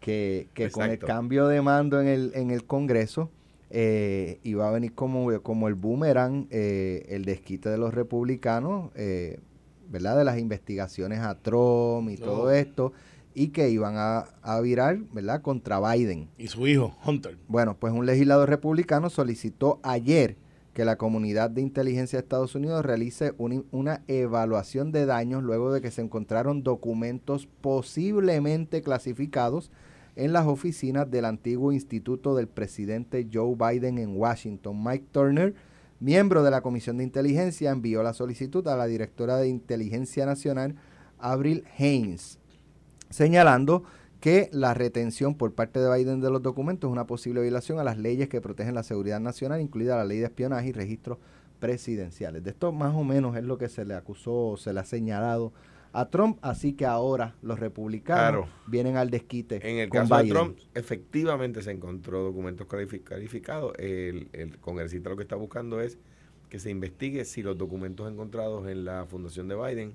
que, 0.00 0.48
que 0.54 0.70
con 0.70 0.90
el 0.90 0.98
cambio 0.98 1.46
de 1.48 1.62
mando 1.62 2.00
en 2.00 2.08
el, 2.08 2.32
en 2.34 2.50
el 2.50 2.64
Congreso 2.64 3.30
eh, 3.76 4.38
iba 4.44 4.68
a 4.68 4.70
venir 4.70 4.94
como, 4.94 5.40
como 5.42 5.66
el 5.66 5.74
boomerang 5.74 6.46
eh, 6.50 7.06
el 7.08 7.24
desquite 7.24 7.68
de 7.68 7.76
los 7.76 7.92
republicanos, 7.92 8.92
eh, 8.94 9.40
¿verdad? 9.90 10.16
De 10.16 10.22
las 10.24 10.38
investigaciones 10.38 11.18
a 11.18 11.34
Trump 11.42 12.08
y 12.08 12.16
No. 12.16 12.24
todo 12.24 12.50
esto, 12.52 12.92
y 13.34 13.48
que 13.48 13.70
iban 13.70 13.94
a, 13.96 14.20
a 14.42 14.60
virar, 14.60 14.98
¿verdad? 15.12 15.42
Contra 15.42 15.80
Biden. 15.80 16.28
Y 16.38 16.46
su 16.46 16.66
hijo, 16.68 16.96
Hunter. 17.04 17.36
Bueno, 17.48 17.76
pues 17.76 17.92
un 17.92 18.06
legislador 18.06 18.48
republicano 18.48 19.10
solicitó 19.10 19.80
ayer 19.82 20.36
que 20.72 20.84
la 20.84 20.96
comunidad 20.96 21.50
de 21.50 21.60
inteligencia 21.60 22.16
de 22.16 22.22
Estados 22.22 22.54
Unidos 22.54 22.84
realice 22.84 23.32
un- 23.38 23.66
una 23.72 24.02
evaluación 24.06 24.92
de 24.92 25.04
daños 25.06 25.42
luego 25.42 25.72
de 25.72 25.80
que 25.80 25.90
se 25.90 26.00
encontraron 26.02 26.62
documentos 26.62 27.48
posiblemente 27.60 28.82
clasificados 28.82 29.70
en 30.16 30.32
las 30.32 30.46
oficinas 30.46 31.10
del 31.10 31.24
antiguo 31.24 31.72
instituto 31.72 32.34
del 32.34 32.48
presidente 32.48 33.28
Joe 33.32 33.56
Biden 33.56 33.98
en 33.98 34.16
Washington. 34.16 34.82
Mike 34.82 35.06
Turner, 35.10 35.54
miembro 36.00 36.42
de 36.42 36.50
la 36.50 36.60
Comisión 36.60 36.98
de 36.98 37.04
Inteligencia, 37.04 37.70
envió 37.70 38.02
la 38.02 38.14
solicitud 38.14 38.66
a 38.68 38.76
la 38.76 38.86
directora 38.86 39.36
de 39.38 39.48
Inteligencia 39.48 40.26
Nacional, 40.26 40.76
Avril 41.18 41.64
Haines, 41.78 42.38
señalando 43.10 43.84
que 44.20 44.48
la 44.52 44.72
retención 44.72 45.34
por 45.34 45.52
parte 45.52 45.80
de 45.80 45.94
Biden 45.94 46.20
de 46.20 46.30
los 46.30 46.42
documentos 46.42 46.88
es 46.88 46.92
una 46.92 47.06
posible 47.06 47.42
violación 47.42 47.78
a 47.78 47.84
las 47.84 47.98
leyes 47.98 48.28
que 48.28 48.40
protegen 48.40 48.74
la 48.74 48.82
seguridad 48.82 49.20
nacional, 49.20 49.60
incluida 49.60 49.96
la 49.96 50.04
ley 50.04 50.18
de 50.18 50.24
espionaje 50.24 50.68
y 50.68 50.72
registros 50.72 51.18
presidenciales. 51.60 52.42
De 52.42 52.50
esto 52.50 52.72
más 52.72 52.94
o 52.94 53.04
menos 53.04 53.36
es 53.36 53.44
lo 53.44 53.58
que 53.58 53.68
se 53.68 53.84
le 53.84 53.94
acusó, 53.94 54.56
se 54.56 54.72
le 54.72 54.80
ha 54.80 54.84
señalado 54.84 55.52
a 55.94 56.10
Trump, 56.10 56.38
así 56.42 56.72
que 56.74 56.84
ahora 56.86 57.36
los 57.40 57.58
republicanos 57.60 58.46
Claro. 58.46 58.48
vienen 58.66 58.96
al 58.96 59.10
desquite 59.10 59.60
En 59.68 59.78
el 59.78 59.88
con 59.88 60.08
caso 60.08 60.22
de. 60.24 60.28
Trump, 60.28 60.58
efectivamente 60.74 61.62
se 61.62 61.70
encontró 61.70 62.22
documentos 62.22 62.66
califi- 62.66 63.02
calificados. 63.04 63.72
El, 63.78 64.28
el 64.32 64.58
congresista 64.58 65.08
lo 65.10 65.16
que 65.16 65.22
está 65.22 65.36
buscando 65.36 65.80
es 65.80 65.98
que 66.50 66.58
se 66.58 66.70
investigue 66.70 67.24
si 67.24 67.42
los 67.42 67.56
documentos 67.56 68.10
encontrados 68.10 68.68
en 68.68 68.84
la 68.84 69.06
fundación 69.06 69.48
de 69.48 69.54
Biden 69.56 69.94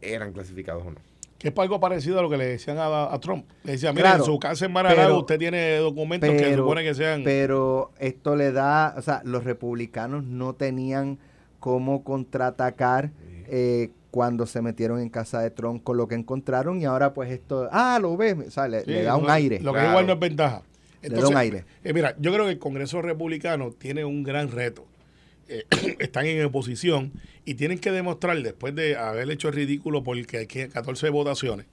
eran 0.00 0.32
clasificados 0.32 0.84
o 0.86 0.90
no. 0.90 0.96
Que 1.38 1.48
es 1.48 1.54
algo 1.58 1.80
parecido 1.80 2.20
a 2.20 2.22
lo 2.22 2.30
que 2.30 2.36
le 2.36 2.46
decían 2.46 2.78
a, 2.78 3.12
a 3.12 3.18
Trump. 3.18 3.46
Le 3.64 3.72
decían, 3.72 3.94
Claro, 3.96 4.18
en 4.18 4.24
su 4.24 4.38
casa 4.38 4.64
en 4.66 4.72
Mar-a-Lago 4.72 5.08
pero- 5.08 5.18
usted 5.18 5.38
tiene 5.38 5.76
documentos 5.78 6.30
que 6.30 6.38
se 6.38 6.44
pero- 6.44 6.62
supone 6.62 6.84
que 6.84 6.94
sean... 6.94 7.22
Pero 7.24 7.90
esto 7.98 8.36
le 8.36 8.52
da, 8.52 8.94
o 8.96 9.02
sea, 9.02 9.22
los 9.24 9.42
republicanos 9.44 10.22
no 10.24 10.54
tenían 10.54 11.18
cómo 11.58 12.04
contraatacar 12.04 13.10
eh, 13.46 13.90
cuando 14.12 14.46
se 14.46 14.62
metieron 14.62 15.00
en 15.00 15.08
casa 15.08 15.40
de 15.40 15.50
Trump 15.50 15.82
con 15.82 15.96
lo 15.96 16.06
que 16.06 16.14
encontraron 16.14 16.80
y 16.80 16.84
ahora 16.84 17.12
pues 17.14 17.30
esto, 17.32 17.68
ah, 17.72 17.98
lo 18.00 18.16
ves, 18.16 18.36
o 18.46 18.50
sea, 18.50 18.68
le, 18.68 18.82
Sí, 18.84 18.90
le 18.90 19.02
da 19.02 19.16
un 19.16 19.24
lo- 19.24 19.32
aire. 19.32 19.58
Lo 19.58 19.72
que 19.72 19.78
Claro. 19.78 19.88
igual 19.90 20.06
no 20.06 20.12
es 20.12 20.20
ventaja. 20.20 20.62
Le 21.02 21.08
da 21.08 21.26
un 21.28 21.36
aire. 21.36 21.64
eh, 21.82 21.92
mira, 21.92 22.14
yo 22.20 22.32
creo 22.32 22.44
que 22.44 22.52
el 22.52 22.58
Congreso 22.60 23.02
Republicano 23.02 23.70
tiene 23.72 24.04
un 24.04 24.22
gran 24.22 24.50
reto. 24.52 24.86
Eh, 25.48 25.64
están 25.98 26.26
en 26.26 26.44
oposición 26.44 27.10
y 27.44 27.54
tienen 27.54 27.78
que 27.78 27.90
demostrar, 27.90 28.40
después 28.42 28.74
de 28.76 28.96
haber 28.96 29.28
hecho 29.30 29.48
el 29.48 29.54
ridículo 29.54 30.04
porque 30.04 30.36
hay 30.38 30.46
que- 30.46 30.68
14 30.68 31.08
votaciones, 31.08 31.66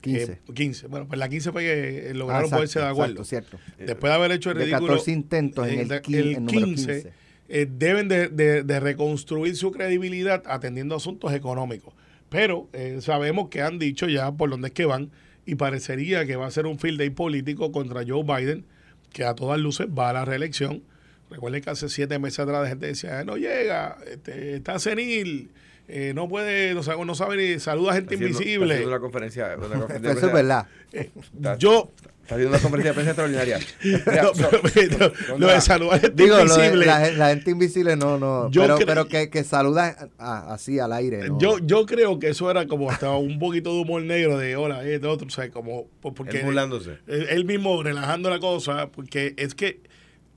15. 0.00 0.32
eh, 0.32 0.38
15. 0.54 0.86
Bueno, 0.88 1.06
pues 1.06 1.18
la 1.18 1.28
15 1.28 1.52
fue 1.52 1.62
que 1.62 1.72
eh, 1.98 2.08
Ah, 2.10 2.14
lograron 2.14 2.44
exacto, 2.44 2.56
ponerse 2.56 2.78
de 2.80 2.86
acuerdo. 2.86 3.22
exacto, 3.22 3.58
cierto. 3.58 3.58
Después 3.78 4.10
de 4.10 4.14
haber 4.16 4.32
hecho 4.32 4.50
el 4.50 4.58
De 4.58 4.64
ridículo. 4.64 4.86
14 4.88 5.10
intentos 5.12 5.68
en 5.68 5.80
el, 5.80 5.88
de- 5.88 6.02
el 6.08 6.32
número 6.44 6.64
15. 6.66 7.12
Eh, 7.48 7.66
deben 7.70 8.08
de, 8.08 8.28
de- 8.28 8.62
de 8.62 8.80
reconstruir 8.80 9.56
su 9.56 9.70
credibilidad 9.72 10.42
atendiendo 10.46 10.96
asuntos 10.96 11.32
económicos. 11.32 11.92
Pero 12.30 12.68
eh, 12.72 12.98
sabemos 13.00 13.48
que 13.48 13.62
han 13.62 13.78
dicho 13.78 14.08
ya 14.08 14.32
por 14.32 14.50
dónde 14.50 14.68
es 14.68 14.74
que 14.74 14.86
van 14.86 15.10
y 15.46 15.54
parecería 15.56 16.24
que 16.26 16.36
va 16.36 16.46
a 16.46 16.50
ser 16.50 16.66
un 16.66 16.78
field 16.78 16.98
day 16.98 17.10
político 17.10 17.70
contra 17.70 18.02
Joe 18.06 18.22
Biden, 18.24 18.64
que 19.12 19.24
a 19.24 19.34
todas 19.34 19.58
luces 19.60 19.86
va 19.86 20.10
a 20.10 20.12
la 20.14 20.24
reelección. 20.24 20.82
Recuerden 21.30 21.62
que 21.62 21.70
hace 21.70 21.88
siete 21.88 22.18
meses 22.18 22.40
atrás 22.40 22.62
la 22.62 22.68
gente 22.68 22.86
decía, 22.86 23.20
"Ah, 23.20 23.24
no 23.24 23.36
llega, 23.36 23.98
este, 24.10 24.56
está 24.56 24.78
senil, 24.78 25.50
eh, 25.86 26.12
no 26.14 26.28
puede, 26.28 26.74
no 26.74 26.82
sabe, 26.82 27.04
no 27.04 27.14
sabe 27.14 27.36
ni 27.36 27.60
saluda 27.60 27.92
a 27.92 27.94
gente 27.94 28.14
haciendo- 28.14 28.38
invisible. 28.38 28.72
haciendo 28.74 28.88
una 28.90 29.00
conferencia, 29.00 29.54
una 29.58 29.68
conferencia 29.80 30.12
Eso 30.12 30.26
es 30.28 30.32
verdad. 30.32 30.66
Está, 30.92 31.58
Yo, 31.58 31.92
está 32.24 32.34
haciendo 32.34 32.56
una 32.56 32.62
conferencia 32.62 32.90
de 32.90 32.94
prensa 32.94 33.10
extraordinaria. 33.10 33.58
Mira, 33.84 34.22
no, 34.22 34.34
so- 34.34 34.50
pero- 34.74 35.12
so- 35.14 35.38
lo 35.38 35.46
de 35.46 35.60
saludar 35.60 36.00
gente 36.00 36.22
Digo, 36.22 36.36
de- 36.36 36.42
invisible. 36.42 36.86
la, 36.86 37.10
la 37.12 37.28
gente 37.28 37.50
invisible 37.50 37.96
no, 37.96 38.18
no, 38.18 38.50
Yo 38.50 38.62
pero, 38.62 38.78
pero 38.86 39.08
que, 39.08 39.30
que 39.30 39.44
saluda 39.44 40.08
así 40.18 40.78
al 40.78 40.92
aire. 40.92 41.28
¿no? 41.28 41.38
Yo, 41.38 41.58
yo 41.58 41.86
creo 41.86 42.18
que 42.18 42.28
eso 42.30 42.50
era 42.50 42.66
como 42.66 42.90
hasta 42.90 43.10
un 43.12 43.38
poquito 43.38 43.72
de 43.74 43.80
humor 43.82 44.02
negro 44.02 44.38
de 44.38 44.56
hola, 44.56 44.84
este 44.84 45.06
otro, 45.06 45.26
o 45.26 45.30
sea, 45.30 45.50
como 45.50 45.86
por- 46.00 46.14
porque 46.14 46.38
él 46.40 46.46
burlándose. 46.46 46.98
él, 47.06 47.26
él 47.30 47.44
mismo 47.44 47.82
relajando 47.82 48.30
la 48.30 48.40
cosa, 48.40 48.88
porque 48.90 49.34
es 49.36 49.54
que 49.54 49.80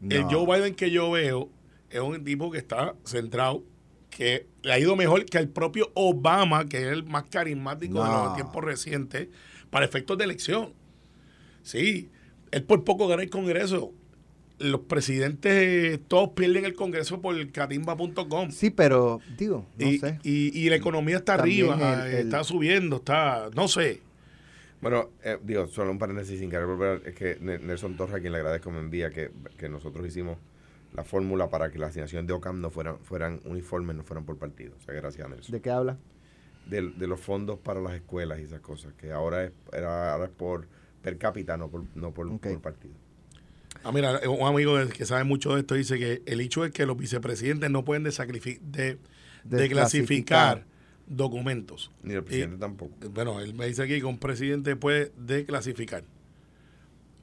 el. 0.10 0.24
Joe 0.26 0.46
Biden 0.46 0.76
que 0.76 0.92
yo 0.92 1.10
veo 1.12 1.50
es 1.90 2.02
un 2.02 2.24
tipo 2.24 2.52
que 2.52 2.58
está 2.58 2.94
centrado, 3.06 3.64
que 4.10 4.46
le 4.62 4.74
ha 4.74 4.80
ido 4.80 4.96
mejor 4.98 5.24
que 5.26 5.38
el 5.38 5.48
propio 5.48 5.90
Obama, 5.94 6.66
que 6.68 6.80
es 6.80 6.88
el 6.92 7.04
más 7.06 7.24
carismático 7.30 8.04
de 8.04 8.10
los 8.10 8.36
tiempos 8.36 8.64
recientes, 8.64 9.28
para 9.70 9.86
efectos 9.86 10.18
de 10.18 10.26
elección. 10.26 10.74
Sí, 11.68 12.10
él 12.52 12.64
por 12.64 12.84
poco 12.86 13.08
gana 13.10 13.24
el 13.24 13.30
Congreso. 13.30 13.92
Los 14.60 14.82
presidentes 14.82 16.00
todos 16.08 16.30
pierden 16.30 16.64
el 16.66 16.74
Congreso 16.74 17.22
por 17.22 17.36
catimba.com. 17.52 18.52
Sí, 18.52 18.70
pero 18.72 19.20
digo, 19.38 19.66
no 19.78 19.88
y, 19.88 20.00
sé. 20.00 20.18
y, 20.24 20.58
y 20.58 20.70
la 20.70 20.78
economía 20.78 21.18
está 21.18 21.38
También 21.38 21.70
arriba, 21.72 22.08
el- 22.08 22.14
el- 22.14 22.20
está 22.26 22.44
subiendo, 22.44 22.96
está, 22.98 23.50
no 23.54 23.68
sé. 23.68 24.02
Bueno, 24.82 25.10
eh, 25.24 25.38
digo, 25.44 25.68
solo 25.68 25.92
un 25.92 26.00
paréntesis 26.00 26.40
sin 26.40 26.50
querer 26.50 26.66
volver. 26.68 27.02
Es 27.06 27.16
que 27.16 27.38
Ne- 27.42 27.60
Nelson 27.60 27.98
Torres, 27.98 28.16
a 28.16 28.20
quien 28.20 28.32
le 28.32 28.38
agradezco, 28.40 28.72
me 28.72 28.80
envía 28.80 29.10
que, 29.12 29.30
que 29.58 29.68
nosotros 29.70 30.08
hicimos 30.08 30.38
la 30.96 31.04
fórmula 31.04 31.50
para 31.50 31.70
que 31.72 31.78
las 31.80 31.90
asignaciones 31.90 32.28
de 32.28 32.34
OCAM 32.34 32.62
no 32.62 32.70
fueran, 32.70 32.98
fueran 33.00 33.42
uniformes, 33.44 33.96
no 33.96 34.04
fueran 34.04 34.24
por 34.26 34.38
partido. 34.38 34.74
O 34.78 34.82
sea, 34.84 34.94
gracias 34.94 35.26
a 35.26 35.30
Nelson. 35.30 35.52
¿De 35.52 35.62
qué 35.62 35.70
habla? 35.70 35.98
De, 36.68 36.82
de 36.92 37.08
los 37.08 37.20
fondos 37.20 37.60
para 37.60 37.82
las 37.82 37.94
escuelas 37.94 38.40
y 38.40 38.44
esas 38.44 38.62
cosas, 38.62 38.94
que 38.94 39.12
ahora 39.12 39.44
es, 39.46 39.52
era, 39.74 40.14
ahora 40.14 40.26
es 40.26 40.32
por 40.32 40.68
per 41.08 41.18
cápita, 41.18 41.56
no 41.56 41.70
por, 41.70 41.86
no 41.96 42.14
por, 42.14 42.28
partido. 42.60 42.94
Ah, 43.86 43.94
mira, 43.94 44.20
un 44.30 44.46
amigo 44.46 44.76
de- 44.78 44.92
que 44.92 45.06
sabe 45.06 45.24
mucho 45.24 45.54
de 45.54 45.62
esto 45.62 45.76
dice 45.76 45.98
que 45.98 46.22
el 46.26 46.42
hecho 46.42 46.66
es 46.66 46.74
que 46.74 46.86
los 46.86 46.98
vicepresidentes 46.98 47.72
no 47.72 47.86
pueden 47.86 48.04
desaclifi- 48.04 48.60
de, 48.60 48.98
declasificar 49.46 50.66
documentos. 51.06 51.92
Ni 52.04 52.16
el 52.16 52.24
presidente 52.26 52.58
tampoco. 52.58 52.94
Bueno, 53.12 53.40
él 53.40 53.54
me 53.54 53.68
dice 53.68 53.84
aquí 53.84 54.00
que 54.00 54.06
un 54.06 54.18
presidente 54.18 54.76
puede 54.76 55.14
declasificar. 55.18 56.04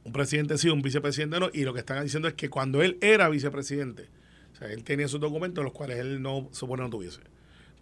Un 0.05 0.13
presidente 0.15 0.57
sí, 0.57 0.71
un 0.71 0.81
vicepresidente 0.81 1.39
no. 1.39 1.51
Y 1.53 1.65
lo 1.65 1.75
que 1.75 1.81
están 1.81 2.03
diciendo 2.03 2.27
es 2.29 2.33
que 2.35 2.49
cuando 2.49 2.83
él 2.83 2.97
era 3.03 3.29
vicepresidente, 3.29 4.09
o 4.55 4.57
sea, 4.57 4.73
él 4.73 4.83
tenía 4.83 5.05
esos 5.05 5.21
documentos 5.21 5.63
los 5.63 5.75
cuales 5.75 5.99
él 5.99 6.23
no 6.23 6.49
supone 6.53 6.83
no 6.83 6.89
tuviese. 6.89 7.21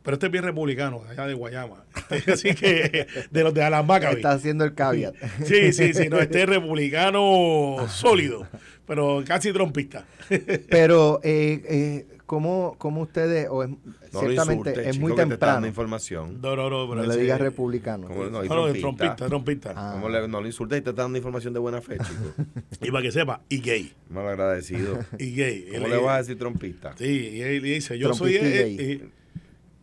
Pero 0.03 0.15
este 0.15 0.27
es 0.27 0.33
bien 0.33 0.45
republicano, 0.45 1.03
allá 1.09 1.27
de 1.27 1.35
Guayama. 1.35 1.85
Este, 2.11 2.33
así 2.33 2.55
que, 2.55 3.07
de 3.31 3.43
los 3.45 3.55
de 3.55 3.63
Alan 3.63 3.87
Maccabi. 3.87 4.17
Está 4.17 4.33
haciendo 4.33 4.65
el 4.65 4.75
caveat. 4.75 5.15
Sí, 5.45 5.73
sí, 5.73 5.95
sí, 5.95 6.09
no, 6.09 6.19
este 6.19 6.43
es 6.43 6.49
republicano 6.49 7.77
sólido, 7.89 8.47
pero 8.87 9.23
casi 9.27 9.53
trompista. 9.53 10.05
Pero, 10.71 11.21
eh, 11.23 11.63
eh, 11.69 12.07
¿cómo, 12.27 12.75
cómo 12.79 13.03
ustedes, 13.03 13.47
o 13.51 13.63
es, 13.65 13.69
No 13.71 13.77
ciertamente 14.21 14.71
lo 14.71 14.81
insultes, 14.81 14.87
es 14.87 14.99
muy 14.99 15.13
que 15.13 15.17
te 15.23 15.29
temprano, 15.29 15.67
información. 15.67 16.41
No, 16.41 16.57
no, 16.57 16.71
no, 16.71 16.89
pero 16.89 17.03
no 17.03 17.07
le 17.07 17.17
digas 17.21 17.39
republicano? 17.41 18.09
¿Cómo 18.09 18.25
no? 18.25 18.31
No, 18.31 18.43
no, 18.43 18.49
trompista. 18.49 18.81
trompista, 18.81 19.27
trompista. 19.27 19.73
Ah. 19.77 19.91
¿Cómo 19.95 20.09
le- 20.09 20.27
no 20.29 20.41
lo 20.41 20.47
insultes 20.47 20.79
y 20.79 20.83
te 20.83 20.91
está 20.91 21.03
dando 21.03 21.19
información 21.19 21.53
de 21.53 21.61
buena 21.61 21.81
fe, 21.83 21.99
chico. 21.99 22.45
Y 22.81 22.91
para 22.91 23.03
que 23.03 23.13
sepa, 23.13 23.43
y 23.51 23.61
gay. 23.61 23.93
Mal 24.09 24.27
agradecido. 24.27 24.99
Y 25.19 25.35
gay. 25.35 25.67
¿Cómo 25.75 25.85
Él- 25.87 25.91
le 25.93 25.97
vas 25.99 26.15
a 26.15 26.19
decir 26.19 26.39
trompista? 26.39 26.95
Sí, 26.97 27.05
y 27.35 27.41
él 27.43 27.63
dice, 27.63 27.99
yo 27.99 28.15
soy... 28.15 28.33
Y 28.33 28.37
eh, 28.37 28.41
gay. 28.41 28.77
eh, 28.79 28.93
El 28.93 29.13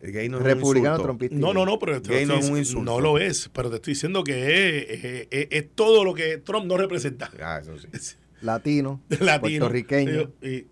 gay 0.00 0.28
no 0.28 0.38
es 0.38 0.42
un 0.42 0.46
Republicano, 0.48 0.94
insulto. 0.94 1.02
trompista. 1.02 1.36
no, 1.36 1.52
no, 1.54 1.66
no, 1.66 1.78
pero 1.78 2.00
Gay 2.00 2.26
no 2.26 2.34
es 2.36 2.48
un 2.48 2.58
insulto. 2.58 2.84
no 2.90 3.00
lo 3.00 3.18
es, 3.18 3.50
pero 3.52 3.68
te 3.70 3.76
estoy 3.76 3.94
diciendo 3.94 4.24
que 4.24 4.78
es, 4.80 5.04
es- 5.04 5.26
es- 5.30 5.48
es 5.50 5.66
todo 5.74 6.04
lo 6.04 6.14
que 6.14 6.38
Trump 6.38 6.66
no 6.66 6.76
representa. 6.76 7.30
Ah, 7.42 7.58
eso 7.62 7.76
sí. 7.78 8.16
Latino, 8.42 9.02
Latino. 9.20 9.40
puertorriqueño, 9.66 10.30
Y- 10.42 10.66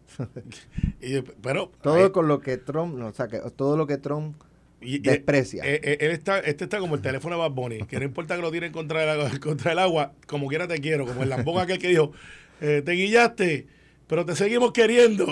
y- 1.02 1.22
pero... 1.42 1.70
todo 1.82 1.94
ahí- 1.94 2.10
con 2.10 2.26
lo 2.28 2.40
que 2.40 2.56
Trump, 2.56 2.96
no, 2.96 3.08
o 3.08 3.12
sea, 3.12 3.28
que 3.28 3.38
todo 3.56 3.76
lo 3.76 3.86
que 3.86 3.98
Trump 3.98 4.34
Desprecia. 4.80 5.64
eh, 5.64 5.80
eh, 5.82 5.98
él 6.00 6.12
está, 6.12 6.38
este 6.38 6.64
está 6.64 6.78
como 6.78 6.94
el 6.94 7.02
teléfono 7.02 7.34
de 7.34 7.40
Bad 7.42 7.50
Bunny, 7.50 7.78
que 7.86 7.98
no 7.98 8.04
importa 8.04 8.36
que 8.36 8.42
lo 8.42 8.50
tiren 8.52 8.72
contra 8.72 9.02
el, 9.02 9.08
agua- 9.20 9.38
contra 9.40 9.72
el 9.72 9.78
agua, 9.80 10.12
como 10.26 10.46
quiera 10.48 10.66
te 10.68 10.80
quiero, 10.80 11.04
como 11.04 11.22
el 11.24 11.28
lambón 11.28 11.58
aquel 11.60 11.78
que 11.78 11.88
dijo, 11.88 12.12
eh, 12.60 12.82
te 12.84 12.92
guillaste, 12.92 13.66
pero 14.06 14.24
te 14.24 14.34
seguimos 14.36 14.72
queriendo. 14.72 15.26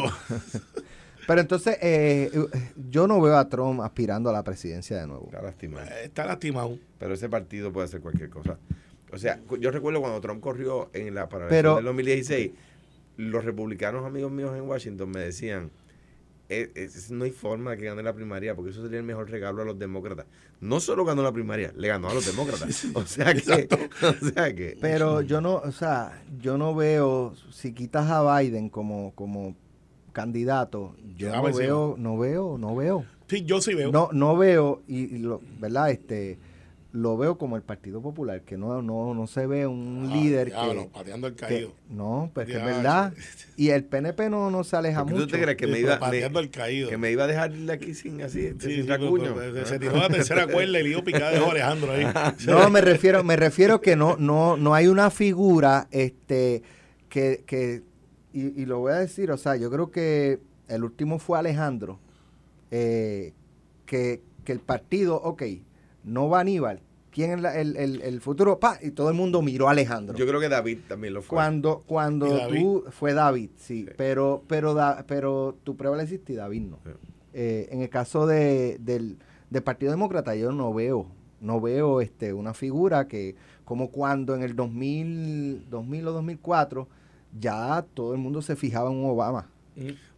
Pero 1.27 1.41
entonces, 1.41 1.77
eh, 1.83 2.31
yo 2.89 3.07
no 3.07 3.21
veo 3.21 3.37
a 3.37 3.49
Trump 3.49 3.81
aspirando 3.81 4.31
a 4.31 4.33
la 4.33 4.43
presidencia 4.45 4.99
de 5.01 5.07
nuevo. 5.07 5.25
Está 5.27 5.43
lastimado. 5.43 5.87
Eh, 5.87 6.05
está 6.05 6.25
lastimado. 6.27 6.79
Pero 6.99 7.15
ese 7.15 7.29
partido 7.29 7.73
puede 7.73 7.87
hacer 7.87 8.01
cualquier 8.01 8.31
cosa. 8.31 8.59
O 9.13 9.19
sea, 9.19 9.41
yo 9.61 9.71
recuerdo 9.71 10.01
cuando 10.01 10.21
Trump 10.21 10.41
corrió 10.41 10.91
en 10.93 11.15
la 11.15 11.29
para 11.29 11.47
del 11.77 11.85
2016, 11.85 12.51
los 13.17 13.45
republicanos 13.45 14.05
amigos 14.05 14.31
míos 14.33 14.55
en 14.57 14.63
Washington 14.69 15.11
me 15.11 15.21
decían, 15.21 15.71
es- 16.49 16.69
es- 16.75 17.11
no 17.11 17.25
hay 17.25 17.31
forma 17.33 17.73
de 17.73 17.79
que 17.79 17.85
gane 17.87 18.03
la 18.03 18.13
primaria, 18.13 18.55
porque 18.55 18.71
eso 18.71 18.83
sería 18.83 18.99
el 18.99 19.05
mejor 19.05 19.31
regalo 19.31 19.63
a 19.63 19.65
los 19.65 19.79
demócratas. 19.79 20.27
No 20.61 20.81
solo 20.81 21.05
ganó 21.05 21.23
la 21.23 21.33
primaria, 21.33 21.73
le 21.77 21.89
ganó 21.89 22.09
a 22.09 22.15
los 22.15 22.27
demócratas. 22.27 22.85
O 22.95 23.05
sea 23.07 23.33
que, 23.35 23.69
o 24.03 24.31
sea 24.35 24.55
que 24.55 24.77
Pero 24.81 25.23
yo 25.23 25.41
no, 25.41 25.57
o 25.57 25.73
sea, 25.73 26.23
yo 26.41 26.57
no 26.59 26.75
veo, 26.75 27.35
si 27.51 27.73
quitas 27.73 28.09
a 28.11 28.39
Biden 28.41 28.69
como, 28.69 29.13
como 29.15 29.57
candidato, 30.17 30.95
yo 31.19 31.31
no 31.31 31.43
veo, 31.53 31.95
no 31.99 32.17
veo, 32.17 32.57
no 32.59 32.75
veo. 32.75 33.05
Sí, 33.29 33.45
yo 33.45 33.61
sí 33.61 33.75
veo. 33.75 33.93
No, 33.93 34.09
no 34.13 34.35
veo, 34.37 34.81
y, 34.89 35.15
y 35.15 35.19
lo, 35.19 35.43
¿verdad? 35.61 35.91
Este, 35.91 36.39
lo 36.93 37.19
veo 37.19 37.37
como 37.37 37.57
el 37.57 37.63
Partido 37.63 38.01
Popular, 38.01 38.41
que 38.41 38.57
no, 38.57 38.81
no, 38.81 39.13
no 39.13 39.27
se 39.27 39.47
ve 39.47 39.67
un 39.67 40.09
Ah, 40.11 40.15
líder 40.17 40.47
diablo, 40.47 40.85
que, 40.85 40.89
pateando 40.89 41.27
el 41.27 41.35
que- 41.35 41.41
caído. 41.47 41.73
no, 41.91 42.31
pues 42.33 42.47
que 42.47 42.53
es 42.53 42.59
Diache. 42.59 42.77
verdad. 42.77 43.13
Y 43.59 43.71
el 43.71 43.85
PNP 43.85 44.29
no, 44.31 44.51
no 44.51 44.65
se 44.65 44.77
aleja 44.77 45.01
¿Por 45.01 45.09
qué 45.09 45.15
mucho. 45.15 45.27
tú 45.27 45.33
te 45.33 45.43
crees 45.43 45.57
que 45.59 45.67
me 45.67 45.73
pero 45.75 45.87
iba, 45.89 45.99
pateando 45.99 46.39
me- 46.41 46.45
el 46.47 46.51
caído. 46.51 46.89
que 46.89 46.97
me 46.99 47.11
iba 47.11 47.25
a 47.25 47.27
dejar 47.27 47.53
aquí 47.71 47.93
sin 47.95 48.23
así, 48.23 48.49
Sí, 48.53 48.55
sin 48.61 48.71
sí, 48.71 48.83
rasguño? 48.83 49.35
pues, 49.35 49.51
pues, 49.53 49.69
se 49.69 49.79
tiró 49.79 49.97
la 49.97 50.09
tercera 50.09 50.47
cuerda 50.53 50.69
y 50.71 50.73
le 50.73 50.83
dio 50.89 51.05
picada 51.05 51.31
de 51.33 51.39
Alejandro 51.45 51.93
ahí. 51.93 52.07
No, 52.47 52.71
me 52.71 52.81
refiero, 52.81 53.23
me 53.25 53.37
refiero 53.37 53.81
que 53.83 53.97
no, 53.97 54.17
no, 54.19 54.57
no 54.57 54.73
hay 54.75 54.87
una 54.89 55.11
figura, 55.11 55.89
este, 55.91 56.63
que, 57.11 57.43
que 57.47 57.83
y, 58.39 58.61
y 58.63 58.67
lo 58.67 58.79
voy 58.81 58.93
a 58.93 58.97
decir, 58.97 59.31
o 59.31 59.37
sea, 59.37 59.57
yo 59.57 59.71
creo 59.71 59.91
que 59.91 60.41
el 60.69 60.85
último 60.85 61.19
fue 61.19 61.39
Alejandro, 61.39 61.99
eh, 62.71 63.33
que, 63.87 64.23
que 64.45 64.53
el 64.53 64.61
partido, 64.61 65.17
ok, 65.17 65.43
no 66.05 66.29
va 66.29 66.41
Aníbal, 66.41 66.81
¿quién 67.13 67.33
es 67.33 67.41
la- 67.41 67.57
el, 67.59 67.77
el, 67.77 68.03
el 68.03 68.21
futuro? 68.21 68.59
Pa, 68.59 68.79
y 68.83 68.91
todo 68.91 69.09
el 69.09 69.15
mundo 69.15 69.43
miró 69.43 69.69
a 69.69 69.73
Alejandro. 69.73 70.17
Yo 70.17 70.27
creo 70.27 70.41
que 70.41 70.49
David 70.49 70.79
también 70.89 71.15
lo 71.15 71.23
fue. 71.23 71.37
cuando 71.37 71.83
¿Y 71.85 71.89
cuando 71.89 72.27
David? 72.37 72.61
tú 72.61 72.85
fue 72.91 73.15
David, 73.15 73.51
sí, 73.57 73.85
Sí. 73.87 73.91
pero 73.97 74.43
pero 74.47 74.75
da- 74.75 75.05
pero 75.07 75.57
tú 75.65 75.77
prevaleciste 75.77 76.33
y 76.33 76.37
David 76.37 76.63
no. 76.63 76.79
Sí. 76.85 76.91
Eh, 77.35 77.69
en 77.71 77.83
el 77.83 77.89
caso 77.91 78.27
de, 78.27 78.79
del, 78.81 79.19
del 79.51 79.63
Partido 79.63 79.91
Demócrata 79.93 80.35
yo 80.35 80.53
no 80.53 80.73
veo 80.73 81.07
no 81.41 81.61
veo 81.61 82.01
este 82.01 82.33
una 82.33 82.55
figura 82.55 83.09
que 83.09 83.37
como 83.67 83.91
cuando 83.91 84.35
en 84.35 84.43
el 84.43 84.57
2000 84.57 85.69
2000 85.69 86.09
o 86.09 86.13
2004 86.13 86.89
ya 87.39 87.85
todo 87.95 88.13
el 88.13 88.19
mundo 88.19 88.43
se 88.43 88.57
fijaba 88.57 88.91
en 88.91 88.97
un 88.97 89.11
Obama. 89.11 89.51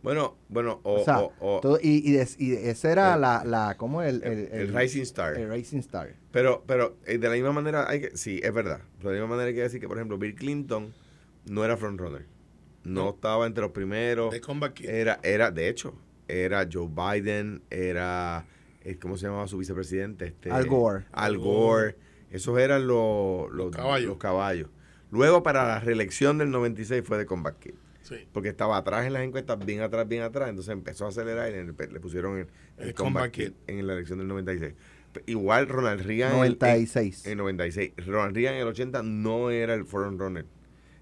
Bueno, 0.02 0.36
bueno, 0.48 0.78
o, 0.84 1.00
O 1.00 1.04
sea, 1.04 1.18
o- 1.20 1.32
o 1.40 1.60
todo- 1.60 1.78
y, 1.82 2.08
y, 2.08 2.12
des- 2.12 2.40
y 2.40 2.52
esa 2.54 2.92
era 2.92 3.14
el- 3.14 3.20
la, 3.20 3.42
la 3.44 3.76
¿cómo 3.76 4.02
el, 4.02 4.22
el, 4.22 4.48
el 4.52 4.74
Rising 4.74 5.02
Star. 5.02 5.36
el 5.36 5.50
Rising 5.50 5.78
Star. 5.78 6.14
Pero, 6.30 6.62
pero 6.66 6.96
eh, 7.06 7.18
de 7.18 7.28
la 7.28 7.34
misma 7.34 7.50
manera, 7.52 7.88
hay 7.90 8.02
que, 8.02 8.16
sí, 8.16 8.40
es 8.42 8.52
verdad. 8.54 8.80
Pero 8.98 9.10
de 9.10 9.16
la 9.16 9.22
misma 9.22 9.34
manera 9.36 9.48
hay 9.48 9.54
que 9.56 9.62
decir 9.62 9.80
que, 9.80 9.88
por 9.88 9.96
ejemplo, 9.96 10.16
Bill 10.16 10.36
Clinton 10.36 10.94
no 11.46 11.64
era 11.64 11.76
frontrunner. 11.76 12.26
No, 12.84 13.04
No. 13.04 13.10
estaba 13.10 13.46
entre 13.46 13.62
los 13.62 13.72
primeros. 13.72 14.32
De. 14.32 14.40
Era, 14.84 15.18
era, 15.24 15.50
de 15.50 15.68
hecho, 15.68 15.94
era 16.28 16.66
Joe 16.72 16.86
Biden, 16.88 17.62
era, 17.68 18.46
eh, 18.84 18.96
¿cómo 19.00 19.16
se 19.16 19.26
llamaba 19.26 19.48
su 19.48 19.58
vicepresidente? 19.58 20.26
Este, 20.26 20.52
Al 20.52 20.66
Gore. 20.68 21.06
Al 21.10 21.36
Gore. 21.36 21.96
Esos 22.30 22.56
eran 22.60 22.86
los, 22.86 23.50
los, 23.50 23.74
caballos. 23.74 24.08
los 24.10 24.18
caballos. 24.18 24.68
Luego, 25.10 25.42
para 25.42 25.66
la 25.66 25.80
reelección 25.80 26.38
del 26.38 26.50
96 26.50 27.02
fue 27.04 27.18
de 27.18 27.26
Comeback 27.26 27.58
Kid. 27.58 27.74
Sí. 28.02 28.16
Porque 28.32 28.48
estaba 28.48 28.76
atrás 28.78 29.06
en 29.06 29.12
las 29.12 29.22
encuestas, 29.22 29.58
bien 29.64 29.82
atrás, 29.82 30.08
bien 30.08 30.22
atrás. 30.22 30.48
Entonces 30.48 30.72
empezó 30.72 31.04
a 31.06 31.08
acelerar 31.08 31.50
y 31.50 31.52
le, 31.52 31.64
le 31.64 32.00
pusieron 32.00 32.38
el, 32.38 32.46
el 32.78 32.94
Comeback 32.94 33.32
Kid 33.32 33.52
en 33.66 33.86
la 33.86 33.92
elección 33.94 34.18
del 34.18 34.28
96. 34.28 34.74
P- 35.12 35.22
Igual 35.26 35.68
Ronald 35.68 36.02
Reagan. 36.06 36.32
en 36.38 36.44
el- 36.44 36.58
96. 36.58 37.26
En, 37.26 37.32
en 37.32 37.38
96. 37.38 37.92
Ronald 38.06 38.34
Reagan 38.34 38.54
en 38.54 38.60
el 38.62 38.66
80 38.68 39.02
no 39.02 39.50
era 39.50 39.74
el 39.74 39.84
frontrunner. 39.84 40.46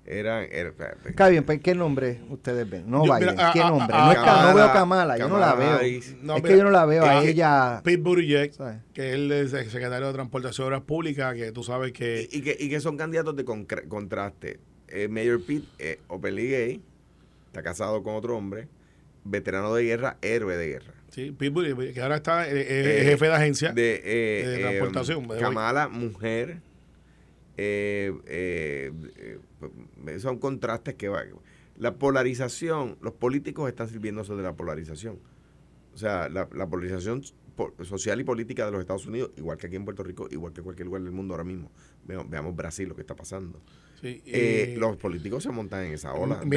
Era. 0.06 0.44
era 0.44 0.72
Está 1.04 1.28
bien, 1.28 1.42
pues, 1.44 1.60
¿qué 1.60 1.74
nombre 1.74 2.20
ustedes 2.30 2.68
ven? 2.70 2.88
No 2.88 3.04
Yo, 3.04 3.14
Biden, 3.16 3.34
mira, 3.34 3.50
¿qué 3.52 3.60
a- 3.60 3.70
nombre? 3.70 3.96
a- 3.96 4.04
no, 4.06 4.12
es 4.12 4.18
Ka- 4.18 4.20
no 4.24 4.26
Kamala- 4.26 4.54
veo 4.54 4.64
a 4.64 4.72
Kamala, 4.72 5.18
yo 5.18 5.28
no 5.28 5.38
la 5.38 5.46
Kamala 5.50 5.78
veo. 5.78 5.90
No, 6.22 6.36
es 6.36 6.42
mira, 6.42 6.42
que 6.42 6.56
yo 6.58 6.64
no 6.64 6.70
la 6.70 6.86
veo 6.86 7.04
a 7.04 7.24
ella. 7.24 7.80
Pete 7.82 7.96
Buttigieg, 8.02 8.52
¿sabes? 8.54 8.78
que 8.94 9.12
él 9.12 9.32
es 9.32 9.52
el 9.52 9.68
secretario 9.68 10.06
de 10.06 10.12
Transportación 10.12 10.64
y 10.64 10.68
Obras 10.68 10.82
Públicas, 10.82 11.34
que 11.34 11.50
tú 11.50 11.64
sabes 11.64 11.92
que... 11.92 12.28
y, 12.30 12.38
y 12.38 12.42
que, 12.42 12.56
y 12.58 12.68
que 12.68 12.80
son 12.80 12.96
candidatos 12.96 13.34
de 13.34 13.44
contraste. 13.44 14.60
Eh, 14.88 15.08
Mayor 15.08 15.42
Pete, 15.44 15.66
eh, 15.80 15.98
openly 16.06 16.48
gay, 16.50 16.82
está 17.48 17.62
casado 17.64 18.02
con 18.04 18.14
otro 18.14 18.36
hombre, 18.36 18.68
veterano 19.24 19.74
de 19.74 19.82
guerra, 19.82 20.16
héroe 20.22 20.56
de 20.56 20.68
guerra. 20.68 20.92
Sí, 21.10 21.32
Pete 21.36 21.50
Buttigieg, 21.50 21.94
que 21.94 22.00
ahora 22.00 22.16
está 22.16 22.48
eh, 22.48 22.52
eh, 22.68 23.04
jefe 23.06 23.26
de 23.26 23.34
agencia. 23.34 23.72
De, 23.72 24.02
eh, 24.04 24.46
de 24.46 24.58
transportación. 24.60 25.26
Kamala, 25.40 25.88
mujer. 25.88 26.58
Eh, 27.56 28.12
eh, 28.26 28.92
eh, 30.06 30.18
son 30.18 30.38
contrastes 30.38 30.94
que 30.94 31.08
va. 31.08 31.22
La 31.78 31.94
polarización, 31.96 32.96
los 33.02 33.12
políticos 33.12 33.68
están 33.68 33.88
sirviéndose 33.88 34.34
de 34.34 34.42
la 34.42 34.54
polarización. 34.54 35.18
O 35.94 35.98
sea, 35.98 36.28
la, 36.28 36.48
la 36.54 36.66
polarización 36.68 37.22
po- 37.54 37.72
social 37.84 38.20
y 38.20 38.24
política 38.24 38.64
de 38.66 38.72
los 38.72 38.80
Estados 38.80 39.06
Unidos, 39.06 39.30
igual 39.36 39.56
que 39.58 39.66
aquí 39.66 39.76
en 39.76 39.84
Puerto 39.84 40.02
Rico, 40.02 40.28
igual 40.30 40.52
que 40.52 40.62
cualquier 40.62 40.86
lugar 40.86 41.02
del 41.02 41.12
mundo 41.12 41.34
ahora 41.34 41.44
mismo. 41.44 41.70
Veamos, 42.04 42.54
Brasil, 42.56 42.88
lo 42.88 42.94
que 42.94 43.00
está 43.02 43.14
pasando. 43.16 43.60
sí, 44.00 44.22
Eh, 44.26 44.74
eh, 44.74 44.76
los 44.78 44.96
políticos 44.98 45.42
se 45.42 45.50
montan 45.50 45.84
en 45.86 45.92
esa 45.94 46.12
ola. 46.12 46.36
de 46.40 46.46
mí- 46.46 46.56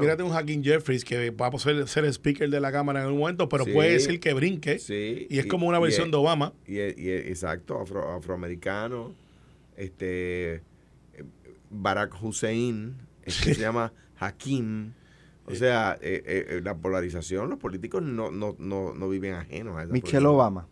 mírate, 0.00 0.22
un 0.24 0.32
Hakim 0.32 0.62
Jeffries 0.64 1.04
que 1.04 1.30
va 1.30 1.46
a 1.48 1.58
ser, 1.58 1.86
ser 1.88 2.04
speaker 2.12 2.50
de 2.50 2.60
la 2.60 2.70
Cámara 2.72 3.02
en 3.02 3.12
un 3.12 3.18
momento, 3.18 3.48
pero 3.48 3.64
Sí. 3.64 3.72
puede 3.72 3.98
ser 4.00 4.18
que 4.20 4.32
brinque. 4.34 4.78
Sí, 4.80 5.26
Y 5.30 5.38
es 5.38 5.46
como 5.46 5.66
una 5.68 5.78
versión 5.78 6.10
de 6.10 6.16
Obama. 6.16 6.52
Y, 6.66 6.74
y- 6.78 7.10
exacto, 7.10 7.80
afro- 7.80 8.10
afroamericano, 8.16 9.14
este 9.84 10.54
eh, 10.54 10.62
Barack 11.70 12.22
Hussein, 12.22 12.96
este 13.24 13.54
se 13.54 13.60
llama 13.60 13.92
Hakim. 14.16 14.92
O 15.46 15.54
sea, 15.54 15.98
eh, 16.00 16.22
eh, 16.24 16.46
eh, 16.48 16.60
la 16.62 16.76
polarización, 16.76 17.50
los 17.50 17.58
políticos 17.58 18.02
no, 18.02 18.30
no, 18.30 18.54
no, 18.58 18.94
no 18.94 19.08
viven 19.08 19.34
ajenos 19.34 19.76
a 19.76 19.82
esa 19.84 19.92
Michelle. 19.92 20.26
Obama. 20.26 20.68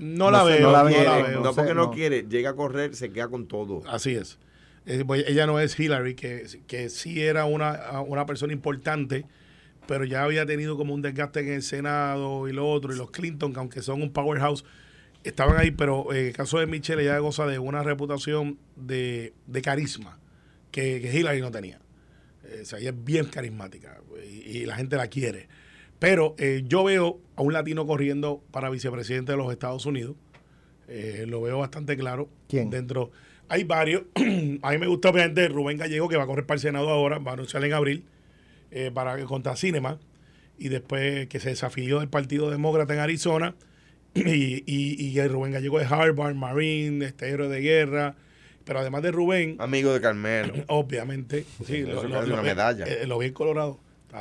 No, 0.00 0.30
la 0.30 0.38
No 0.38 0.44
veo, 0.46 0.60
no 0.60 0.66
no 0.66 0.72
la 0.72 0.82
veo. 0.82 1.40
No, 1.40 1.50
sé, 1.50 1.56
porque 1.56 1.74
no, 1.74 1.84
no. 1.84 1.90
quiere, 1.90 2.26
llega 2.28 2.50
a 2.50 2.54
correr, 2.54 2.96
se 2.96 3.12
queda 3.12 3.28
con 3.28 3.46
todo. 3.46 3.82
Así 3.86 4.14
es. 4.14 4.38
Eh, 4.86 5.04
pues, 5.06 5.24
ella 5.28 5.46
no 5.46 5.60
es 5.60 5.78
Hillary, 5.78 6.14
que, 6.14 6.46
que 6.66 6.88
sí 6.88 7.22
era 7.22 7.44
una, 7.44 8.00
una 8.00 8.26
persona 8.26 8.52
importante, 8.52 9.26
pero 9.86 10.04
ya 10.04 10.24
había 10.24 10.46
tenido 10.46 10.76
como 10.76 10.94
un 10.94 11.02
desgaste 11.02 11.40
en 11.40 11.52
el 11.52 11.62
Senado 11.62 12.48
y 12.48 12.52
lo 12.52 12.68
otro, 12.68 12.92
y 12.94 12.96
los 12.96 13.10
Clinton, 13.10 13.52
que 13.52 13.58
aunque 13.58 13.82
son 13.82 14.02
un 14.02 14.12
powerhouse, 14.12 14.64
estaban 15.24 15.56
ahí, 15.58 15.70
pero 15.70 16.12
en 16.12 16.26
el 16.26 16.32
caso 16.32 16.58
de 16.58 16.66
Michelle, 16.66 17.02
ella 17.02 17.18
goza 17.18 17.46
de 17.46 17.58
una 17.58 17.82
reputación 17.82 18.58
de, 18.76 19.32
de 19.46 19.62
carisma 19.62 20.18
que, 20.70 21.00
que 21.00 21.18
Hillary 21.18 21.40
no 21.40 21.50
tenía. 21.50 21.80
Eh, 22.44 22.60
o 22.62 22.64
sea, 22.64 22.78
ella 22.78 22.90
es 22.90 23.04
bien 23.04 23.26
carismática 23.26 24.00
y, 24.24 24.58
y 24.58 24.66
la 24.66 24.76
gente 24.76 24.96
la 24.96 25.08
quiere. 25.08 25.48
Pero 26.04 26.34
eh, 26.36 26.64
yo 26.66 26.84
veo 26.84 27.18
a 27.34 27.40
un 27.40 27.54
latino 27.54 27.86
corriendo 27.86 28.42
para 28.50 28.68
vicepresidente 28.68 29.32
de 29.32 29.38
los 29.38 29.50
Estados 29.50 29.86
Unidos. 29.86 30.16
Eh, 30.86 31.24
lo 31.26 31.40
veo 31.40 31.58
bastante 31.58 31.96
claro. 31.96 32.28
¿Quién? 32.46 32.68
Dentro. 32.68 33.10
Hay 33.48 33.64
varios. 33.64 34.02
a 34.62 34.70
mí 34.70 34.78
me 34.78 34.86
gusta, 34.86 35.08
obviamente, 35.08 35.48
Rubén 35.48 35.78
Gallego, 35.78 36.08
que 36.10 36.18
va 36.18 36.24
a 36.24 36.26
correr 36.26 36.44
para 36.44 36.56
el 36.56 36.60
Senado 36.60 36.90
ahora, 36.90 37.18
va 37.18 37.30
a 37.30 37.34
anunciar 37.34 37.64
en 37.64 37.72
abril, 37.72 38.04
eh, 38.70 38.90
para 38.92 39.22
contra 39.24 39.56
Cinema. 39.56 39.98
Y 40.58 40.68
después 40.68 41.26
que 41.28 41.40
se 41.40 41.48
desafilió 41.48 42.00
del 42.00 42.10
Partido 42.10 42.50
Demócrata 42.50 42.92
en 42.92 43.00
Arizona. 43.00 43.54
Y, 44.14 44.62
y, 44.66 45.08
y 45.08 45.18
el 45.18 45.28
Rubén 45.30 45.52
Gallego 45.52 45.78
de 45.78 45.86
Harvard, 45.86 46.34
Marine, 46.34 47.04
este 47.04 47.28
héroe 47.28 47.48
de 47.48 47.60
guerra. 47.60 48.14
Pero 48.64 48.78
además 48.78 49.02
de 49.02 49.10
Rubén, 49.10 49.56
Amigo 49.58 49.92
de 49.92 50.00
Carmelo. 50.00 50.54
obviamente, 50.68 51.44
sí, 51.66 51.82
lo, 51.82 51.98
es 52.02 52.08
lo- 52.08 52.18
una 52.18 52.22
lo 52.22 52.36
vi- 52.38 52.42
medalla. 52.48 52.84
eh, 52.86 53.06
lo 53.06 53.18
vi 53.18 53.26
en 53.26 53.32
Colorado. 53.34 53.78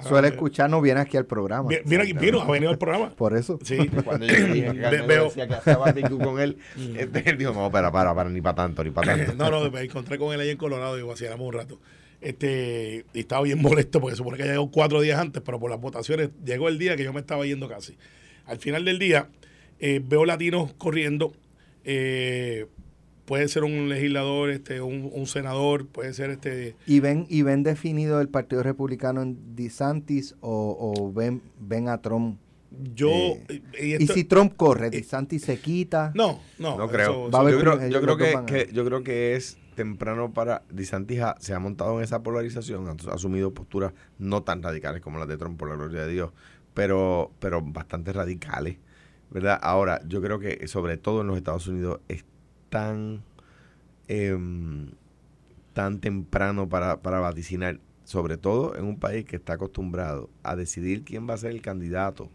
Suele 0.07 0.29
Ah, 0.29 0.31
escucharnos, 0.31 0.81
viene 0.81 0.99
aquí 1.01 1.17
al 1.17 1.27
programa. 1.27 1.69
vi- 1.69 1.77
Vino 1.85 2.01
aquí, 2.01 2.13
vino, 2.13 2.41
ha 2.41 2.49
venido 2.51 2.71
al 2.71 2.79
programa. 2.79 3.11
Por 3.11 3.37
eso. 3.37 3.59
Sí. 3.63 3.77
Cuando 4.03 4.25
yo 4.25 4.33
dije 4.35 4.71
que 4.73 4.79
Carmelo 4.81 5.05
Veo- 5.07 5.23
decía 5.25 5.47
que 5.47 6.01
con 6.17 6.39
él, 6.41 6.57
este, 6.97 7.29
él 7.29 7.37
dijo, 7.37 7.53
no, 7.53 7.69
para, 7.71 7.91
para, 7.91 8.13
para, 8.15 8.29
ni 8.31 8.41
para 8.41 8.55
tanto, 8.55 8.83
ni 8.83 8.89
para 8.89 9.15
tanto. 9.25 9.35
No, 9.35 9.51
no, 9.51 9.69
me 9.69 9.81
encontré 9.83 10.17
con 10.17 10.33
él 10.33 10.39
ahí 10.39 10.49
en 10.49 10.57
Colorado 10.57 10.97
y 10.97 11.03
vaciáramos 11.03 11.45
un 11.47 11.53
rato. 11.53 11.79
Este, 12.19 13.05
y 13.13 13.19
estaba 13.19 13.43
bien 13.43 13.61
molesto 13.61 14.01
porque 14.01 14.15
supone 14.15 14.37
que 14.37 14.43
llegó 14.45 14.71
cuatro 14.71 14.99
días 15.01 15.19
antes, 15.19 15.43
pero 15.45 15.59
por 15.59 15.69
las 15.69 15.79
votaciones 15.79 16.29
llegó 16.43 16.69
el 16.69 16.79
día 16.79 16.95
que 16.95 17.03
yo 17.03 17.13
me 17.13 17.19
estaba 17.19 17.45
yendo 17.45 17.67
casi. 17.69 17.95
Al 18.47 18.57
final 18.57 18.83
del 18.85 18.97
día, 18.97 19.27
eh, 19.86 20.01
veo 20.03 20.23
latinos 20.25 20.73
corriendo. 20.77 21.34
eh, 21.84 22.67
puede 23.25 23.47
ser 23.47 23.63
un 23.63 23.88
legislador, 23.89 24.49
este, 24.49 24.81
un, 24.81 25.09
un 25.13 25.27
senador, 25.27 25.88
puede 25.88 26.13
ser 26.13 26.29
este. 26.29 26.75
¿Y 26.86 26.99
ven, 26.99 27.25
¿Y 27.29 27.41
ven 27.41 27.63
definido 27.63 28.19
el 28.21 28.27
Partido 28.29 28.63
Republicano 28.63 29.21
en 29.21 29.55
DeSantis 29.55 30.36
o, 30.41 30.77
o 30.79 31.11
ven, 31.13 31.41
ven 31.59 31.88
a 31.89 32.01
Trump? 32.01 32.38
Yo. 32.95 33.09
Eh, 33.09 33.61
y 33.81 34.03
Y 34.03 34.07
si 34.07 34.23
Trump 34.23 34.55
corre, 34.55 34.89
DeSantis 34.89 35.43
se 35.43 35.57
quita. 35.59 36.11
no, 36.15 36.39
no, 36.59 36.77
No 36.77 36.86
eso- 36.86 36.93
creo. 36.93 37.31
Va 37.31 37.39
a 37.39 37.41
haber 37.41 37.53
yo, 37.55 37.59
creo, 37.61 37.89
yo, 37.89 38.17
que, 38.17 38.36
que- 38.65 38.73
yo 38.73 38.84
creo 38.86 39.03
que 39.03 39.36
es 39.36 39.57
temprano 39.75 40.34
para 40.34 40.63
DeSantis 40.69 41.19
ha- 41.21 41.36
se 41.39 41.53
ha 41.53 41.59
montado 41.59 41.97
en 41.97 42.03
esa 42.03 42.23
polarización, 42.23 42.88
ha, 42.88 43.11
ha 43.11 43.15
asumido 43.15 43.53
posturas 43.53 43.93
no 44.19 44.43
tan 44.43 44.61
radicales 44.63 45.01
como 45.01 45.17
las 45.19 45.27
de 45.27 45.38
Trump, 45.38 45.57
por 45.57 45.69
la 45.69 45.75
gloria 45.75 46.05
de 46.05 46.11
Dios, 46.13 46.31
pero, 46.73 47.31
pero 47.39 47.61
bastante 47.61 48.11
radicales, 48.13 48.77
¿verdad? 49.34 49.59
Ahora, 49.61 49.99
yo 50.07 50.21
creo 50.21 50.39
que 50.39 50.67
sobre 50.67 50.97
todo 50.97 51.21
en 51.21 51.27
los 51.27 51.38
Estados 51.38 51.67
Unidos 51.67 51.99
es 52.07 52.23
tan, 52.69 53.23
em, 54.07 54.91
tan 55.73 55.99
temprano 55.99 56.69
para, 56.69 57.01
para 57.01 57.19
vaticinar, 57.19 57.79
sobre 58.03 58.38
todo 58.38 58.75
en 58.77 58.86
un 58.86 58.99
país 58.99 59.25
que 59.25 59.36
está 59.36 59.53
acostumbrado 59.53 60.29
a 60.43 60.55
decidir 60.55 61.03
quién 61.03 61.27
va 61.27 61.34
a 61.34 61.38
ser 61.38 61.51
el 61.51 61.61
candidato 61.61 62.29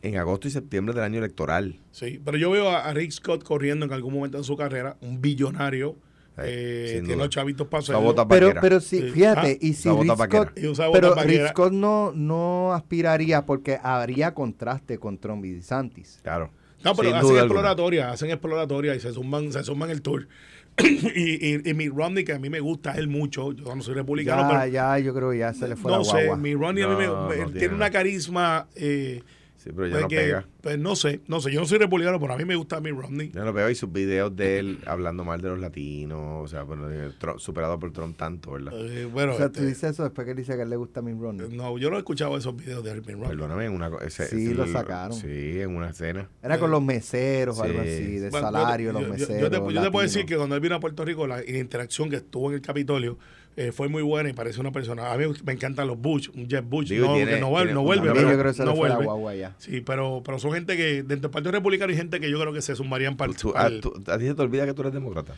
en 0.00 0.16
agosto 0.16 0.48
y 0.48 0.50
septiembre 0.50 0.94
del 0.94 1.04
año 1.04 1.18
electoral. 1.18 1.78
Sí, 1.90 2.20
pero 2.24 2.38
yo 2.38 2.50
veo 2.50 2.70
a, 2.70 2.86
a 2.86 2.94
Rick 2.94 3.10
Scott 3.10 3.44
corriendo 3.44 3.84
en 3.84 3.92
algún 3.92 4.14
momento 4.14 4.38
en 4.38 4.44
su 4.44 4.56
carrera, 4.56 4.96
un 5.02 5.20
billonario. 5.20 5.96
Eh, 6.38 6.90
sin 6.96 7.06
tiene 7.06 7.22
los 7.22 7.30
chavitos 7.30 7.66
para 7.66 7.82
Pero, 8.28 8.60
pero 8.60 8.80
sí, 8.80 8.98
Sí. 9.00 9.10
fíjate, 9.10 9.52
Ah, 9.52 9.58
y 9.60 9.72
si 9.72 9.88
Rick. 9.88 10.16
Scott, 10.34 10.92
pero 10.92 11.14
Rick. 11.40 11.48
Scott 11.50 11.72
no, 11.72 12.12
no 12.14 12.72
aspiraría 12.74 13.46
porque 13.46 13.78
habría 13.82 14.34
contraste 14.34 14.98
con 14.98 15.18
Trump 15.18 15.44
y 15.46 15.52
DeSantis. 15.52 16.20
Claro. 16.22 16.50
No, 16.84 16.94
pero 16.94 17.08
Sin 17.08 17.16
hacen 17.16 17.28
alguna. 17.30 17.40
exploratoria, 17.42 18.10
hacen 18.10 18.30
exploratoria 18.30 18.94
y 18.94 19.00
se 19.00 19.12
suman, 19.12 19.50
se 19.52 19.64
suman 19.64 19.90
el 19.90 20.02
tour. 20.02 20.28
y, 20.78 21.54
y, 21.54 21.70
y 21.70 21.74
Mitt 21.74 21.90
Romney, 21.94 22.22
que 22.22 22.34
a 22.34 22.38
mí 22.38 22.50
me 22.50 22.60
gusta 22.60 22.92
él 22.92 23.08
mucho, 23.08 23.52
yo 23.52 23.74
no 23.74 23.82
soy 23.82 23.94
republicano, 23.94 24.42
Ya, 24.42 24.48
pero 24.60 24.70
ya, 24.72 24.98
yo 24.98 25.14
creo 25.14 25.30
que 25.30 25.38
ya 25.38 25.54
se 25.54 25.66
le 25.68 25.74
fue 25.76 25.90
no 25.90 25.98
la 25.98 26.04
sé. 26.04 26.36
Mitt 26.36 26.58
Romney 26.58 26.82
a 26.84 26.88
mí 26.88 26.96
me- 26.96 27.06
No, 27.06 27.28
tiene 27.28 27.58
tiene 27.58 27.74
una 27.74 27.90
carisma 27.90 28.68
eh, 28.76 29.22
Sí, 29.66 29.72
pero 29.74 29.88
ya 29.88 29.92
pues 29.94 30.02
no 30.02 30.08
que, 30.08 30.16
pega. 30.16 30.46
pues 30.60 30.78
no 30.78 30.94
sé, 30.94 31.20
no 31.26 31.40
sé, 31.40 31.50
yo 31.50 31.58
no 31.58 31.66
soy 31.66 31.78
republicano, 31.78 32.20
pero 32.20 32.34
a 32.34 32.36
mí 32.36 32.44
me 32.44 32.54
gusta 32.54 32.80
Mitt 32.80 32.94
Romney. 32.94 33.32
Ya 33.34 33.42
no 33.44 33.52
pega 33.52 33.68
y 33.68 33.74
sus 33.74 33.90
videos 33.92 34.34
de 34.36 34.60
él 34.60 34.78
hablando 34.86 35.24
mal 35.24 35.40
de 35.40 35.48
los 35.48 35.58
latinos, 35.58 36.44
o 36.44 36.46
sea, 36.46 36.62
bueno, 36.62 36.88
eh, 36.88 37.10
Trump- 37.18 37.40
superado 37.40 37.76
por 37.80 37.92
Trump 37.92 38.16
tanto, 38.16 38.52
¿verdad? 38.52 38.72
Eh, 38.76 39.06
bueno, 39.06 39.32
O 39.32 39.36
sea, 39.36 39.46
este, 39.46 39.60
tú 39.60 39.66
dices 39.66 39.90
eso 39.90 40.04
después 40.04 40.24
que 40.24 40.30
él 40.30 40.36
dice 40.36 40.54
que 40.54 40.60
a 40.60 40.62
él 40.62 40.70
le 40.70 40.76
gusta 40.76 41.00
a 41.00 41.02
Mitt 41.02 41.20
Romney. 41.20 41.48
no, 41.50 41.76
yo 41.78 41.90
no 41.90 41.96
he 41.96 41.98
escuchado 41.98 42.36
esos 42.36 42.54
videos 42.54 42.84
de 42.84 42.94
Mitt 42.94 43.08
Romney. 43.10 43.28
Perdóname, 43.30 43.64
en 43.66 43.72
una 43.72 43.90
ese- 44.04 44.28
Sí, 44.28 44.44
ese- 44.46 44.54
lo 44.54 44.66
sacaron. 44.68 45.18
Sí, 45.18 45.60
en 45.60 45.74
una 45.74 45.90
escena. 45.90 46.28
Era 46.42 46.58
con 46.60 46.70
los 46.70 46.82
meseros 46.82 47.58
o 47.58 47.64
algo 47.64 47.82
Sí. 47.82 47.88
así, 47.88 48.18
de 48.18 48.30
Bueno, 48.30 48.46
salario, 48.52 48.86
yo, 48.86 48.92
los 48.92 49.02
yo- 49.02 49.06
yo- 49.08 49.12
meseros. 49.14 49.40
yo 49.42 49.50
te, 49.50 49.74
yo 49.74 49.82
te 49.82 49.90
puedo 49.90 50.02
decir 50.04 50.26
que 50.26 50.36
cuando 50.36 50.54
él 50.54 50.60
vino 50.60 50.76
a 50.76 50.80
Puerto 50.80 51.04
Rico, 51.04 51.26
la, 51.26 51.38
la 51.38 51.58
interacción 51.58 52.08
que 52.08 52.16
estuvo 52.16 52.50
en 52.50 52.54
el 52.54 52.60
Capitolio 52.62 53.18
eh, 53.56 53.72
fue 53.72 53.88
muy 53.88 54.02
buena 54.02 54.28
y 54.28 54.32
parece 54.34 54.60
una 54.60 54.70
persona. 54.70 55.10
A 55.12 55.16
mí 55.16 55.24
me 55.44 55.52
encantan 55.54 55.86
los 55.88 55.98
Bush, 55.98 56.28
un 56.34 56.46
Jeb 56.48 56.64
Bush. 56.64 56.88
Digo, 56.90 57.06
no, 57.08 57.14
tiene- 57.14 57.32
que 57.34 57.40
no, 57.40 57.48
vuelve, 57.48 57.72
no 57.72 57.82
vuelve. 57.82 58.08
Pero 58.12 58.30
yo 58.30 58.38
creo 58.38 58.50
que 58.52 58.54
se 58.54 58.64
no 58.64 58.72
le 58.72 58.76
fue 58.76 58.88
la 58.90 58.94
vuelve. 58.96 59.06
guagua 59.10 59.34
ya. 59.34 59.54
Sí, 59.58 59.80
pero, 59.80 60.22
pero 60.24 60.38
son 60.38 60.52
gente 60.52 60.76
que, 60.76 60.96
dentro 61.02 61.16
del 61.22 61.30
Partido 61.30 61.52
Republicano 61.52 61.90
hay 61.90 61.96
gente 61.96 62.20
que 62.20 62.30
yo 62.30 62.38
creo 62.38 62.52
que 62.52 62.60
se 62.62 62.76
sumarían 62.76 63.16
para 63.16 63.32
el. 63.32 63.38
Para 63.52 63.66
a, 63.68 64.18
ti 64.18 64.26
se 64.26 64.34
te 64.34 64.42
olvida 64.42 64.66
que 64.66 64.74
tú 64.74 64.82
eres 64.82 64.92
demócrata. 64.92 65.34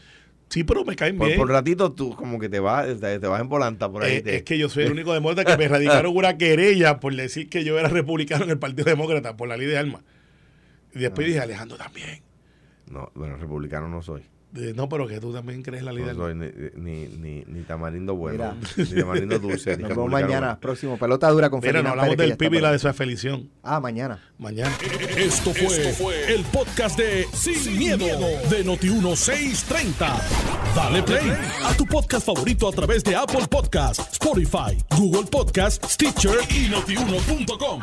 sí, 0.49 0.64
pero 0.64 0.85
me 0.85 0.97
caen 0.97 1.16
Por, 1.16 1.29
bien. 1.29 1.39
por 1.39 1.49
ratito 1.49 1.93
tú 1.93 2.16
como 2.16 2.41
que 2.41 2.49
te 2.49 2.59
vas, 2.59 2.87
te, 2.99 3.19
te 3.21 3.27
vas 3.29 3.41
en 3.41 3.49
volanta 3.49 3.89
por 3.89 4.03
ahí. 4.03 4.16
Eh, 4.16 4.23
te- 4.23 4.37
es 4.37 4.43
que 4.43 4.59
yo 4.59 4.69
soy 4.69 4.85
el 4.85 4.93
único 4.93 5.12
demócrata 5.14 5.45
que 5.45 5.57
me 5.57 5.69
radicaron 5.69 6.16
una 6.16 6.37
querella 6.37 6.99
por 6.99 7.14
decir 7.14 7.49
que 7.49 7.62
yo 7.62 7.79
era 7.79 7.89
republicano 7.89 8.43
en 8.45 8.51
el 8.51 8.59
Partido 8.59 8.85
Demócrata 8.87 9.37
por 9.37 9.47
la 9.49 9.57
ley 9.57 9.66
de 9.69 9.79
armas. 9.79 10.03
Y 10.93 10.99
después 10.99 11.25
Ah. 11.25 11.29
dije, 11.29 11.41
Alejandro 11.41 11.77
también. 11.77 12.23
No, 12.91 13.12
bueno, 13.14 13.37
republicano 13.37 13.87
no 13.89 14.03
soy. 14.03 14.23
No, 14.53 14.89
pero 14.89 15.07
que 15.07 15.21
tú 15.21 15.33
también 15.33 15.63
crees 15.63 15.81
en 15.81 15.87
la 15.87 15.93
de 15.93 16.01
No 16.01 16.15
soy 16.15 16.35
ni, 16.35 16.47
ni, 16.77 17.07
ni, 17.09 17.45
ni 17.47 17.63
tamarindo 17.65 18.15
bueno, 18.17 18.55
Mira. 18.55 18.85
ni 18.91 19.01
tamarindo 19.01 19.39
dulce. 19.39 19.77
Nos 19.77 19.91
vemos 19.91 20.11
mañana, 20.11 20.47
bueno. 20.47 20.61
próximo. 20.61 20.99
Pelota 20.99 21.29
dura 21.31 21.51
con 21.51 21.61
Mira, 21.61 21.83
no 21.83 21.91
hablamos 21.91 22.17
Pérez, 22.17 22.29
del 22.31 22.39
PIB 22.39 22.55
y 22.55 22.61
la 22.61 22.69
ahí. 22.69 22.73
desafiliación. 22.75 23.51
Ah, 23.63 23.79
mañana. 23.79 24.23
Mañana. 24.39 24.75
Esto 25.17 25.53
fue, 25.53 26.35
el 26.35 26.45
podcast 26.45 26.99
de 26.99 27.27
Sin, 27.35 27.79
miedo, 27.79 28.07
de 28.49 28.65
Noti1630. 28.65 30.23
Dale 30.75 31.03
play 31.03 31.31
a 31.65 31.75
tu 31.77 31.85
podcast 31.85 32.25
favorito 32.27 32.69
a 32.69 32.73
través 32.73 33.05
de 33.05 33.15
Apple 33.17 33.47
Podcasts, 33.51 34.13
Spotify, 34.13 34.77
Google 34.97 35.29
Podcasts, 35.31 35.93
Stitcher 35.95 36.39
y 36.51 36.69
notiuno.com. 36.71 37.81